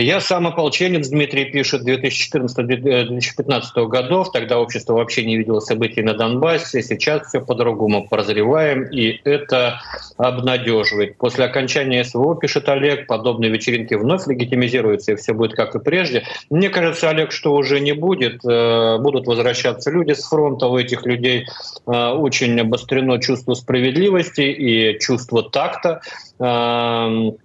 Я 0.00 0.20
сам 0.20 0.46
ополченец, 0.46 1.08
Дмитрий 1.08 1.44
пишет, 1.44 1.86
2014-2015 1.86 3.86
годов. 3.86 4.32
Тогда 4.32 4.58
общество 4.58 4.94
вообще 4.94 5.26
не 5.26 5.36
видело 5.36 5.60
событий 5.60 6.00
на 6.00 6.14
Донбассе. 6.14 6.82
Сейчас 6.82 7.28
все 7.28 7.42
по-другому 7.42 8.08
прозреваем, 8.08 8.84
и 8.84 9.20
это 9.24 9.82
обнадеживает. 10.16 11.18
После 11.18 11.44
окончания 11.44 12.02
СВО, 12.02 12.34
пишет 12.34 12.70
Олег, 12.70 13.06
подобные 13.06 13.50
вечеринки 13.50 13.92
вновь 13.92 14.26
легитимизируются, 14.26 15.12
и 15.12 15.16
все 15.16 15.34
будет 15.34 15.54
как 15.54 15.74
и 15.74 15.78
прежде. 15.78 16.09
Мне 16.50 16.70
кажется, 16.70 17.10
Олег, 17.10 17.32
что 17.32 17.54
уже 17.54 17.80
не 17.80 17.92
будет. 17.92 18.44
Э, 18.44 18.98
будут 18.98 19.26
возвращаться 19.26 19.90
люди 19.90 20.12
с 20.12 20.24
фронта. 20.24 20.66
У 20.66 20.78
этих 20.78 21.04
людей 21.06 21.46
э, 21.86 21.90
очень 21.90 22.60
обострено 22.60 23.18
чувство 23.18 23.54
справедливости 23.54 24.42
и 24.42 24.98
чувство 24.98 25.42
такта 25.42 26.00
эм, 26.38 27.36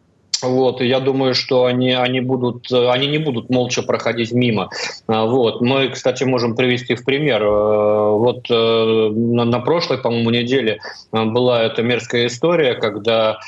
вот, 0.48 0.82
я 0.82 1.00
думаю, 1.00 1.36
что 1.36 1.66
они, 1.66 1.92
они, 1.92 2.20
будут, 2.22 2.72
они 2.72 3.08
не 3.08 3.18
будут 3.18 3.50
молча 3.50 3.82
проходить 3.82 4.32
мимо. 4.32 4.70
А, 5.08 5.26
вот. 5.26 5.62
Мы, 5.62 5.90
кстати, 5.90 6.24
можем 6.24 6.56
привести 6.56 6.96
в 6.96 7.06
пример. 7.06 7.44
Э, 7.44 8.10
вот 8.12 8.50
э, 8.50 9.10
на, 9.14 9.60
прошлой, 9.60 9.98
по-моему, 9.98 10.30
неделе 10.30 10.80
э, 11.12 11.24
была 11.26 11.64
эта 11.64 11.82
мерзкая 11.84 12.28
история, 12.28 12.76
когда 12.76 13.40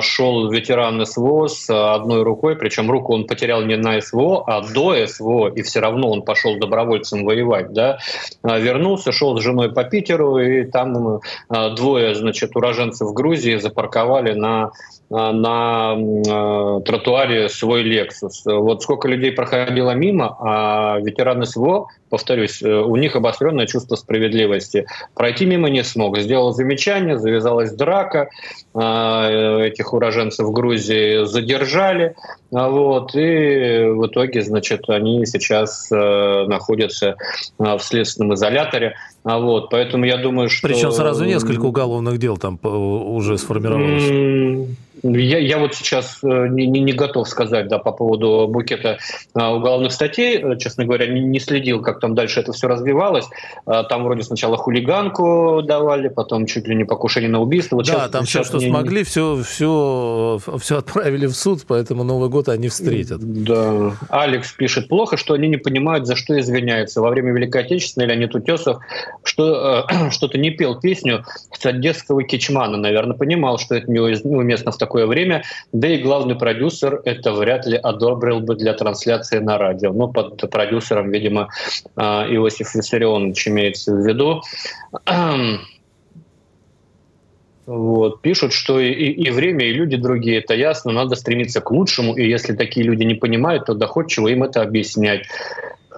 шел 0.00 0.50
ветеран 0.50 1.04
СВО 1.04 1.48
с 1.48 1.68
одной 1.70 2.22
рукой, 2.22 2.56
причем 2.56 2.90
руку 2.90 3.14
он 3.14 3.26
потерял 3.26 3.62
не 3.62 3.76
на 3.76 4.00
СВО, 4.00 4.44
а 4.46 4.60
до 4.60 5.06
СВО, 5.06 5.48
и 5.48 5.62
все 5.62 5.80
равно 5.80 6.10
он 6.10 6.22
пошел 6.22 6.58
добровольцем 6.58 7.24
воевать. 7.24 7.72
Да? 7.72 7.98
Вернулся, 8.42 9.12
шел 9.12 9.36
с 9.38 9.42
женой 9.42 9.72
по 9.72 9.84
Питеру, 9.84 10.38
и 10.38 10.64
там 10.64 11.20
двое 11.74 12.14
значит, 12.14 12.54
уроженцев 12.54 13.12
Грузии 13.12 13.56
запарковали 13.56 14.32
на 14.34 14.70
на 15.10 15.94
э, 15.96 16.80
тротуаре 16.84 17.48
свой 17.48 17.84
Lexus. 17.84 18.42
Вот 18.46 18.82
сколько 18.82 19.08
людей 19.08 19.32
проходило 19.32 19.92
мимо, 19.92 20.36
а 20.40 20.98
ветераны 21.00 21.46
СВО, 21.46 21.86
повторюсь, 22.10 22.62
э, 22.62 22.68
у 22.68 22.96
них 22.96 23.14
обостренное 23.14 23.66
чувство 23.66 23.94
справедливости. 23.96 24.86
Пройти 25.14 25.46
мимо 25.46 25.70
не 25.70 25.84
смог. 25.84 26.18
Сделал 26.18 26.52
замечание, 26.52 27.18
завязалась 27.18 27.72
драка, 27.72 28.28
э, 28.74 29.66
этих 29.66 29.92
уроженцев 29.92 30.50
Грузии 30.50 31.24
задержали, 31.24 32.16
вот, 32.50 33.14
и 33.14 33.84
в 33.84 34.06
итоге, 34.06 34.42
значит, 34.42 34.88
они 34.88 35.26
сейчас 35.26 35.88
находятся 35.90 37.16
в 37.58 37.78
следственном 37.80 38.34
изоляторе. 38.34 38.94
Вот, 39.26 39.70
поэтому 39.70 40.04
я 40.04 40.18
думаю, 40.18 40.48
что... 40.48 40.68
Причем 40.68 40.92
сразу 40.92 41.24
несколько 41.24 41.64
уголовных 41.64 42.18
дел 42.18 42.36
там 42.36 42.60
уже 42.62 43.36
сформировалось. 43.38 44.76
Я, 45.02 45.38
я 45.38 45.58
вот 45.58 45.74
сейчас 45.74 46.20
э, 46.22 46.48
не, 46.48 46.66
не, 46.66 46.80
не 46.80 46.92
готов 46.92 47.28
сказать 47.28 47.68
да, 47.68 47.78
по 47.78 47.92
поводу 47.92 48.46
букета 48.48 48.98
а, 49.34 49.54
уголовных 49.54 49.92
статей. 49.92 50.38
Э, 50.38 50.56
честно 50.58 50.84
говоря, 50.84 51.06
не, 51.06 51.20
не 51.20 51.38
следил, 51.38 51.82
как 51.82 52.00
там 52.00 52.14
дальше 52.14 52.40
это 52.40 52.52
все 52.52 52.66
развивалось. 52.66 53.26
А, 53.66 53.84
там 53.84 54.04
вроде 54.04 54.22
сначала 54.22 54.56
хулиганку 54.56 55.62
давали, 55.62 56.08
потом 56.08 56.46
чуть 56.46 56.66
ли 56.66 56.74
не 56.74 56.84
покушение 56.84 57.28
на 57.28 57.40
убийство. 57.40 57.76
Вот 57.76 57.86
да, 57.86 57.92
сейчас, 57.92 58.10
там 58.10 58.24
все, 58.24 58.44
что 58.44 58.58
не... 58.58 58.68
смогли, 58.68 59.04
все, 59.04 59.42
все, 59.42 60.38
все 60.58 60.78
отправили 60.78 61.26
в 61.26 61.34
суд, 61.34 61.64
поэтому 61.68 62.02
Новый 62.02 62.30
год 62.30 62.48
они 62.48 62.68
встретят. 62.68 63.20
Да. 63.20 63.92
Алекс 64.08 64.50
пишет, 64.52 64.88
плохо, 64.88 65.16
что 65.16 65.34
они 65.34 65.48
не 65.48 65.58
понимают, 65.58 66.06
за 66.06 66.16
что 66.16 66.38
извиняются. 66.38 67.02
Во 67.02 67.10
время 67.10 67.32
Великой 67.32 67.62
Отечественной 67.62 68.06
Леонид 68.08 68.34
Утесов 68.34 68.78
что, 69.24 69.86
э, 69.90 70.10
что-то 70.10 70.38
не 70.38 70.50
пел 70.50 70.80
песню 70.80 71.24
с 71.52 71.64
одесского 71.64 72.22
кичмана. 72.22 72.76
Наверное, 72.76 73.16
понимал, 73.16 73.58
что 73.58 73.74
это 73.74 73.90
неуместно 73.90 74.72
в 74.72 74.78
такое 74.78 75.06
время, 75.06 75.44
да 75.72 75.88
и 75.88 75.98
главный 75.98 76.36
продюсер 76.36 77.00
это 77.04 77.32
вряд 77.32 77.66
ли 77.66 77.76
одобрил 77.76 78.40
бы 78.40 78.54
для 78.54 78.72
трансляции 78.74 79.38
на 79.38 79.58
радио. 79.58 79.92
Ну, 79.92 80.08
под 80.08 80.50
продюсером, 80.50 81.10
видимо, 81.10 81.48
а, 81.96 82.26
Иосиф 82.28 82.74
Виссарионович 82.74 83.48
имеется 83.48 83.94
в 83.94 84.06
виду. 84.06 84.42
Вот. 87.66 88.22
Пишут, 88.22 88.52
что 88.52 88.78
и, 88.78 88.92
и 88.92 89.30
время, 89.30 89.66
и 89.66 89.72
люди 89.72 89.96
другие, 89.96 90.38
это 90.38 90.54
ясно, 90.54 90.92
надо 90.92 91.16
стремиться 91.16 91.60
к 91.60 91.70
лучшему, 91.72 92.16
и 92.16 92.28
если 92.28 92.54
такие 92.54 92.86
люди 92.86 93.02
не 93.02 93.14
понимают, 93.14 93.66
то 93.66 93.74
доходчиво 93.74 94.28
им 94.28 94.44
это 94.44 94.62
объяснять. 94.62 95.26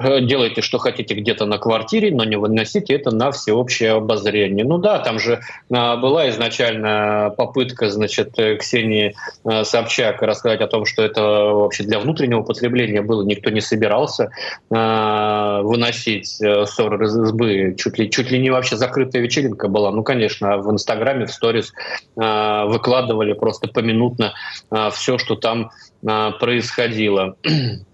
Э, 0.01 0.21
делайте, 0.21 0.63
что 0.63 0.79
хотите 0.79 1.15
где-то 1.15 1.47
на 1.47 1.59
квартире, 1.59 2.15
но 2.15 2.25
не 2.25 2.37
выносите 2.37 2.95
это 2.95 3.11
на 3.11 3.31
всеобщее 3.31 3.93
обозрение. 3.93 4.65
Ну 4.65 4.79
да, 4.79 4.99
там 4.99 5.19
же 5.19 5.41
а, 5.73 5.97
была 5.97 6.29
изначально 6.31 7.33
попытка, 7.37 7.91
значит, 7.91 8.39
э, 8.39 8.57
Ксении 8.57 9.15
а, 9.45 9.65
Собчак 9.65 10.23
рассказать 10.23 10.61
о 10.61 10.69
том, 10.69 10.85
что 10.85 11.03
это 11.03 11.23
вообще 11.23 11.85
для 11.85 11.99
внутреннего 11.99 12.43
потребления 12.43 13.03
было, 13.03 13.23
никто 13.23 13.51
не 13.51 13.61
собирался 13.61 14.31
а, 14.73 15.63
выносить 15.63 16.29
ссоры 16.29 17.07
из 17.07 17.17
избы, 17.17 17.75
чуть 17.77 17.99
ли, 17.99 18.11
чуть 18.11 18.31
ли 18.31 18.39
не 18.39 18.51
вообще 18.51 18.77
закрытая 18.77 19.23
вечеринка 19.23 19.69
была. 19.69 19.91
Ну, 19.91 20.03
конечно, 20.03 20.59
в 20.59 20.71
Инстаграме, 20.71 21.27
в 21.27 21.33
сторис 21.33 21.73
выкладывали 22.17 23.33
просто 23.33 23.69
поминутно 23.69 24.35
все, 24.93 25.19
что 25.19 25.37
там 25.37 25.71
происходило. 26.03 27.37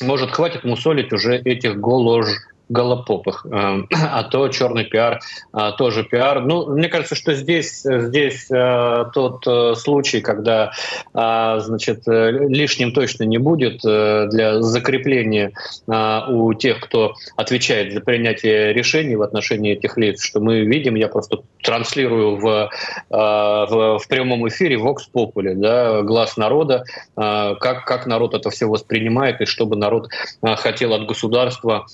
Может, 0.00 0.32
хватит 0.32 0.64
мусолить 0.64 1.12
уже 1.12 1.36
этих 1.36 1.78
голож 1.78 2.26
голопопых. 2.70 3.44
Э, 3.46 3.82
а 3.92 4.22
то 4.22 4.48
черный 4.48 4.84
пиар 4.84 5.20
а, 5.52 5.72
тоже 5.72 6.04
пиар. 6.04 6.40
Ну, 6.40 6.74
мне 6.74 6.88
кажется, 6.88 7.14
что 7.14 7.34
здесь, 7.34 7.82
здесь 7.84 8.50
э, 8.50 9.04
тот 9.12 9.46
э, 9.46 9.74
случай, 9.74 10.20
когда 10.20 10.72
а, 11.12 11.58
значит, 11.58 12.02
лишним 12.06 12.92
точно 12.92 13.24
не 13.24 13.38
будет 13.38 13.80
для 13.82 14.62
закрепления 14.62 15.52
а, 15.88 16.26
у 16.30 16.54
тех, 16.54 16.80
кто 16.80 17.14
отвечает 17.36 17.92
за 17.92 18.00
принятие 18.00 18.72
решений 18.72 19.16
в 19.16 19.22
отношении 19.22 19.72
этих 19.72 19.96
лиц, 19.96 20.22
что 20.22 20.40
мы 20.40 20.60
видим, 20.60 20.94
я 20.94 21.08
просто 21.08 21.38
транслирую 21.62 22.36
в, 22.36 22.70
в, 23.10 23.98
в 23.98 24.08
прямом 24.08 24.48
эфире 24.48 24.76
Vox 24.76 24.98
Populi, 25.12 25.54
да, 25.54 26.02
глаз 26.02 26.36
народа, 26.36 26.84
как, 27.16 27.84
как 27.84 28.06
народ 28.06 28.34
это 28.34 28.50
все 28.50 28.66
воспринимает 28.66 29.40
и 29.40 29.46
чтобы 29.46 29.76
народ 29.76 30.08
хотел 30.42 30.94
от 30.94 31.06
государства 31.06 31.86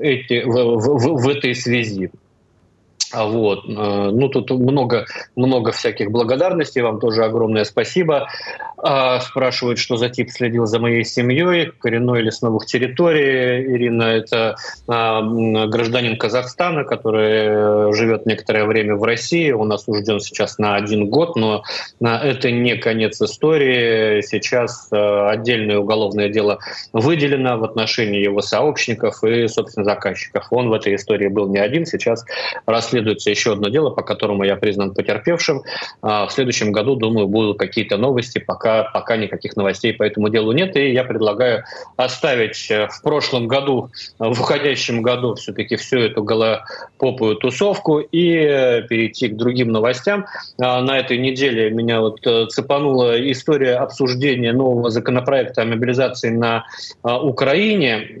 эти, 0.00 0.42
в, 0.44 0.52
в, 0.52 1.22
в 1.22 1.28
этой 1.28 1.54
связи. 1.54 2.10
А 3.12 3.24
вот. 3.24 3.64
Э, 3.68 4.10
ну, 4.12 4.28
тут 4.28 4.50
много, 4.50 5.06
много 5.36 5.72
всяких 5.72 6.10
благодарностей. 6.10 6.82
Вам 6.82 6.98
тоже 6.98 7.24
огромное 7.24 7.64
спасибо. 7.64 8.28
А, 8.78 9.20
спрашивают, 9.20 9.78
что 9.78 9.96
за 9.96 10.08
тип 10.08 10.30
следил 10.30 10.66
за 10.66 10.80
моей 10.80 11.04
семьей, 11.04 11.66
коренной 11.66 12.20
или 12.20 12.30
с 12.30 12.42
новых 12.42 12.66
территорий. 12.66 13.64
Ирина– 13.74 14.02
это 14.04 14.56
а, 14.88 15.22
гражданин 15.22 16.18
Казахстана, 16.18 16.84
который 16.84 17.92
живет 17.94 18.26
некоторое 18.26 18.64
время 18.64 18.96
в 18.96 19.04
России. 19.04 19.50
Он 19.50 19.72
осужден 19.72 20.20
сейчас 20.20 20.58
на 20.58 20.74
один 20.74 21.08
год, 21.08 21.36
но 21.36 21.62
это 22.00 22.50
не 22.50 22.76
конец 22.76 23.20
истории. 23.20 24.20
Сейчас 24.22 24.88
отдельное 24.90 25.78
уголовное 25.78 26.28
дело 26.28 26.58
выделено 26.92 27.58
в 27.58 27.64
отношении 27.64 28.22
его 28.22 28.40
сообщников 28.40 29.22
и, 29.24 29.46
собственно, 29.48 29.84
заказчиков. 29.84 30.46
Он 30.50 30.68
в 30.68 30.72
этой 30.72 30.96
истории 30.96 31.28
был 31.28 31.48
не 31.48 31.58
один. 31.58 31.86
Сейчас 31.86 32.24
расследует 32.66 32.95
расследуется 32.96 33.30
еще 33.30 33.52
одно 33.52 33.68
дело, 33.68 33.90
по 33.90 34.02
которому 34.02 34.44
я 34.44 34.56
признан 34.56 34.94
потерпевшим. 34.94 35.62
А, 36.02 36.26
в 36.26 36.32
следующем 36.32 36.72
году, 36.72 36.96
думаю, 36.96 37.28
будут 37.28 37.58
какие-то 37.58 37.96
новости, 37.96 38.38
пока, 38.38 38.84
пока 38.84 39.16
никаких 39.16 39.56
новостей 39.56 39.92
по 39.92 40.02
этому 40.02 40.28
делу 40.28 40.52
нет. 40.52 40.76
И 40.76 40.92
я 40.92 41.04
предлагаю 41.04 41.64
оставить 41.96 42.70
э, 42.70 42.88
в 42.88 43.02
прошлом 43.02 43.48
году, 43.48 43.90
в 44.18 44.40
уходящем 44.40 45.02
году 45.02 45.34
все-таки 45.34 45.76
всю 45.76 45.98
эту 45.98 46.22
голопопую 46.22 47.36
тусовку 47.36 47.98
и 47.98 48.32
э, 48.32 48.82
перейти 48.82 49.28
к 49.28 49.36
другим 49.36 49.72
новостям. 49.72 50.26
А, 50.58 50.80
на 50.80 50.98
этой 50.98 51.18
неделе 51.18 51.70
меня 51.70 52.00
вот 52.00 52.26
э, 52.26 52.46
цепанула 52.46 53.30
история 53.30 53.76
обсуждения 53.76 54.52
нового 54.52 54.90
законопроекта 54.90 55.62
о 55.62 55.64
мобилизации 55.64 56.30
на 56.30 56.64
Украине. 57.02 58.18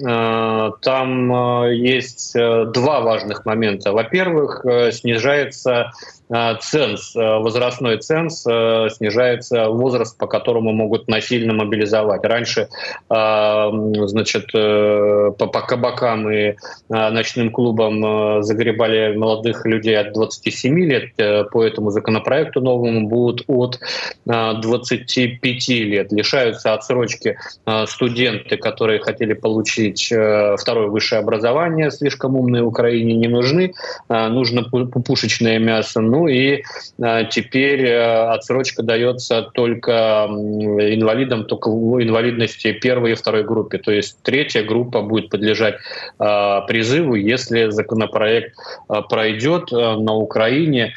Там 0.82 1.64
есть 1.70 2.34
два 2.34 3.00
важных 3.00 3.44
момента. 3.46 3.92
Во-первых, 3.92 4.65
снижается 4.92 5.80
а, 5.80 5.92
ценз, 6.28 7.14
э, 7.14 7.38
возрастной 7.38 7.98
ценз, 7.98 8.44
э, 8.46 8.88
снижается 8.90 9.68
возраст, 9.68 10.18
по 10.18 10.26
которому 10.26 10.72
могут 10.72 11.06
насильно 11.08 11.52
мобилизовать. 11.52 12.24
Раньше, 12.24 12.68
а, 13.08 13.70
значит, 14.06 14.46
э, 14.52 15.30
по, 15.38 15.46
кабакам 15.46 16.30
и 16.30 16.54
а, 16.90 17.10
ночным 17.10 17.50
клубам 17.50 18.42
загребали 18.42 19.16
молодых 19.16 19.64
людей 19.66 19.98
от 19.98 20.12
27 20.12 20.78
лет, 20.80 21.16
по 21.50 21.62
этому 21.62 21.90
законопроекту 21.90 22.60
новому 22.60 23.08
будут 23.08 23.44
от 23.46 23.78
25 24.24 25.68
лет. 25.68 26.12
Лишаются 26.12 26.74
отсрочки 26.74 27.38
студенты, 27.86 28.56
которые 28.56 29.00
хотели 29.00 29.32
получить 29.32 30.06
второе 30.06 30.88
высшее 30.88 31.20
образование, 31.20 31.90
слишком 31.90 32.36
умные 32.36 32.62
в 32.62 32.68
Украине 32.68 33.14
не 33.14 33.28
нужны, 33.28 33.74
нужно 34.08 34.64
пушечное 34.64 35.58
мясо, 35.58 36.00
ну 36.16 36.28
и 36.28 36.62
а, 37.02 37.24
теперь 37.24 37.84
э, 37.84 38.28
отсрочка 38.32 38.82
дается 38.82 39.42
только 39.42 40.26
инвалидам, 40.30 41.44
только 41.44 41.68
инвалидности 41.68 42.72
первой 42.72 43.12
и 43.12 43.14
второй 43.14 43.44
группе. 43.44 43.76
То 43.76 43.92
есть 43.92 44.22
третья 44.22 44.62
группа 44.62 45.02
будет 45.02 45.28
подлежать 45.28 45.76
а, 46.18 46.62
призыву, 46.62 47.16
если 47.16 47.68
законопроект 47.68 48.54
а, 48.88 49.02
пройдет 49.02 49.70
на 49.70 50.14
Украине. 50.14 50.94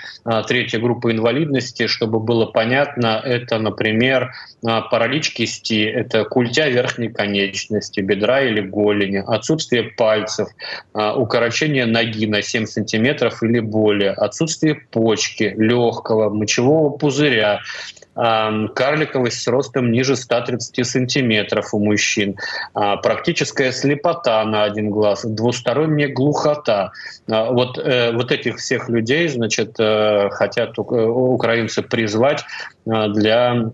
Третья 0.48 0.80
группа 0.80 1.12
инвалидности, 1.12 1.88
чтобы 1.88 2.20
было 2.20 2.46
понятно, 2.46 3.22
это, 3.24 3.58
например, 3.58 4.32
паралич 4.62 5.34
кисти, 5.34 5.86
это 5.86 6.26
культя 6.26 6.68
верхней 6.68 7.10
конечности, 7.10 8.02
бедра 8.02 8.42
или 8.42 8.62
голени, 8.62 9.24
отсутствие 9.26 9.84
пальцев, 9.84 10.50
укорочение 10.94 11.86
ноги 11.86 12.26
на 12.26 12.42
7 12.42 12.66
сантиметров 12.66 13.42
или 13.44 13.60
более, 13.60 14.12
отсутствие 14.12 14.76
почки, 14.76 15.54
легкого, 15.58 16.30
мочевого 16.30 16.90
пузыря, 16.90 17.62
карликовость 18.16 19.42
с 19.42 19.48
ростом 19.48 19.92
ниже 19.92 20.16
130 20.16 20.86
сантиметров 20.86 21.74
у 21.74 21.80
мужчин, 21.80 22.36
а, 22.74 22.98
практическая 22.98 23.72
слепота 23.72 24.44
на 24.44 24.64
один 24.64 24.90
глаз, 24.90 25.24
двусторонняя 25.24 26.10
глухота. 26.10 26.92
А, 27.30 27.52
вот, 27.52 27.78
э, 27.78 28.12
вот 28.12 28.32
этих 28.32 28.58
всех 28.58 28.90
людей, 28.90 29.30
значит, 29.30 29.76
э, 29.80 30.30
хотят 30.32 30.78
украинцы 30.78 31.82
призвать 31.82 32.44
для 32.86 33.52
а, 33.52 33.72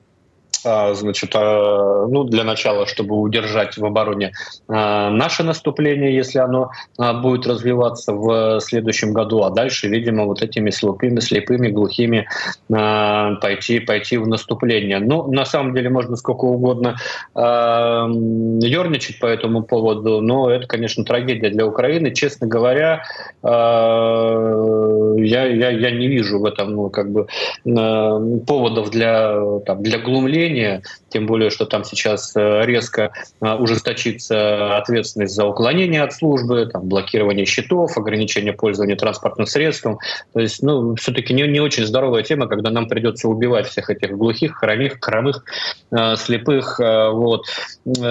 значит, 0.66 1.32
а, 1.36 2.08
ну, 2.08 2.24
для 2.24 2.44
начала, 2.44 2.88
чтобы 2.88 3.16
удержать 3.16 3.78
в 3.78 3.86
обороне 3.86 4.32
а, 4.68 5.10
наше 5.10 5.44
наступление, 5.44 6.16
если 6.16 6.40
оно 6.40 6.72
будет 6.98 7.48
развиваться 7.48 8.14
в 8.14 8.60
следующем 8.62 9.14
году, 9.14 9.44
а 9.44 9.50
дальше, 9.50 9.88
видимо, 9.88 10.26
вот 10.26 10.42
этими 10.42 10.70
слепыми, 10.70 11.20
слепыми 11.20 11.70
глухими 11.70 12.28
пойти, 12.68 13.80
пойти 13.80 14.18
в 14.18 14.28
наступление. 14.28 15.00
Ну, 15.00 15.32
на 15.32 15.46
самом 15.46 15.74
деле, 15.74 15.90
можно 15.90 16.16
сколько 16.16 16.46
угодно 16.46 16.96
ерничать 17.36 19.20
по 19.20 19.26
этому 19.26 19.64
поводу, 19.64 20.22
но 20.22 20.50
это, 20.50 20.68
конечно, 20.68 21.04
трагедия 21.04 21.50
для 21.50 21.66
Украины. 21.66 22.14
Честно 22.14 22.48
говоря, 22.48 23.04
я, 23.44 25.46
я, 25.46 25.70
я 25.70 25.92
не 25.92 26.08
вижу 26.08 26.40
в 26.40 26.46
этом 26.46 26.76
ну, 26.76 26.90
как 26.90 27.12
бы, 27.12 27.28
поводов 27.64 28.92
для, 28.92 29.60
там, 29.66 29.84
для 29.84 30.00
глумления, 30.00 30.55
увольнения, 30.55 30.83
тем 31.16 31.28
более, 31.28 31.50
что 31.50 31.66
там 31.66 31.86
сейчас 31.86 32.34
резко 32.36 33.14
ужесточится 33.40 34.76
ответственность 34.76 35.34
за 35.34 35.46
уклонение 35.46 36.04
от 36.04 36.12
службы, 36.12 36.66
там, 36.66 36.90
блокирование 36.90 37.46
счетов, 37.46 37.98
ограничение 37.98 38.52
пользования 38.52 38.98
транспортным 38.98 39.48
средством. 39.48 40.00
То 40.34 40.42
есть, 40.42 40.62
ну, 40.62 40.94
все-таки 40.96 41.34
не, 41.34 41.48
не 41.48 41.62
очень 41.62 41.86
здоровая 41.86 42.24
тема, 42.24 42.48
когда 42.48 42.70
нам 42.70 42.90
придется 42.90 43.30
убивать 43.30 43.68
всех 43.68 43.90
этих 43.90 44.18
глухих, 44.18 44.58
хромых, 44.58 44.98
хромых, 45.00 45.46
слепых. 46.18 46.80
Вот. 46.80 47.46
И, 47.86 48.02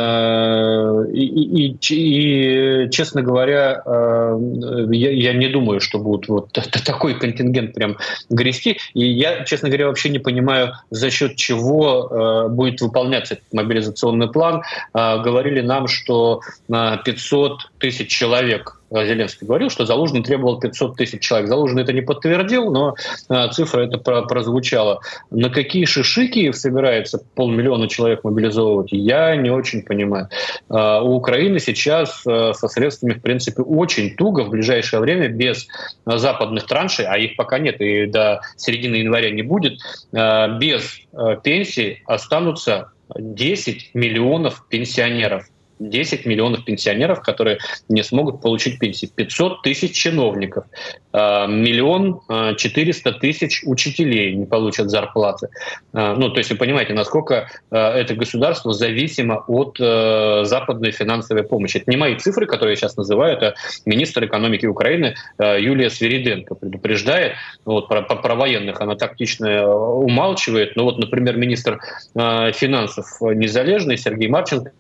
и, 1.13 1.77
и, 1.91 2.89
честно 2.91 3.21
говоря, 3.21 3.83
я, 3.85 5.11
я 5.11 5.33
не 5.35 5.49
думаю, 5.49 5.81
что 5.81 5.99
будут 5.99 6.29
вот 6.29 6.53
такой 6.87 7.19
контингент 7.19 7.75
прям 7.75 7.99
грести. 8.31 8.79
И 8.95 9.05
я, 9.05 9.45
честно 9.45 9.69
говоря, 9.69 9.89
вообще 9.89 10.09
не 10.09 10.21
понимаю, 10.21 10.73
за 10.89 11.11
счет 11.11 11.37
чего 11.37 12.09
э, 12.11 12.49
будет 12.49 12.81
выполняться 12.95 13.35
этот 13.35 13.53
мобилизационный 13.53 14.29
план. 14.29 14.63
Э, 14.95 15.21
говорили 15.21 15.61
нам, 15.61 15.89
что 15.89 16.41
на 16.69 16.97
500 16.99 17.71
тысяч 17.79 18.09
человек 18.09 18.81
Зеленский 18.91 19.47
говорил, 19.47 19.71
что 19.71 19.87
Залужный 19.87 20.23
требовал 20.23 20.59
500 20.59 20.97
тысяч 20.97 21.21
человек. 21.21 21.49
Залужный 21.49 21.83
это 21.83 21.93
не 21.93 22.01
подтвердил, 22.01 22.71
но 22.71 22.95
а, 23.29 23.49
цифра 23.49 23.83
это 23.83 23.99
прозвучала. 23.99 25.01
На 25.31 25.51
какие 25.51 25.85
шишики 25.85 26.53
собирается 26.53 27.21
полмиллиона 27.35 27.89
человек 27.89 28.25
мобилизовывать, 28.25 28.93
я 28.93 29.37
не 29.37 29.51
очень 29.51 29.83
понимаю. 29.83 30.29
А, 30.69 31.03
у 31.03 31.15
Украины 31.15 31.59
сейчас 31.59 32.23
со 32.23 32.69
средствами, 32.69 33.15
в 33.15 33.23
принципе, 33.23 33.63
очень 33.63 34.15
туго 34.17 34.43
в 34.43 34.51
ближайшее 34.51 35.01
время 35.01 35.29
без 35.29 35.67
западных 36.05 36.67
траншей, 36.67 37.07
а 37.07 37.17
их 37.17 37.37
пока 37.37 37.59
нет 37.59 37.81
и 37.81 38.07
до 38.07 38.41
середины 38.57 38.97
января 38.97 39.31
не 39.31 39.43
будет, 39.43 39.79
без 40.13 41.01
пенсий 41.43 42.03
останутся 42.07 42.93
10 43.17 43.91
миллионов 43.95 44.67
пенсионеров. 44.69 45.47
10 45.89 46.27
миллионов 46.27 46.65
пенсионеров, 46.65 47.23
которые 47.23 47.59
не 47.89 48.03
смогут 48.03 48.41
получить 48.41 48.79
пенсии, 48.79 49.07
500 49.07 49.63
тысяч 49.63 49.95
чиновников, 49.95 50.65
а, 51.13 51.47
миллион 51.47 52.21
а, 52.29 52.55
четыреста 52.55 53.13
тысяч 53.13 53.63
учителей 53.65 54.35
не 54.35 54.47
получат 54.47 54.91
зарплаты. 54.91 55.49
А, 55.93 56.15
ну, 56.17 56.31
то 56.31 56.39
есть 56.39 56.51
вы 56.51 56.57
понимаете, 56.57 56.93
насколько 56.93 57.49
это 57.71 58.15
государство 58.15 58.73
зависимо 58.73 59.45
от 59.47 59.77
западной 59.79 60.91
финансовой 60.91 61.45
помощи. 61.45 61.79
Это 61.79 61.91
не 61.91 61.97
мои 61.97 62.17
цифры, 62.17 62.47
которые 62.47 62.73
я 62.73 62.77
сейчас 62.77 62.97
называю, 62.97 63.37
это 63.37 63.55
министр 63.85 64.25
экономики 64.27 64.67
Украины 64.67 65.15
Юлия 65.39 65.91
Свириденко 65.91 66.55
предупреждает 66.55 67.35
вот, 67.65 67.89
про, 67.89 68.03
про 68.03 68.35
военных. 68.35 68.81
Она 68.81 68.97
тактично 68.97 69.69
умалчивает. 69.69 70.77
Но 70.77 70.85
вот, 70.85 70.99
например, 70.99 71.37
министр 71.37 71.81
финансов 72.15 73.07
незалежный 73.21 73.99
Сергей 73.99 74.29
Марченко 74.29 74.73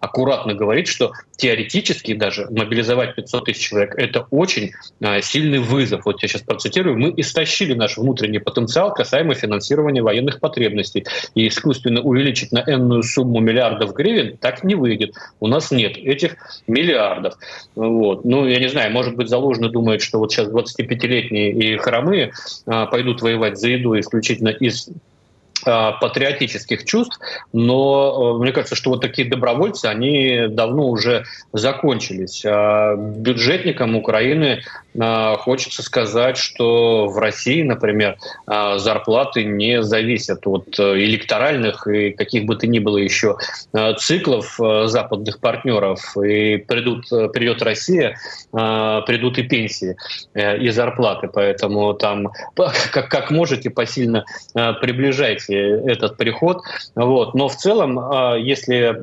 аккуратно 0.00 0.54
говорит, 0.54 0.88
что 0.88 1.12
теоретически 1.36 2.14
даже 2.14 2.46
мобилизовать 2.50 3.14
500 3.14 3.44
тысяч 3.44 3.68
человек– 3.68 3.94
это 3.96 4.26
очень 4.30 4.72
а, 5.02 5.20
сильный 5.20 5.58
вызов. 5.58 6.04
Вот 6.04 6.22
я 6.22 6.28
сейчас 6.28 6.42
процитирую. 6.42 6.98
Мы 6.98 7.14
истощили 7.16 7.74
наш 7.74 7.96
внутренний 7.96 8.38
потенциал 8.38 8.92
касаемо 8.92 9.34
финансирования 9.34 10.02
военных 10.02 10.40
потребностей. 10.40 11.06
И 11.34 11.48
искусственно 11.48 12.02
увеличить 12.02 12.52
на 12.52 12.62
энную 12.66 13.02
сумму 13.02 13.40
миллиардов 13.40 13.94
гривен 13.94 14.36
так 14.36 14.64
не 14.64 14.74
выйдет. 14.74 15.14
У 15.40 15.46
нас 15.46 15.70
нет 15.70 15.96
этих 15.96 16.36
миллиардов. 16.66 17.34
Вот. 17.74 18.24
Ну, 18.24 18.46
я 18.46 18.58
не 18.58 18.68
знаю, 18.68 18.92
может 18.92 19.16
быть, 19.16 19.28
Залужный 19.28 19.70
думает, 19.70 20.02
что 20.02 20.18
вот 20.18 20.32
сейчас 20.32 20.48
25-летние 20.48 21.52
и 21.52 21.76
хромые 21.76 22.32
а, 22.66 22.86
пойдут 22.86 23.22
воевать 23.22 23.58
за 23.58 23.68
еду 23.68 23.98
исключительно 23.98 24.48
из 24.48 24.88
патриотических 25.64 26.84
чувств, 26.84 27.18
но 27.52 28.36
э, 28.36 28.42
мне 28.42 28.52
кажется, 28.52 28.76
что 28.76 28.90
вот 28.90 29.00
такие 29.00 29.28
добровольцы, 29.28 29.86
они 29.86 30.46
давно 30.48 30.88
уже 30.88 31.24
закончились. 31.52 32.42
А 32.44 32.96
бюджетникам 32.96 33.96
Украины 33.96 34.62
э, 34.94 35.34
хочется 35.38 35.82
сказать, 35.82 36.36
что 36.36 37.06
в 37.08 37.18
России, 37.18 37.62
например, 37.62 38.16
зарплаты 38.46 39.44
не 39.44 39.82
зависят 39.82 40.46
от 40.46 40.78
электоральных 40.78 41.86
и 41.86 42.10
каких 42.10 42.44
бы 42.44 42.56
то 42.56 42.66
ни 42.66 42.78
было 42.78 42.98
еще 42.98 43.36
циклов 43.98 44.58
западных 44.58 45.40
партнеров. 45.40 46.16
И 46.16 46.56
придут, 46.58 47.08
придет 47.32 47.62
Россия, 47.62 48.16
придут 48.50 49.38
и 49.38 49.42
пенсии, 49.42 49.96
и 50.34 50.68
зарплаты. 50.70 51.28
Поэтому 51.32 51.94
там 51.94 52.28
как, 52.56 53.08
как 53.08 53.30
можете 53.30 53.70
посильно 53.70 54.24
приближайте 54.54 55.49
этот 55.54 56.16
приход. 56.16 56.62
Вот. 56.94 57.34
Но 57.34 57.48
в 57.48 57.56
целом, 57.56 57.98
а, 57.98 58.36
если 58.36 59.00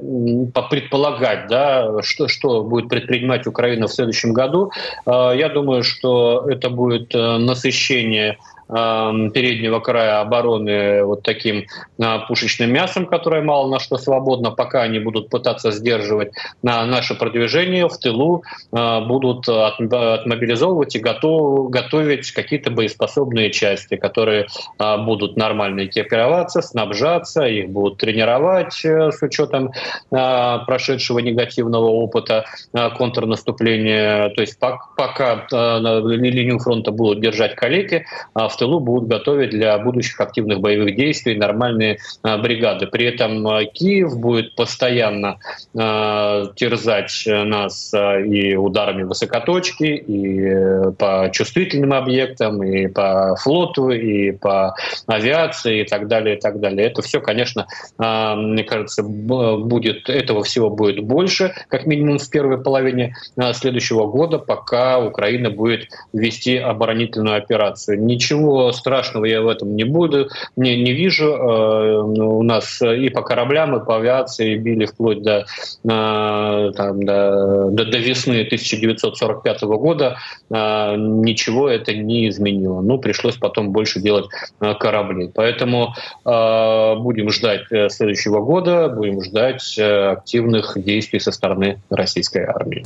предполагать, 0.70 1.48
да, 1.48 2.02
что, 2.02 2.28
что 2.28 2.64
будет 2.64 2.90
предпринимать 2.90 3.48
Украина 3.48 3.88
в 3.88 3.94
следующем 3.94 4.34
году, 4.34 4.72
а, 5.06 5.32
я 5.32 5.50
думаю, 5.50 5.84
что 5.84 6.46
это 6.50 6.70
будет 6.70 7.14
э, 7.16 7.38
насыщение 7.38 8.38
переднего 8.68 9.80
края 9.80 10.20
обороны 10.20 11.04
вот 11.04 11.24
таким 11.24 11.66
а, 12.02 12.20
пушечным 12.20 12.72
мясом, 12.72 13.06
которое 13.06 13.42
мало 13.42 13.70
на 13.70 13.80
что 13.80 13.98
свободно, 13.98 14.52
пока 14.52 14.82
они 14.82 15.00
будут 15.00 15.30
пытаться 15.30 15.72
сдерживать 15.72 16.32
на 16.62 16.86
наше 16.86 17.16
продвижение 17.16 17.88
в 17.88 17.98
тылу, 17.98 18.44
а, 18.72 19.02
будут 19.02 19.48
отмобилизовывать 19.48 20.96
и 20.96 21.00
готов, 21.00 21.70
готовить 21.70 22.32
какие-то 22.32 22.72
боеспособные 22.72 23.52
части, 23.52 23.96
которые 23.96 24.48
а, 24.78 24.98
будут 24.98 25.38
нормально 25.38 25.86
экипироваться, 25.86 26.62
снабжаться, 26.62 27.46
их 27.46 27.70
будут 27.70 27.98
тренировать 28.00 28.84
э, 28.84 29.12
с 29.12 29.22
учетом 29.22 29.72
прошедшего 30.10 31.20
негативного 31.20 31.86
опыта 31.86 32.46
контрнаступления. 32.98 34.30
То 34.30 34.42
есть 34.42 34.60
пока 34.60 35.48
линию 35.52 36.60
фронта 36.60 36.92
будут 36.92 37.22
держать 37.22 37.56
коллеги, 37.56 38.06
в 38.34 38.57
тылу 38.58 38.80
будут 38.80 39.08
готовить 39.08 39.52
для 39.52 39.78
будущих 39.78 40.20
активных 40.20 40.60
боевых 40.60 40.96
действий 40.96 41.36
нормальные 41.36 42.00
а, 42.24 42.38
бригады. 42.38 42.88
При 42.88 43.06
этом 43.06 43.48
а, 43.48 43.64
Киев 43.66 44.18
будет 44.18 44.56
постоянно 44.56 45.40
а, 45.78 46.48
терзать 46.56 47.24
нас 47.26 47.94
и 47.94 48.56
ударами 48.56 49.04
высокоточки, 49.04 49.84
и 49.84 50.42
э, 50.42 50.92
по 50.98 51.30
чувствительным 51.32 51.94
объектам, 51.94 52.64
и 52.64 52.88
по 52.88 53.36
флоту, 53.42 53.90
и 53.90 54.32
по 54.32 54.76
авиации, 55.08 55.82
и 55.82 55.84
так 55.86 56.08
далее, 56.08 56.38
и 56.38 56.40
так 56.40 56.60
далее. 56.60 56.88
Это 56.88 57.02
все, 57.02 57.22
конечно, 57.22 57.68
мне 57.98 58.64
кажется, 58.64 59.04
будет 59.04 60.10
этого 60.10 60.44
всего 60.44 60.70
будет 60.70 61.04
больше, 61.04 61.54
как 61.70 61.86
минимум 61.86 62.20
в 62.20 62.30
первой 62.30 62.62
половине 62.62 63.16
следующего 63.54 64.08
года, 64.08 64.40
пока 64.40 65.00
Украина 65.00 65.50
будет 65.50 65.90
вести 66.14 66.58
оборонительную 66.58 67.38
операцию. 67.38 68.04
Ничего 68.04 68.47
Ничего 68.48 68.72
страшного 68.72 69.26
я 69.26 69.42
в 69.42 69.48
этом 69.50 69.76
не 69.76 69.84
буду, 69.84 70.30
не, 70.56 70.82
не 70.82 70.94
вижу. 70.94 71.26
Э, 71.26 71.98
у 72.02 72.44
нас 72.44 72.82
и 72.82 73.10
по 73.10 73.22
кораблям, 73.22 73.76
и 73.76 73.86
по 73.86 73.98
авиации 73.98 74.56
били 74.56 74.86
вплоть 74.86 75.22
до, 75.22 75.40
э, 75.40 75.44
там, 75.84 77.04
до, 77.04 77.70
до, 77.72 77.86
до 77.86 77.98
весны 77.98 78.44
1945 78.44 79.62
года. 79.64 80.18
Э, 80.50 80.96
ничего 80.96 81.68
это 81.70 81.94
не 81.94 82.30
изменило. 82.30 82.80
Ну, 82.80 83.00
пришлось 83.00 83.36
потом 83.36 83.72
больше 83.72 84.00
делать 84.00 84.28
кораблей. 84.60 85.30
Поэтому 85.34 85.94
будем 86.24 87.30
ждать 87.32 87.64
следующего 87.92 88.40
года, 88.42 88.88
будем 88.88 89.22
ждать 89.22 89.78
активных 89.78 90.82
действий 90.82 91.20
со 91.20 91.32
стороны 91.32 91.82
российской 91.90 92.44
армии 92.46 92.86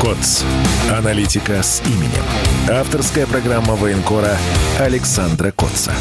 КОЦ. 0.00 0.44
Аналитика 0.96 1.62
с 1.62 1.82
именем. 1.84 2.22
Авторская 2.70 3.26
программа 3.26 3.74
военкора 3.74 4.36
Александра 4.78 5.50
Котца. 5.50 5.92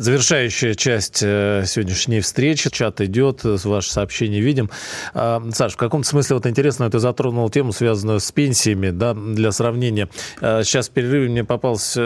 Завершающая 0.00 0.72
часть 0.72 1.18
сегодняшней 1.18 2.20
встречи. 2.20 2.70
Чат 2.70 3.02
идет, 3.02 3.44
ваше 3.44 3.92
сообщение 3.92 4.40
видим. 4.40 4.70
А, 5.12 5.42
Саш, 5.52 5.74
в 5.74 5.76
каком-то 5.76 6.08
смысле 6.08 6.36
вот 6.36 6.46
интересно, 6.46 6.90
ты 6.90 6.98
затронул 6.98 7.50
тему, 7.50 7.74
связанную 7.74 8.20
с 8.20 8.32
пенсиями, 8.32 8.88
да, 8.88 9.12
для 9.12 9.52
сравнения. 9.52 10.08
Сейчас 10.40 10.88
в 10.88 10.92
перерыве 10.92 11.28
мне 11.28 11.44
попалось 11.44 11.98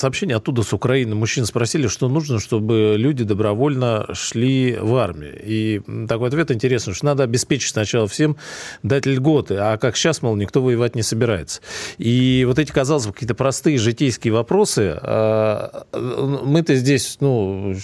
сообщение 0.00 0.38
оттуда, 0.38 0.64
с 0.64 0.72
Украины. 0.72 1.14
Мужчин 1.14 1.46
спросили, 1.46 1.86
что 1.86 2.08
нужно, 2.08 2.40
чтобы 2.40 2.96
люди 2.96 3.22
добровольно 3.22 4.08
шли 4.12 4.76
в 4.80 4.96
армию. 4.96 5.40
И 5.40 5.82
такой 6.08 6.28
ответ 6.28 6.50
интересный, 6.50 6.94
что 6.94 7.06
надо 7.06 7.22
обеспечить 7.22 7.70
сначала 7.70 8.08
всем 8.08 8.38
дать 8.82 9.06
льготы, 9.06 9.54
а 9.54 9.78
как 9.78 9.96
сейчас, 9.96 10.22
мол, 10.22 10.34
никто 10.34 10.62
воевать 10.62 10.96
не 10.96 11.02
собирается. 11.02 11.60
И 11.96 12.44
вот 12.44 12.58
эти, 12.58 12.72
казалось 12.72 13.06
бы, 13.06 13.12
какие-то 13.12 13.36
простые 13.36 13.78
житейские 13.78 14.32
вопросы, 14.32 14.98
а, 15.00 15.84
мы-то 15.92 16.74
здесь, 16.74 17.18
ну, 17.20 17.74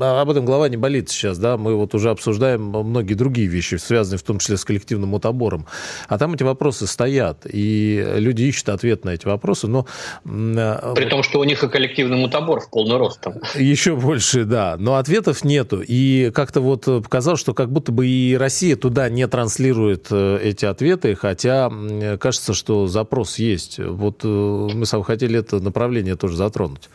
об 0.00 0.30
этом 0.30 0.44
голова 0.44 0.68
не 0.68 0.76
болит 0.76 1.08
сейчас, 1.08 1.38
да, 1.38 1.56
мы 1.56 1.74
вот 1.74 1.94
уже 1.94 2.10
обсуждаем 2.10 2.62
многие 2.62 3.14
другие 3.14 3.46
вещи, 3.46 3.76
связанные 3.76 4.18
в 4.18 4.22
том 4.22 4.38
числе 4.38 4.56
с 4.56 4.64
коллективным 4.64 5.10
мутобором. 5.10 5.66
А 6.08 6.18
там 6.18 6.34
эти 6.34 6.42
вопросы 6.42 6.86
стоят, 6.86 7.46
и 7.50 8.04
люди 8.16 8.42
ищут 8.44 8.68
ответ 8.68 9.04
на 9.04 9.10
эти 9.10 9.26
вопросы, 9.26 9.66
но... 9.66 9.86
При 10.24 11.08
том, 11.08 11.22
что 11.22 11.40
у 11.40 11.44
них 11.44 11.62
и 11.62 11.68
коллективный 11.68 12.16
мутобор 12.16 12.60
в 12.60 12.70
полный 12.70 12.96
рост 12.96 13.20
там. 13.20 13.34
Еще 13.54 13.96
больше, 13.96 14.44
да. 14.44 14.76
Но 14.78 14.96
ответов 14.96 15.44
нету. 15.44 15.82
И 15.86 16.30
как-то 16.34 16.60
вот 16.60 16.84
показалось, 16.84 17.40
что 17.40 17.54
как 17.54 17.70
будто 17.70 17.92
бы 17.92 18.06
и 18.06 18.36
Россия 18.36 18.76
туда 18.76 19.08
не 19.08 19.26
транслирует 19.26 20.08
э, 20.10 20.38
эти 20.42 20.64
ответы, 20.64 21.14
хотя 21.14 21.70
кажется, 22.18 22.54
что 22.54 22.86
запрос 22.86 23.38
есть. 23.38 23.78
Вот 23.78 24.20
э, 24.24 24.26
мы 24.28 24.86
сам 24.86 25.02
хотели 25.02 25.38
это 25.38 25.60
направление 25.60 26.16
тоже 26.16 26.36
затронуть. 26.36 26.88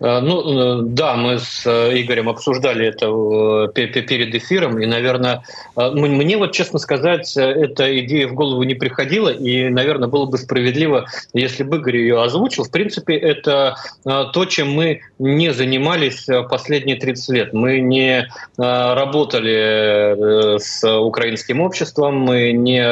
Э, 0.00 0.20
ну, 0.20 0.80
э, 0.80 0.82
да, 0.82 1.14
мы 1.14 1.38
с 1.38 1.64
э, 1.66 2.00
Игорем 2.00 2.28
обсуждали 2.28 2.86
это 2.86 3.70
перед 3.72 4.34
эфиром, 4.34 4.80
и, 4.80 4.86
наверное, 4.86 5.42
мне 5.76 6.36
вот, 6.36 6.52
честно 6.52 6.78
сказать, 6.78 7.36
эта 7.36 7.98
идея 8.00 8.28
в 8.28 8.34
голову 8.34 8.62
не 8.62 8.74
приходила, 8.74 9.28
и, 9.28 9.68
наверное, 9.68 10.08
было 10.08 10.26
бы 10.26 10.38
справедливо, 10.38 11.06
если 11.32 11.62
бы 11.62 11.76
Игорь 11.76 11.96
ее 11.96 12.22
озвучил. 12.22 12.64
В 12.64 12.70
принципе, 12.70 13.16
это 13.16 13.76
то, 14.04 14.44
чем 14.46 14.72
мы 14.72 15.00
не 15.18 15.52
занимались 15.52 16.26
последние 16.48 16.96
30 16.96 17.28
лет. 17.30 17.52
Мы 17.52 17.80
не 17.80 18.28
работали 18.56 20.58
с 20.58 21.00
украинским 21.00 21.60
обществом, 21.60 22.18
мы 22.18 22.52
не 22.52 22.82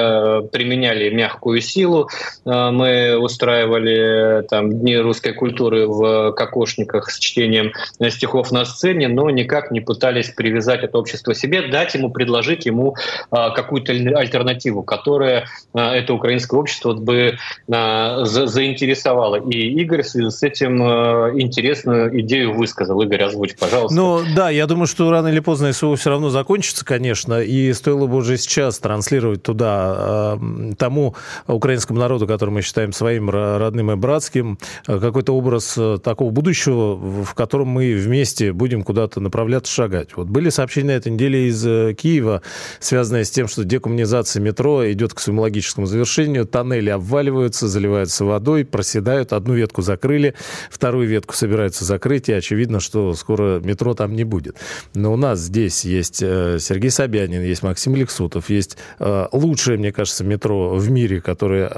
применяли 0.49 1.11
мягкую 1.11 1.61
силу, 1.61 2.09
мы 2.70 3.18
устраивали 3.18 4.46
там 4.48 4.80
дни 4.80 4.96
русской 4.96 5.32
культуры 5.32 5.86
в 5.86 6.32
Кокош 6.32 6.70
помощниках 6.70 7.11
с 7.11 7.18
чтением 7.18 7.72
э, 7.98 8.11
стихов 8.11 8.53
на 8.53 8.64
сцене, 8.64 9.09
но 9.09 9.30
никак 9.30 9.70
не 9.70 9.80
пытались 9.80 10.30
привязать 10.30 10.82
это 10.82 10.98
общество 10.98 11.34
себе, 11.34 11.68
дать 11.68 11.94
ему, 11.94 12.11
предложить 12.11 12.66
ему 12.66 12.94
а, 13.30 13.51
какую-то 13.51 13.92
альтернативу, 13.92 14.82
которая 14.82 15.46
а, 15.74 15.94
это 15.94 16.14
украинское 16.14 16.59
общество 16.59 16.94
бы 16.94 17.38
а, 17.70 18.24
заинтересовало. 18.24 19.36
И 19.51 19.59
Игорь 19.82 20.03
в 20.03 20.09
связи 20.09 20.30
с 20.30 20.42
этим 20.42 20.80
интересную 21.38 22.20
идею 22.20 22.55
высказал. 22.55 23.01
Игорь, 23.03 23.24
озвучь, 23.24 23.57
пожалуйста. 23.57 23.96
Ну 23.96 24.20
да, 24.34 24.51
я 24.51 24.66
думаю, 24.66 24.86
что 24.86 25.11
рано 25.11 25.28
или 25.28 25.40
поздно 25.40 25.72
СВО 25.72 25.96
все 25.96 26.11
равно 26.11 26.30
закончится, 26.30 26.84
конечно, 26.84 27.40
и 27.40 27.72
стоило 27.72 28.07
бы 28.07 28.16
уже 28.16 28.36
сейчас 28.36 28.78
транслировать 28.78 29.42
туда 29.42 30.38
тому 30.78 31.14
украинскому 31.46 31.98
народу, 31.98 32.26
который 32.26 32.39
мы 32.49 32.62
считаем 32.62 32.93
своим 32.93 33.28
родным 33.28 33.91
и 33.91 33.97
братским, 33.97 34.59
какой-то 34.86 35.34
образ 35.34 35.78
такого 36.03 36.30
будущего, 36.30 36.97
в 36.97 37.34
котором 37.34 37.68
мы 37.68 37.95
вместе 37.95 38.53
будем 38.53 38.82
куда-то 38.82 39.20
направляться, 39.20 39.72
шагать. 39.72 40.16
Вот 40.16 40.28
были 40.28 40.49
сообщения 40.49 40.95
этой 40.95 41.12
неделе 41.12 41.49
из 41.49 41.66
э, 41.66 41.95
Киева, 41.95 42.43
связанные 42.78 43.24
с 43.24 43.30
тем, 43.30 43.49
что 43.49 43.64
декоммунизация 43.64 44.41
метро 44.41 44.91
идет 44.91 45.14
к 45.14 45.20
своему 45.20 45.43
логическому 45.43 45.86
завершению, 45.86 46.47
тоннели 46.47 46.91
обваливаются, 46.91 47.68
заливаются 47.68 48.24
водой, 48.24 48.64
проседают, 48.64 49.32
одну 49.32 49.55
ветку 49.55 49.82
закрыли, 49.82 50.34
вторую 50.70 51.09
ветку 51.09 51.34
собираются 51.34 51.84
закрыть, 51.84 52.28
и 52.28 52.32
очевидно, 52.32 52.80
что 52.80 53.14
скоро 53.14 53.61
метро 53.61 53.95
там 53.95 54.14
не 54.14 54.24
будет. 54.24 54.57
Но 54.95 55.12
у 55.12 55.16
нас 55.16 55.41
здесь 55.41 55.84
есть 55.84 56.22
э, 56.22 56.59
Сергей 56.61 56.91
Собянин, 56.91 57.43
есть 57.43 57.62
Максим 57.62 57.97
Лексутов, 57.97 58.51
есть 58.51 58.76
э, 58.99 59.26
лучшее, 59.32 59.78
мне 59.78 59.93
кажется, 59.93 60.24
метро 60.24 60.74
в 60.74 60.91
мире, 60.91 61.20
которое 61.20 61.68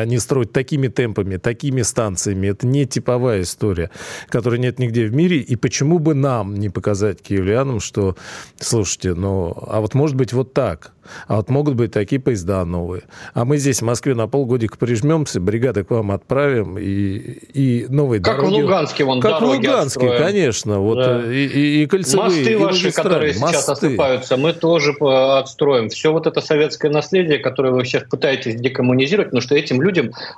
они 0.00 0.18
строят 0.18 0.52
такими 0.52 0.88
темпами, 0.88 1.36
такими 1.36 1.82
станциями. 1.82 2.48
Это 2.48 2.66
не 2.66 2.86
типовая 2.86 3.42
история 3.42 3.90
которой 4.28 4.58
нет 4.58 4.78
нигде 4.78 5.04
в 5.06 5.14
мире, 5.14 5.38
и 5.38 5.56
почему 5.56 5.98
бы 5.98 6.14
нам 6.14 6.54
не 6.54 6.70
показать 6.70 7.20
киевлянам, 7.20 7.80
что, 7.80 8.16
слушайте, 8.58 9.14
ну, 9.14 9.54
а 9.66 9.80
вот 9.80 9.94
может 9.94 10.16
быть 10.16 10.32
вот 10.32 10.52
так– 10.54 10.92
а 11.26 11.36
вот 11.36 11.48
могут 11.48 11.74
быть 11.74 11.92
такие 11.92 12.20
поезда 12.20 12.64
новые. 12.64 13.02
А 13.34 13.44
мы 13.44 13.56
здесь 13.58 13.80
в 13.80 13.84
Москве 13.84 14.14
на 14.14 14.28
полгодика 14.28 14.76
прижмемся, 14.78 15.40
бригады 15.40 15.84
к 15.84 15.90
вам 15.90 16.10
отправим, 16.10 16.78
и, 16.78 17.16
и 17.52 17.86
новые 17.88 18.20
как 18.20 18.36
дороги... 18.36 18.54
Как 18.54 18.60
в 18.60 18.62
Луганске 18.62 19.04
вон 19.04 19.20
Как 19.20 19.40
в 19.40 19.44
Луганске, 19.44 20.06
отстроим. 20.06 20.18
конечно. 20.18 20.80
Вот, 20.80 20.98
да. 20.98 21.32
и, 21.32 21.46
и, 21.46 21.82
и 21.82 21.86
кольцевые, 21.86 22.28
Мосты 22.28 22.52
и 22.52 22.56
ваши, 22.56 22.92
которые 22.92 23.38
Мосты. 23.38 23.56
сейчас 23.56 23.68
осыпаются, 23.68 24.36
мы 24.36 24.52
тоже 24.52 24.92
отстроим. 24.92 25.88
Все 25.88 26.12
вот 26.12 26.26
это 26.26 26.40
советское 26.40 26.90
наследие, 26.90 27.38
которое 27.38 27.72
вы 27.72 27.84
сейчас 27.84 28.04
пытаетесь 28.08 28.56
декоммунизировать, 28.56 29.28
потому 29.28 29.42
что 29.42 29.54
этим 29.54 29.82
людям 29.82 29.89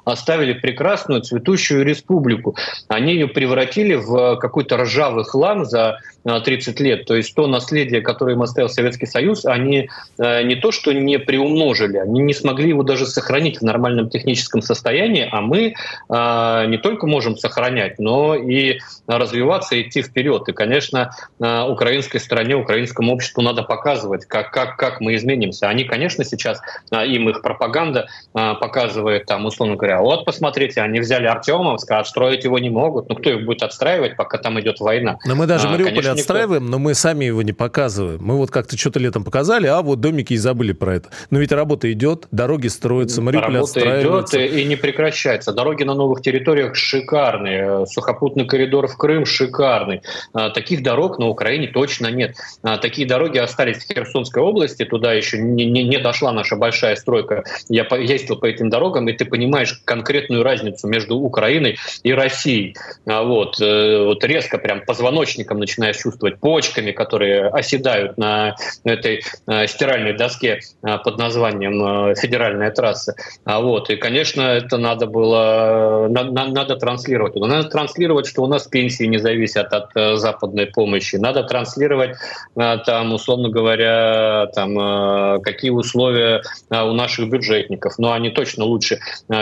оставили 0.05 0.53
прекрасную 0.53 1.23
цветущую 1.23 1.85
республику. 1.85 2.57
Они 2.89 3.15
ее 3.15 3.29
превратили 3.29 3.95
в 3.95 4.37
какой-то 4.37 4.77
ржавый 4.79 5.25
хлам 5.25 5.65
за 5.65 5.99
30 6.25 6.81
лет. 6.81 7.05
То 7.05 7.15
есть 7.15 7.35
то 7.35 7.47
наследие, 7.47 8.01
которое 8.01 8.35
им 8.35 8.43
оставил 8.43 8.69
Советский 8.69 9.07
Союз, 9.07 9.45
они 9.45 9.89
э, 10.19 10.43
не 10.45 10.55
то, 10.57 10.71
что 10.71 10.93
не 10.93 11.19
приумножили, 11.19 11.99
они 11.99 12.21
не 12.21 12.33
смогли 12.33 12.69
его 12.69 12.83
даже 12.83 13.07
сохранить 13.07 13.59
в 13.59 13.63
нормальном 13.63 14.09
техническом 14.09 14.63
состоянии, 14.63 15.29
а 15.31 15.41
мы 15.41 15.75
э, 16.09 16.67
не 16.67 16.79
только 16.79 17.07
можем 17.07 17.37
сохранять, 17.37 17.99
но 17.99 18.35
и 18.35 18.79
развиваться, 19.07 19.81
идти 19.81 20.03
вперед. 20.03 20.49
И, 20.49 20.53
конечно, 20.53 21.11
э, 21.41 21.63
украинской 21.63 22.19
стране, 22.19 22.55
украинскому 22.57 23.13
обществу 23.13 23.43
надо 23.43 23.63
показывать, 23.63 24.25
как, 24.27 24.53
как, 24.53 24.77
как 24.77 25.01
мы 25.01 25.17
изменимся. 25.17 25.69
Они, 25.69 25.85
конечно, 25.85 26.25
сейчас, 26.25 26.61
им 26.93 27.29
их 27.29 27.43
пропаганда 27.43 28.09
показывает, 28.33 29.27
там, 29.27 29.42
условно 29.47 29.77
говоря, 29.77 30.01
вот, 30.01 30.25
посмотрите, 30.25 30.81
они 30.81 31.01
взяли 31.01 31.27
Артемовск, 31.27 31.91
а 31.91 32.01
отстроить 32.01 32.45
его 32.45 32.59
не 32.59 32.71
могут. 32.71 33.09
Ну, 33.09 33.15
кто 33.15 33.31
их 33.31 33.45
будет 33.45 33.63
отстраивать, 33.63 34.17
пока 34.17 34.39
там 34.39 34.61
идет 34.61 34.81
война? 34.81 35.19
Но 35.25 35.35
мы 35.35 35.47
даже 35.47 35.69
Мариуполь 35.69 36.09
отстраиваем, 36.09 36.71
но 36.71 36.79
мы 36.79 36.95
сами 36.95 37.25
его 37.27 37.43
не 37.43 37.53
показываем. 37.53 38.21
Мы 38.23 38.37
вот 38.37 38.51
как-то 38.51 38.77
что-то 38.77 38.99
летом 38.99 39.25
показали, 39.25 39.67
а 39.67 39.83
вот 39.83 40.01
домики 40.01 40.35
забыли 40.37 40.73
про 40.73 40.97
это. 40.97 41.11
Но 41.31 41.39
ведь 41.39 41.53
работа 41.53 41.91
идет, 41.93 42.27
дороги 42.31 42.69
строятся, 42.69 43.23
Мариуполь 43.23 43.53
Работа 43.53 43.81
идет 44.01 44.35
и 44.35 44.65
не 44.65 44.77
прекращается. 44.77 45.53
Дороги 45.53 45.85
на 45.85 45.95
новых 45.95 46.23
территориях 46.23 46.75
шикарные. 46.75 47.87
Сухопутный 47.87 48.47
коридор 48.47 48.87
в 48.87 48.97
Крым 48.97 49.27
шикарный. 49.27 50.03
А, 50.33 50.51
таких 50.51 50.83
дорог 50.83 51.19
на 51.19 51.29
Украине 51.29 51.69
точно 51.69 52.09
нет. 52.09 52.37
А, 52.63 52.79
такие 52.79 53.07
дороги 53.07 53.39
остались 53.39 53.79
в 53.79 53.93
Херсонской 53.93 54.43
области. 54.43 54.85
Туда 54.85 55.13
еще 55.13 55.39
не, 55.39 55.67
не, 55.67 55.85
не 55.85 55.99
дошла 55.99 56.33
наша 56.33 56.57
большая 56.57 56.97
стройка. 56.97 57.45
Я 57.69 57.87
ездил 57.97 58.37
по 58.37 58.47
этим 58.47 58.71
дорогам, 58.71 59.09
и 59.09 59.13
ты 59.13 59.25
понимаешь 59.33 59.81
конкретную 59.87 60.43
разницу 60.43 60.87
между 60.87 61.17
Украиной 61.17 61.79
и 62.03 62.13
Россией. 62.13 62.77
А, 63.09 63.23
вот, 63.23 63.59
э, 63.63 64.05
вот 64.05 64.23
резко 64.25 64.59
прям 64.59 64.85
позвоночником 64.85 65.59
начинаешь 65.59 65.97
чувствовать, 65.97 66.39
почками, 66.39 66.93
которые 66.93 67.49
оседают 67.49 68.19
на 68.19 68.55
этой 68.85 69.23
э, 69.47 69.67
стиральной 69.67 70.13
доске 70.13 70.61
э, 70.61 70.99
под 70.99 71.17
названием 71.17 72.15
федеральная 72.15 72.71
трасса. 72.71 73.15
А 73.47 73.61
вот, 73.61 73.89
и, 73.89 73.97
конечно, 73.97 74.43
это 74.43 74.77
надо 74.77 75.07
было, 75.07 76.09
надо, 76.11 76.31
надо 76.31 76.77
транслировать. 76.77 77.35
Надо 77.37 77.71
транслировать, 77.71 78.27
что 78.27 78.43
у 78.43 78.47
нас 78.47 78.67
пенсии 78.67 79.05
не 79.05 79.19
зависят 79.19 79.73
от 79.73 80.19
западной 80.19 80.67
помощи. 80.67 81.17
Надо 81.17 81.43
транслировать, 81.45 82.17
там, 82.55 83.15
условно 83.15 83.49
говоря, 83.49 84.49
там, 84.55 85.41
какие 85.41 85.71
условия 85.71 86.43
у 86.71 86.93
наших 86.93 87.31
бюджетников. 87.31 87.95
Но 87.99 88.13
они 88.13 88.31
точно 88.31 88.65
лучше, 88.65 88.99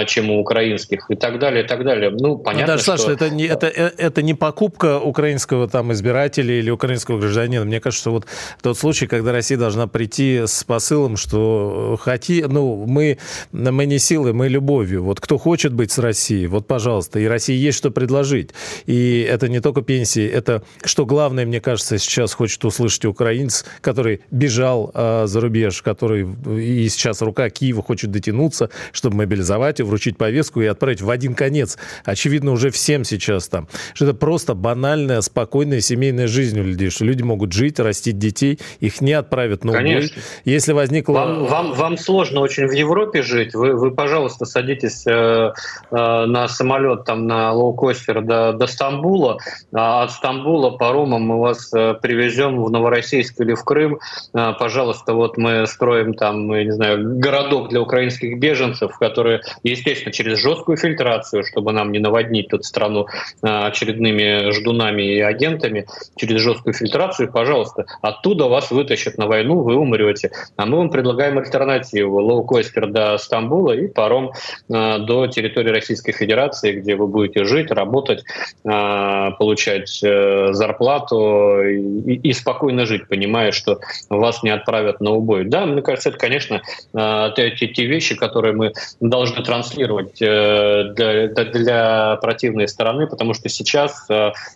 чем 0.07 0.31
у 0.31 0.41
украинских 0.41 1.07
и 1.11 1.15
так 1.15 1.39
далее, 1.39 1.65
и 1.65 1.67
так 1.67 1.85
далее. 1.85 2.11
Ну, 2.11 2.39
понятно, 2.39 2.67
ну, 2.67 2.73
даже, 2.73 2.83
что... 2.83 2.97
Саша, 2.97 3.13
это 3.13 3.31
не, 3.31 3.45
это, 3.45 3.67
это 3.67 4.23
не 4.23 4.35
покупка 4.35 4.99
украинского 4.99 5.69
там 5.69 5.93
избирателя 5.93 6.59
или 6.59 6.71
украинского 6.71 7.19
гражданина. 7.19 7.65
Мне 7.65 7.81
кажется, 7.81 8.03
что 8.03 8.11
вот 8.13 8.27
тот 8.63 8.79
случай, 8.79 9.07
когда 9.07 9.33
Россия 9.33 9.59
должна 9.59 9.87
прийти 9.87 10.43
с 10.47 10.65
посылом, 10.65 11.17
что 11.17 11.99
хоти, 12.01 12.45
ну, 12.49 12.85
мы, 12.87 13.19
мы 13.53 13.87
не 13.87 13.99
силой, 13.99 14.33
мы 14.33 14.49
любовью. 14.49 15.05
Вот 15.05 15.21
кто 15.21 15.39
хочет 15.39 15.73
быть 15.73 15.93
с 15.93 15.99
Россией, 15.99 16.47
вот, 16.47 16.67
пожалуйста. 16.67 17.21
И 17.21 17.27
России 17.27 17.57
есть 17.57 17.79
что 17.79 17.91
предложить. 17.91 18.51
И 18.87 19.27
это 19.29 19.49
не 19.49 19.61
только 19.61 19.83
пенсии, 19.83 20.27
это, 20.27 20.63
что 20.85 21.07
главное, 21.07 21.47
мне 21.47 21.61
кажется, 21.61 21.99
сейчас 21.99 22.35
хочет 22.35 22.65
услышать 22.65 23.05
украинец, 23.05 23.65
который 23.81 24.21
бежал 24.31 24.91
э, 24.95 25.25
за 25.27 25.41
рубеж, 25.41 25.83
который 25.83 26.27
и 26.59 26.89
сейчас 26.89 27.23
рука 27.23 27.49
Киева 27.51 27.83
хочет 27.83 28.11
дотянуться, 28.11 28.71
чтобы 28.93 29.17
мобилизовать 29.17 29.70
и 29.79 29.85
вручить 29.85 30.17
повестку 30.17 30.61
и 30.61 30.67
отправить 30.67 31.03
в 31.03 31.11
один 31.11 31.35
конец. 31.35 31.79
Очевидно, 32.05 32.51
уже 32.51 32.71
всем 32.71 33.05
сейчас 33.05 33.47
там 33.47 33.69
что 33.95 34.07
это 34.07 34.15
просто 34.15 34.55
банальная, 34.55 35.21
спокойная 35.21 35.81
семейная 35.81 36.27
жизнь 36.27 36.59
у 36.59 36.63
людей, 36.63 36.91
что 36.91 37.05
люди 37.05 37.23
могут 37.23 37.53
жить, 37.53 37.79
растить 37.79 38.19
детей, 38.19 38.59
их 38.81 39.01
не 39.01 39.13
отправят 39.13 39.65
на 39.65 39.73
убой. 39.73 40.11
Если 40.45 40.73
возникло... 40.73 41.13
Вам, 41.13 41.45
вам, 41.45 41.73
вам 41.73 41.99
сложно 41.99 42.41
очень 42.41 42.67
в 42.67 42.73
Европе 42.73 43.23
жить. 43.23 43.55
Вы, 43.55 43.75
вы 43.75 43.91
пожалуйста, 43.91 44.45
садитесь 44.45 45.07
э, 45.07 45.11
э, 45.11 45.53
на 45.91 46.49
самолет 46.49 47.05
там 47.05 47.27
на 47.27 47.53
лоукостер 47.53 48.23
до, 48.23 48.53
до 48.53 48.67
Стамбула, 48.67 49.39
а 49.73 50.05
от 50.05 50.13
Стамбула 50.13 50.71
паромом 50.71 51.23
мы 51.23 51.41
вас 51.41 51.73
э, 51.75 51.95
привезем 52.01 52.63
в 52.63 52.71
Новороссийск 52.71 53.41
или 53.41 53.55
в 53.55 53.65
Крым. 53.65 53.99
Э, 54.35 54.53
пожалуйста, 54.59 55.15
вот 55.15 55.37
мы 55.37 55.67
строим 55.67 56.15
там, 56.15 56.53
я 56.55 56.65
не 56.65 56.73
знаю, 56.73 57.19
городок 57.19 57.69
для 57.69 57.81
украинских 57.81 58.39
беженцев, 58.39 58.97
которые, 58.99 59.43
естественно, 59.63 60.13
через 60.13 60.39
жесткую 60.39 60.77
фильтрацию, 60.77 61.45
чтобы 61.45 61.73
нам 61.73 61.93
не 61.93 61.99
наводнить 61.99 62.49
тут 62.49 62.65
страну 62.65 63.07
э, 63.43 63.47
очередными 63.47 64.51
ждунами 64.53 65.03
и 65.03 65.21
агентами, 65.21 65.87
через 66.17 66.41
жесткую 66.41 66.75
фильтрацию, 66.75 67.31
пожалуйста, 67.31 67.87
оттуда 68.03 68.47
вас 68.47 68.71
вытащат 68.71 69.19
на 69.19 69.27
войну, 69.27 69.63
вы 69.63 69.77
умрете. 69.77 70.31
А 70.57 70.67
мы 70.67 70.79
вам 70.79 70.91
предлагаем 70.91 71.39
альтернативу. 71.39 72.21
Лоукостер 72.21 72.87
до 72.89 73.19
Стамбула 73.19 73.73
и 73.73 73.87
паром 73.87 74.33
э, 74.69 74.99
до 74.99 75.27
территории 75.27 75.71
Российской 75.71 76.13
Федерации, 76.13 76.73
где 76.73 76.97
вы 76.97 77.07
будете 77.07 77.45
жить, 77.45 77.71
работать, 77.71 78.25
э, 78.65 79.31
получать 79.39 80.01
э, 80.03 80.49
зарплату 80.53 81.63
и, 81.63 82.15
и 82.15 82.33
спокойно 82.33 82.87
жить, 82.87 83.09
понимая, 83.09 83.53
что 83.53 83.81
вас 84.09 84.43
не 84.43 84.51
отправят 84.51 85.01
на 85.01 85.13
убой. 85.13 85.45
Да, 85.45 85.67
мне 85.67 85.83
кажется, 85.83 86.11
это, 86.11 86.19
конечно, 86.19 86.63
те, 86.93 87.51
те 87.51 87.87
вещи, 87.87 88.15
которые 88.15 88.55
мы 88.55 88.73
должны 89.01 89.43
транслировать 89.51 90.15
для, 90.19 91.27
для 91.29 92.17
противной 92.23 92.69
стороны, 92.69 93.09
потому 93.09 93.35
что 93.35 93.49
сейчас 93.49 94.07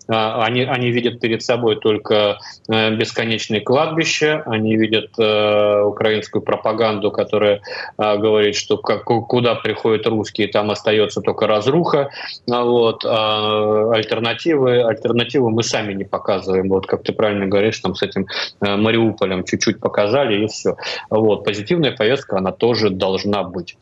они, 0.07 0.62
они 0.62 0.90
видят 0.90 1.20
перед 1.20 1.42
собой 1.42 1.76
только 1.76 2.38
бесконечные 2.68 3.61
кладбища, 3.61 4.42
они 4.47 4.76
видят 4.76 5.11
украинскую 5.18 6.42
пропаганду, 6.42 7.11
которая 7.11 7.61
а, 7.97 8.16
говорит, 8.16 8.57
что 8.57 8.76
как, 8.76 9.05
куда 9.05 9.55
приходят 9.55 10.07
русские, 10.07 10.49
там 10.49 10.70
остается 10.70 11.20
только 11.20 11.47
разруха. 11.47 12.11
А, 12.51 12.64
вот. 12.64 13.05
А 13.05 13.92
альтернативы, 13.92 14.82
альтернативы 14.82 15.51
мы 15.51 15.62
сами 15.62 15.92
не 15.92 16.05
показываем. 16.05 16.68
Вот 16.68 16.86
как 16.86 17.03
ты 17.03 17.12
правильно 17.12 17.47
говоришь, 17.47 17.78
там 17.78 17.95
с 17.95 18.03
этим 18.03 18.26
а, 18.61 18.76
Мариуполем 18.76 19.45
чуть-чуть 19.45 19.80
показали 19.80 20.45
и 20.45 20.47
все. 20.47 20.76
Вот. 21.11 21.45
Позитивная 21.45 21.92
повестка, 21.92 22.38
она 22.38 22.53
тоже 22.53 22.90
должна 22.90 23.42
быть. 23.42 23.76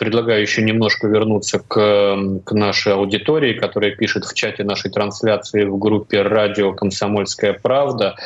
Предлагаю 0.00 0.40
еще 0.40 0.62
немножко 0.62 1.08
вернуться 1.08 1.58
к, 1.58 2.16
к 2.46 2.52
нашей 2.52 2.94
аудитории, 2.94 3.52
которая 3.52 3.94
пишет 3.94 4.24
в 4.24 4.32
чате 4.32 4.64
нашей 4.64 4.90
трансляции 4.90 5.64
в 5.64 5.76
группе 5.76 6.22
«Радио 6.22 6.72
Комсомольская 6.72 7.52
правда». 7.52 8.16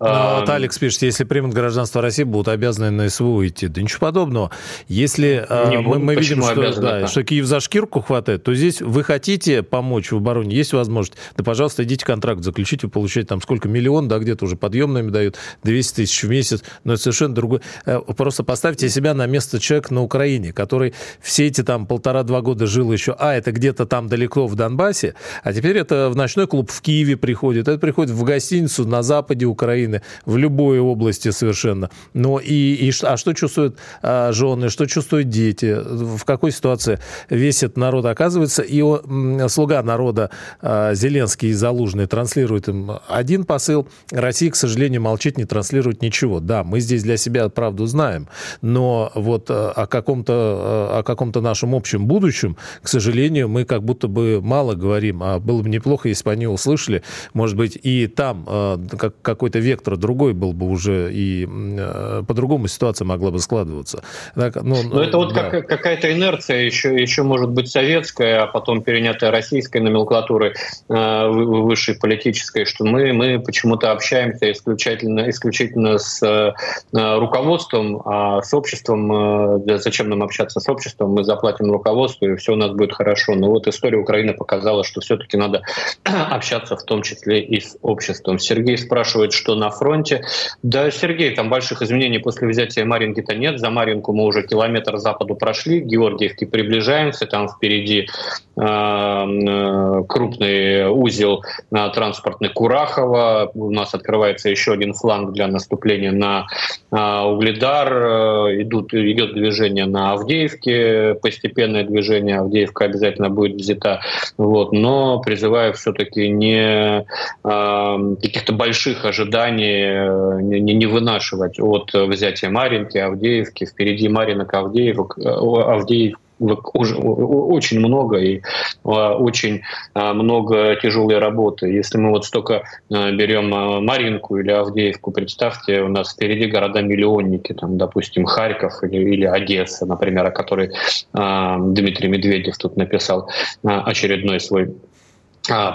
Ну, 0.00 0.06
а, 0.08 0.40
вот 0.40 0.48
Алекс 0.48 0.78
пишет, 0.78 1.02
если 1.02 1.24
примут 1.24 1.52
гражданство 1.52 2.00
России, 2.00 2.22
будут 2.22 2.48
обязаны 2.48 2.90
на 2.90 3.10
СВО 3.10 3.46
идти. 3.46 3.68
Да 3.68 3.82
ничего 3.82 4.00
подобного. 4.00 4.50
Если 4.88 5.44
а, 5.46 5.68
не, 5.68 5.76
мы, 5.78 5.98
мы 5.98 6.14
видим, 6.14 6.42
что, 6.42 6.80
да, 6.80 7.06
что 7.06 7.22
Киев 7.22 7.44
за 7.44 7.60
шкирку 7.60 8.00
хватает, 8.00 8.42
то 8.42 8.54
здесь 8.54 8.80
вы 8.80 9.04
хотите 9.04 9.62
помочь 9.62 10.10
в 10.10 10.16
обороне, 10.16 10.56
есть 10.56 10.72
возможность, 10.72 11.18
да, 11.36 11.44
пожалуйста, 11.44 11.84
идите 11.84 12.06
контракт 12.06 12.42
заключите, 12.42 12.86
вы 12.86 12.90
получаете 12.90 13.28
там 13.28 13.42
сколько, 13.42 13.68
миллион, 13.68 14.08
да, 14.08 14.18
где-то 14.18 14.46
уже 14.46 14.56
подъемными 14.56 15.10
дают, 15.10 15.36
200 15.64 15.96
тысяч 15.96 16.22
в 16.22 16.30
месяц, 16.30 16.62
но 16.84 16.94
это 16.94 17.02
совершенно 17.02 17.34
другое. 17.34 17.60
Э, 17.84 18.00
просто 18.16 18.42
поставьте 18.42 18.88
себя 18.88 19.12
на 19.12 19.26
место 19.26 19.60
человека 19.60 19.92
на 19.92 20.02
Украине, 20.02 20.54
который 20.54 20.94
все 21.20 21.46
эти 21.46 21.62
там 21.62 21.84
полтора-два 21.84 22.40
года 22.40 22.66
жил 22.66 22.90
еще, 22.90 23.14
а, 23.18 23.34
это 23.34 23.52
где-то 23.52 23.84
там 23.84 24.08
далеко 24.08 24.46
в 24.46 24.54
Донбассе, 24.54 25.14
а 25.42 25.52
теперь 25.52 25.76
это 25.76 26.08
в 26.08 26.16
ночной 26.16 26.46
клуб 26.46 26.70
в 26.70 26.80
Киеве 26.80 27.18
приходит, 27.18 27.68
это 27.68 27.78
приходит 27.78 28.12
в 28.12 28.24
гостиницу 28.24 28.86
на 28.88 29.02
западе 29.02 29.44
Украины, 29.44 29.89
Украины 29.90 30.02
в 30.24 30.36
любой 30.36 30.78
области 30.78 31.30
совершенно. 31.30 31.90
Но 32.14 32.38
и, 32.38 32.74
и 32.74 32.92
а 33.02 33.16
что 33.16 33.32
чувствуют 33.32 33.76
а, 34.02 34.32
жены, 34.32 34.68
что 34.68 34.86
чувствуют 34.86 35.28
дети, 35.28 35.76
в 35.80 36.24
какой 36.24 36.52
ситуации 36.52 36.98
весь 37.28 37.62
этот 37.62 37.76
народ 37.76 38.04
оказывается. 38.06 38.62
И 38.62 38.80
он, 38.80 39.48
слуга 39.48 39.82
народа 39.82 40.30
а, 40.60 40.94
Зеленский 40.94 41.50
и 41.50 41.52
Залужный 41.52 42.06
транслирует 42.06 42.68
им 42.68 42.92
один 43.08 43.44
посыл. 43.44 43.88
Россия, 44.10 44.50
к 44.50 44.56
сожалению, 44.56 45.02
молчит, 45.02 45.38
не 45.38 45.44
транслирует 45.44 46.02
ничего. 46.02 46.40
Да, 46.40 46.64
мы 46.64 46.80
здесь 46.80 47.02
для 47.02 47.16
себя 47.16 47.48
правду 47.48 47.86
знаем, 47.86 48.28
но 48.62 49.10
вот 49.14 49.50
а, 49.50 49.72
о 49.72 49.86
каком-то 49.86 50.32
а, 50.32 50.98
о 51.00 51.02
каком-то 51.02 51.40
нашем 51.40 51.74
общем 51.74 52.06
будущем, 52.06 52.56
к 52.82 52.88
сожалению, 52.88 53.48
мы 53.48 53.64
как 53.64 53.82
будто 53.82 54.08
бы 54.08 54.40
мало 54.42 54.74
говорим. 54.74 55.22
А 55.22 55.38
было 55.38 55.62
бы 55.62 55.68
неплохо, 55.68 56.08
если 56.08 56.24
бы 56.24 56.32
они 56.32 56.46
услышали, 56.46 57.02
может 57.34 57.56
быть, 57.56 57.78
и 57.82 58.06
там 58.06 58.44
а, 58.46 58.80
какой-то 59.22 59.58
век 59.58 59.79
вектор 59.80 59.96
другой 59.96 60.34
был 60.34 60.52
бы 60.52 60.68
уже, 60.68 61.10
и 61.12 61.46
э, 61.48 62.22
по-другому 62.26 62.68
ситуация 62.68 63.06
могла 63.06 63.30
бы 63.30 63.38
складываться. 63.38 64.02
Так, 64.34 64.56
ну, 64.56 64.76
Но 64.82 65.02
это 65.02 65.16
вот 65.16 65.32
да. 65.32 65.48
как, 65.48 65.66
какая-то 65.66 66.12
инерция, 66.12 66.62
еще, 66.62 66.94
еще 66.94 67.22
может 67.22 67.50
быть 67.50 67.70
советская, 67.70 68.42
а 68.42 68.46
потом 68.46 68.82
перенятая 68.82 69.30
российской 69.30 69.78
номенклатурой 69.78 70.52
э, 70.88 71.28
высшей 71.28 71.94
политической, 71.94 72.66
что 72.66 72.84
мы, 72.84 73.12
мы 73.12 73.40
почему-то 73.40 73.92
общаемся 73.92 74.52
исключительно, 74.52 75.30
исключительно 75.30 75.98
с 75.98 76.22
э, 76.22 76.52
руководством, 76.92 78.02
а 78.04 78.42
с 78.42 78.52
обществом, 78.52 79.62
зачем 79.78 80.10
нам 80.10 80.22
общаться 80.22 80.60
с 80.60 80.68
обществом, 80.68 81.12
мы 81.12 81.24
заплатим 81.24 81.70
руководству, 81.72 82.26
и 82.26 82.36
все 82.36 82.52
у 82.52 82.56
нас 82.56 82.70
будет 82.72 82.92
хорошо. 82.92 83.34
Но 83.34 83.48
вот 83.48 83.66
история 83.66 83.98
Украины 83.98 84.34
показала, 84.34 84.84
что 84.84 85.00
все-таки 85.00 85.36
надо 85.36 85.62
общаться 86.04 86.76
в 86.76 86.82
том 86.82 87.02
числе 87.02 87.40
и 87.40 87.60
с 87.60 87.76
обществом. 87.80 88.38
Сергей 88.38 88.76
спрашивает, 88.76 89.32
что 89.32 89.54
на 89.54 89.69
фронте. 89.70 90.22
Да, 90.62 90.90
Сергей, 90.90 91.34
там 91.34 91.48
больших 91.48 91.82
изменений 91.82 92.18
после 92.18 92.48
взятия 92.48 92.84
Маринки-то 92.84 93.34
нет. 93.34 93.58
За 93.58 93.70
Маринку 93.70 94.12
мы 94.12 94.24
уже 94.24 94.42
километр 94.42 94.98
западу 94.98 95.34
прошли, 95.34 95.80
к 95.80 95.86
Георгиевке 95.86 96.46
приближаемся, 96.46 97.26
там 97.26 97.48
впереди 97.48 98.08
э, 98.56 98.62
э 98.62 100.04
крупный 100.08 100.88
узел 100.88 101.42
э, 101.70 101.90
транспортный 101.94 102.48
Курахова. 102.48 103.50
У 103.54 103.70
нас 103.70 103.94
открывается 103.94 104.48
еще 104.48 104.72
один 104.72 104.94
фланг 104.94 105.32
для 105.32 105.46
наступления 105.46 106.12
на 106.12 106.46
э, 106.90 107.20
Угледар. 107.22 107.92
Э, 107.92 108.62
идут, 108.62 108.94
идет 108.94 109.34
движение 109.34 109.86
на 109.86 110.12
Авдеевке, 110.12 111.14
постепенное 111.22 111.84
движение. 111.84 112.38
Авдеевка 112.40 112.84
обязательно 112.84 113.30
будет 113.30 113.56
взята. 113.56 114.00
Вот. 114.36 114.72
Но 114.72 115.20
призываю 115.20 115.72
все-таки 115.74 116.28
не 116.28 117.04
каких-то 117.42 118.52
больших 118.52 119.04
ожиданий 119.04 119.59
не, 119.60 120.60
не, 120.60 120.74
не 120.74 120.86
вынашивать 120.86 121.60
от 121.60 121.92
взятия 121.92 122.50
Маринки, 122.50 122.98
Авдеевки, 122.98 123.66
впереди 123.66 124.08
Маринок, 124.08 124.52
Авдеевок, 124.54 125.18
э, 125.18 125.28
Авдеев, 125.28 126.16
очень 126.40 127.80
много 127.80 128.16
и 128.16 128.38
э, 128.38 128.40
очень 128.82 129.60
много 129.94 130.76
тяжелой 130.76 131.18
работы. 131.18 131.68
Если 131.68 131.98
мы 131.98 132.10
вот 132.10 132.24
столько 132.24 132.62
берем 132.88 133.50
Маринку 133.84 134.38
или 134.38 134.50
Авдеевку, 134.50 135.10
представьте, 135.10 135.82
у 135.82 135.88
нас 135.88 136.14
впереди 136.14 136.46
города-миллионники, 136.46 137.52
там, 137.52 137.76
допустим, 137.76 138.24
Харьков 138.24 138.82
или, 138.82 139.14
или 139.14 139.26
Одесса, 139.26 139.84
например, 139.84 140.26
о 140.26 140.30
которой 140.30 140.70
Дмитрий 141.12 142.08
Медведев 142.08 142.56
тут 142.56 142.76
написал 142.76 143.28
очередной 143.62 144.40
свой 144.40 144.74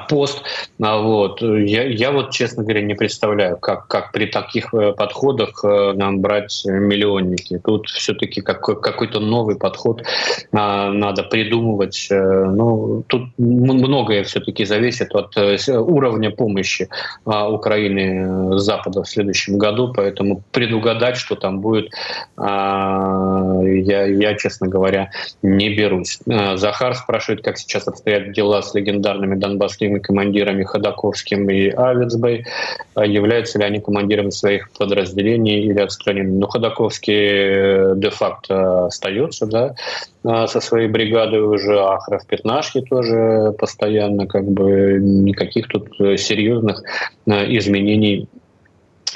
пост. 0.09 0.43
А, 0.82 0.97
вот. 0.99 1.41
Я, 1.41 1.84
я 1.84 2.11
вот, 2.11 2.32
честно 2.32 2.63
говоря, 2.63 2.82
не 2.82 2.93
представляю, 2.93 3.57
как, 3.57 3.88
как 3.88 4.11
при 4.11 4.26
таких 4.26 4.74
э, 4.74 4.93
подходах 4.93 5.63
э, 5.63 5.93
нам 5.93 6.20
брать 6.20 6.63
миллионники. 6.66 7.59
Тут 7.63 7.88
все-таки 7.88 8.41
как, 8.41 8.61
какой-то 8.61 9.20
новый 9.20 9.57
подход 9.57 10.03
а, 10.51 10.91
надо 10.91 11.24
придумывать. 11.24 12.07
Э, 12.09 12.45
ну, 12.45 13.03
тут 13.07 13.24
многое 13.38 14.24
все-таки 14.24 14.66
зависит 14.66 15.13
от 15.16 15.36
уровня 15.68 16.32
помощи 16.32 16.89
Украины 17.26 18.57
Запада 18.59 19.03
в 19.03 19.09
следующем 19.09 19.57
году, 19.57 19.93
поэтому 19.93 20.43
предугадать, 20.51 21.18
что 21.18 21.36
там 21.36 21.59
будет, 21.59 21.91
я, 22.38 24.05
я, 24.05 24.36
честно 24.36 24.68
говоря, 24.68 25.11
не 25.41 25.76
берусь. 25.76 26.20
Захар 26.26 26.95
спрашивает, 26.95 27.43
как 27.43 27.57
сейчас 27.57 27.88
обстоят 27.88 28.32
дела 28.32 28.61
с 28.61 28.74
легендарными 28.74 29.36
Донбассами 29.36 29.55
донбасскими 29.56 29.99
командирами 29.99 30.64
Ходаковским 30.64 31.49
и 31.49 31.70
Авицбой, 31.70 32.45
а 32.93 33.06
являются 33.06 33.60
ли 33.60 33.66
они 33.66 33.80
командирами 33.80 34.30
своих 34.30 34.70
подразделений 34.72 35.62
или 35.66 35.80
отстранены. 35.80 36.34
Но 36.34 36.39
ну, 36.41 36.47
Ходаковский 36.47 37.14
э, 37.14 37.93
де-факто 37.95 38.88
остается, 38.88 39.45
да, 39.45 39.76
а, 40.24 40.47
со 40.47 40.60
своей 40.60 40.88
бригадой 40.88 41.41
уже, 41.41 41.80
Ахров 41.80 42.26
Пятнашки 42.28 42.82
тоже 42.82 43.53
постоянно, 43.58 44.28
как 44.28 44.45
бы 44.45 44.99
никаких 44.99 45.68
тут 45.68 45.89
серьезных 46.20 46.84
э, 47.26 47.58
изменений 47.58 48.28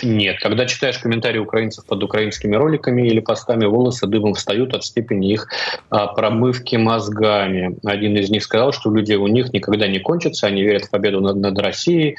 Нет. 0.03 0.39
Когда 0.39 0.65
читаешь 0.65 0.97
комментарии 0.97 1.39
украинцев 1.39 1.85
под 1.85 2.03
украинскими 2.03 2.55
роликами 2.55 3.07
или 3.07 3.19
постами, 3.19 3.65
волосы 3.65 4.07
дымом 4.07 4.33
встают 4.33 4.73
от 4.73 4.83
степени 4.85 5.31
их 5.31 5.47
а, 5.89 6.07
промывки 6.07 6.75
мозгами. 6.75 7.77
Один 7.83 8.15
из 8.15 8.29
них 8.29 8.43
сказал, 8.43 8.71
что 8.71 8.93
люди 8.93 9.13
у 9.13 9.27
них 9.27 9.51
никогда 9.53 9.87
не 9.87 9.99
кончатся, 9.99 10.47
они 10.47 10.63
верят 10.63 10.85
в 10.85 10.89
победу 10.89 11.21
над, 11.21 11.37
над 11.37 11.57
Россией. 11.59 12.17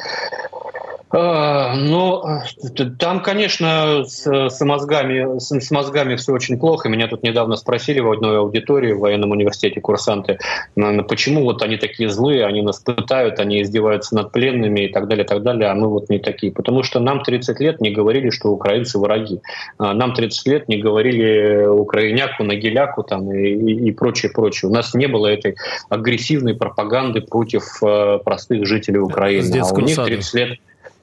А, 1.12 1.74
ну, 1.74 2.22
там, 2.98 3.20
конечно, 3.20 4.04
с, 4.04 4.24
с, 4.26 4.64
мозгами, 4.64 5.38
с, 5.40 5.50
с 5.50 5.70
мозгами 5.72 6.14
все 6.14 6.32
очень 6.32 6.56
плохо. 6.56 6.88
Меня 6.88 7.08
тут 7.08 7.24
недавно 7.24 7.56
спросили 7.56 7.98
в 7.98 8.10
одной 8.10 8.38
аудитории 8.38 8.92
в 8.92 9.00
военном 9.00 9.32
университете 9.32 9.80
курсанты, 9.80 10.38
почему 11.08 11.42
вот 11.42 11.62
они 11.62 11.78
такие 11.78 12.10
злые, 12.10 12.46
они 12.46 12.62
нас 12.62 12.78
пытают, 12.78 13.40
они 13.40 13.62
издеваются 13.62 14.14
над 14.14 14.30
пленными 14.30 14.80
и 14.80 14.88
так 14.88 15.08
далее, 15.08 15.24
и 15.24 15.28
так 15.28 15.42
далее, 15.42 15.68
а 15.70 15.74
мы 15.74 15.88
вот 15.88 16.08
не 16.10 16.20
такие. 16.20 16.52
Потому 16.52 16.84
что 16.84 17.00
нам 17.00 17.22
30 17.22 17.58
лет 17.58 17.80
не 17.80 17.90
говорили, 17.90 18.30
что 18.30 18.50
украинцы 18.50 18.98
враги. 18.98 19.40
А 19.78 19.94
нам 19.94 20.14
30 20.14 20.46
лет 20.46 20.68
не 20.68 20.76
говорили 20.76 21.66
украиняку, 21.66 22.44
нагиляку 22.44 23.02
там 23.02 23.32
и, 23.32 23.48
и, 23.48 23.88
и 23.88 23.92
прочее, 23.92 24.30
прочее. 24.30 24.70
У 24.70 24.72
нас 24.72 24.94
не 24.94 25.08
было 25.08 25.26
этой 25.26 25.56
агрессивной 25.88 26.54
пропаганды 26.54 27.20
против 27.20 27.82
э, 27.82 28.18
простых 28.24 28.64
жителей 28.66 29.00
Украины. 29.00 29.60
А 29.60 29.74
у 29.74 29.80
них 29.80 29.96
30 29.96 30.34
лет 30.34 30.58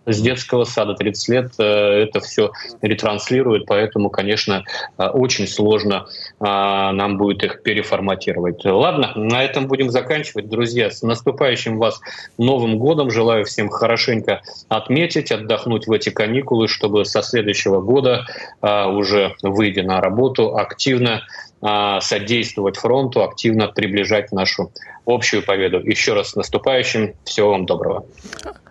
с 0.08 0.22
детского 0.22 0.64
сада 0.64 0.96
30 0.96 1.30
лет 1.30 1.52
э, 1.60 1.64
это 1.64 2.22
все 2.22 2.52
ретранслирует, 2.82 3.66
поэтому, 3.66 4.10
конечно, 4.10 4.64
э, 4.98 5.06
очень 5.08 5.48
сложно 5.48 6.08
э, 6.40 6.44
нам 6.44 7.18
будет 7.18 7.44
их 7.44 7.62
переформатировать. 7.62 8.64
Ладно, 8.64 9.12
на 9.16 9.44
этом 9.44 9.68
будем 9.68 9.90
заканчивать. 9.90 10.50
Друзья, 10.50 10.90
с 10.90 11.02
наступающим 11.02 11.78
вас 11.78 12.00
Новым 12.38 12.80
годом. 12.80 13.12
Желаю 13.12 13.46
всем 13.46 13.70
хорошенько 13.70 14.42
отметить, 14.70 15.32
отдохнуть 15.32 15.88
в 15.88 15.92
эти 15.92 16.10
каникулы, 16.10 16.68
чтобы 16.68 17.06
со 17.06 17.22
следующего 17.22 17.82
года 17.82 18.26
уже 18.62 19.36
выйдя 19.42 19.84
на 19.84 20.00
работу 20.00 20.56
активно 20.58 21.24
содействовать 21.62 22.78
фронту, 22.78 23.24
активно 23.24 23.68
приближать 23.68 24.32
нашу 24.32 24.72
общую 25.06 25.44
победу. 25.44 25.80
Еще 25.80 26.14
раз 26.14 26.32
с 26.32 26.36
наступающим. 26.36 27.14
Всего 27.26 27.52
вам 27.52 27.66
доброго. 27.66 28.06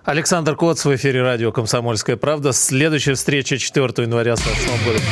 Александр 0.05 0.55
Коц 0.55 0.85
в 0.85 0.95
эфире 0.95 1.23
радио 1.23 1.51
«Комсомольская 1.51 2.17
правда». 2.17 2.53
Следующая 2.53 3.15
встреча 3.15 3.59
4 3.59 3.85
января 3.99 4.37
с 4.37 4.47
Новым 4.47 4.85
годом. 4.85 5.03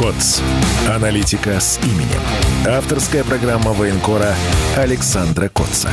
КОЦ. 0.00 0.42
Аналитика 0.88 1.60
с 1.60 1.78
именем. 1.84 2.20
Авторская 2.66 3.22
программа 3.22 3.72
военкора 3.72 4.34
Александра 4.76 5.48
Котца. 5.48 5.90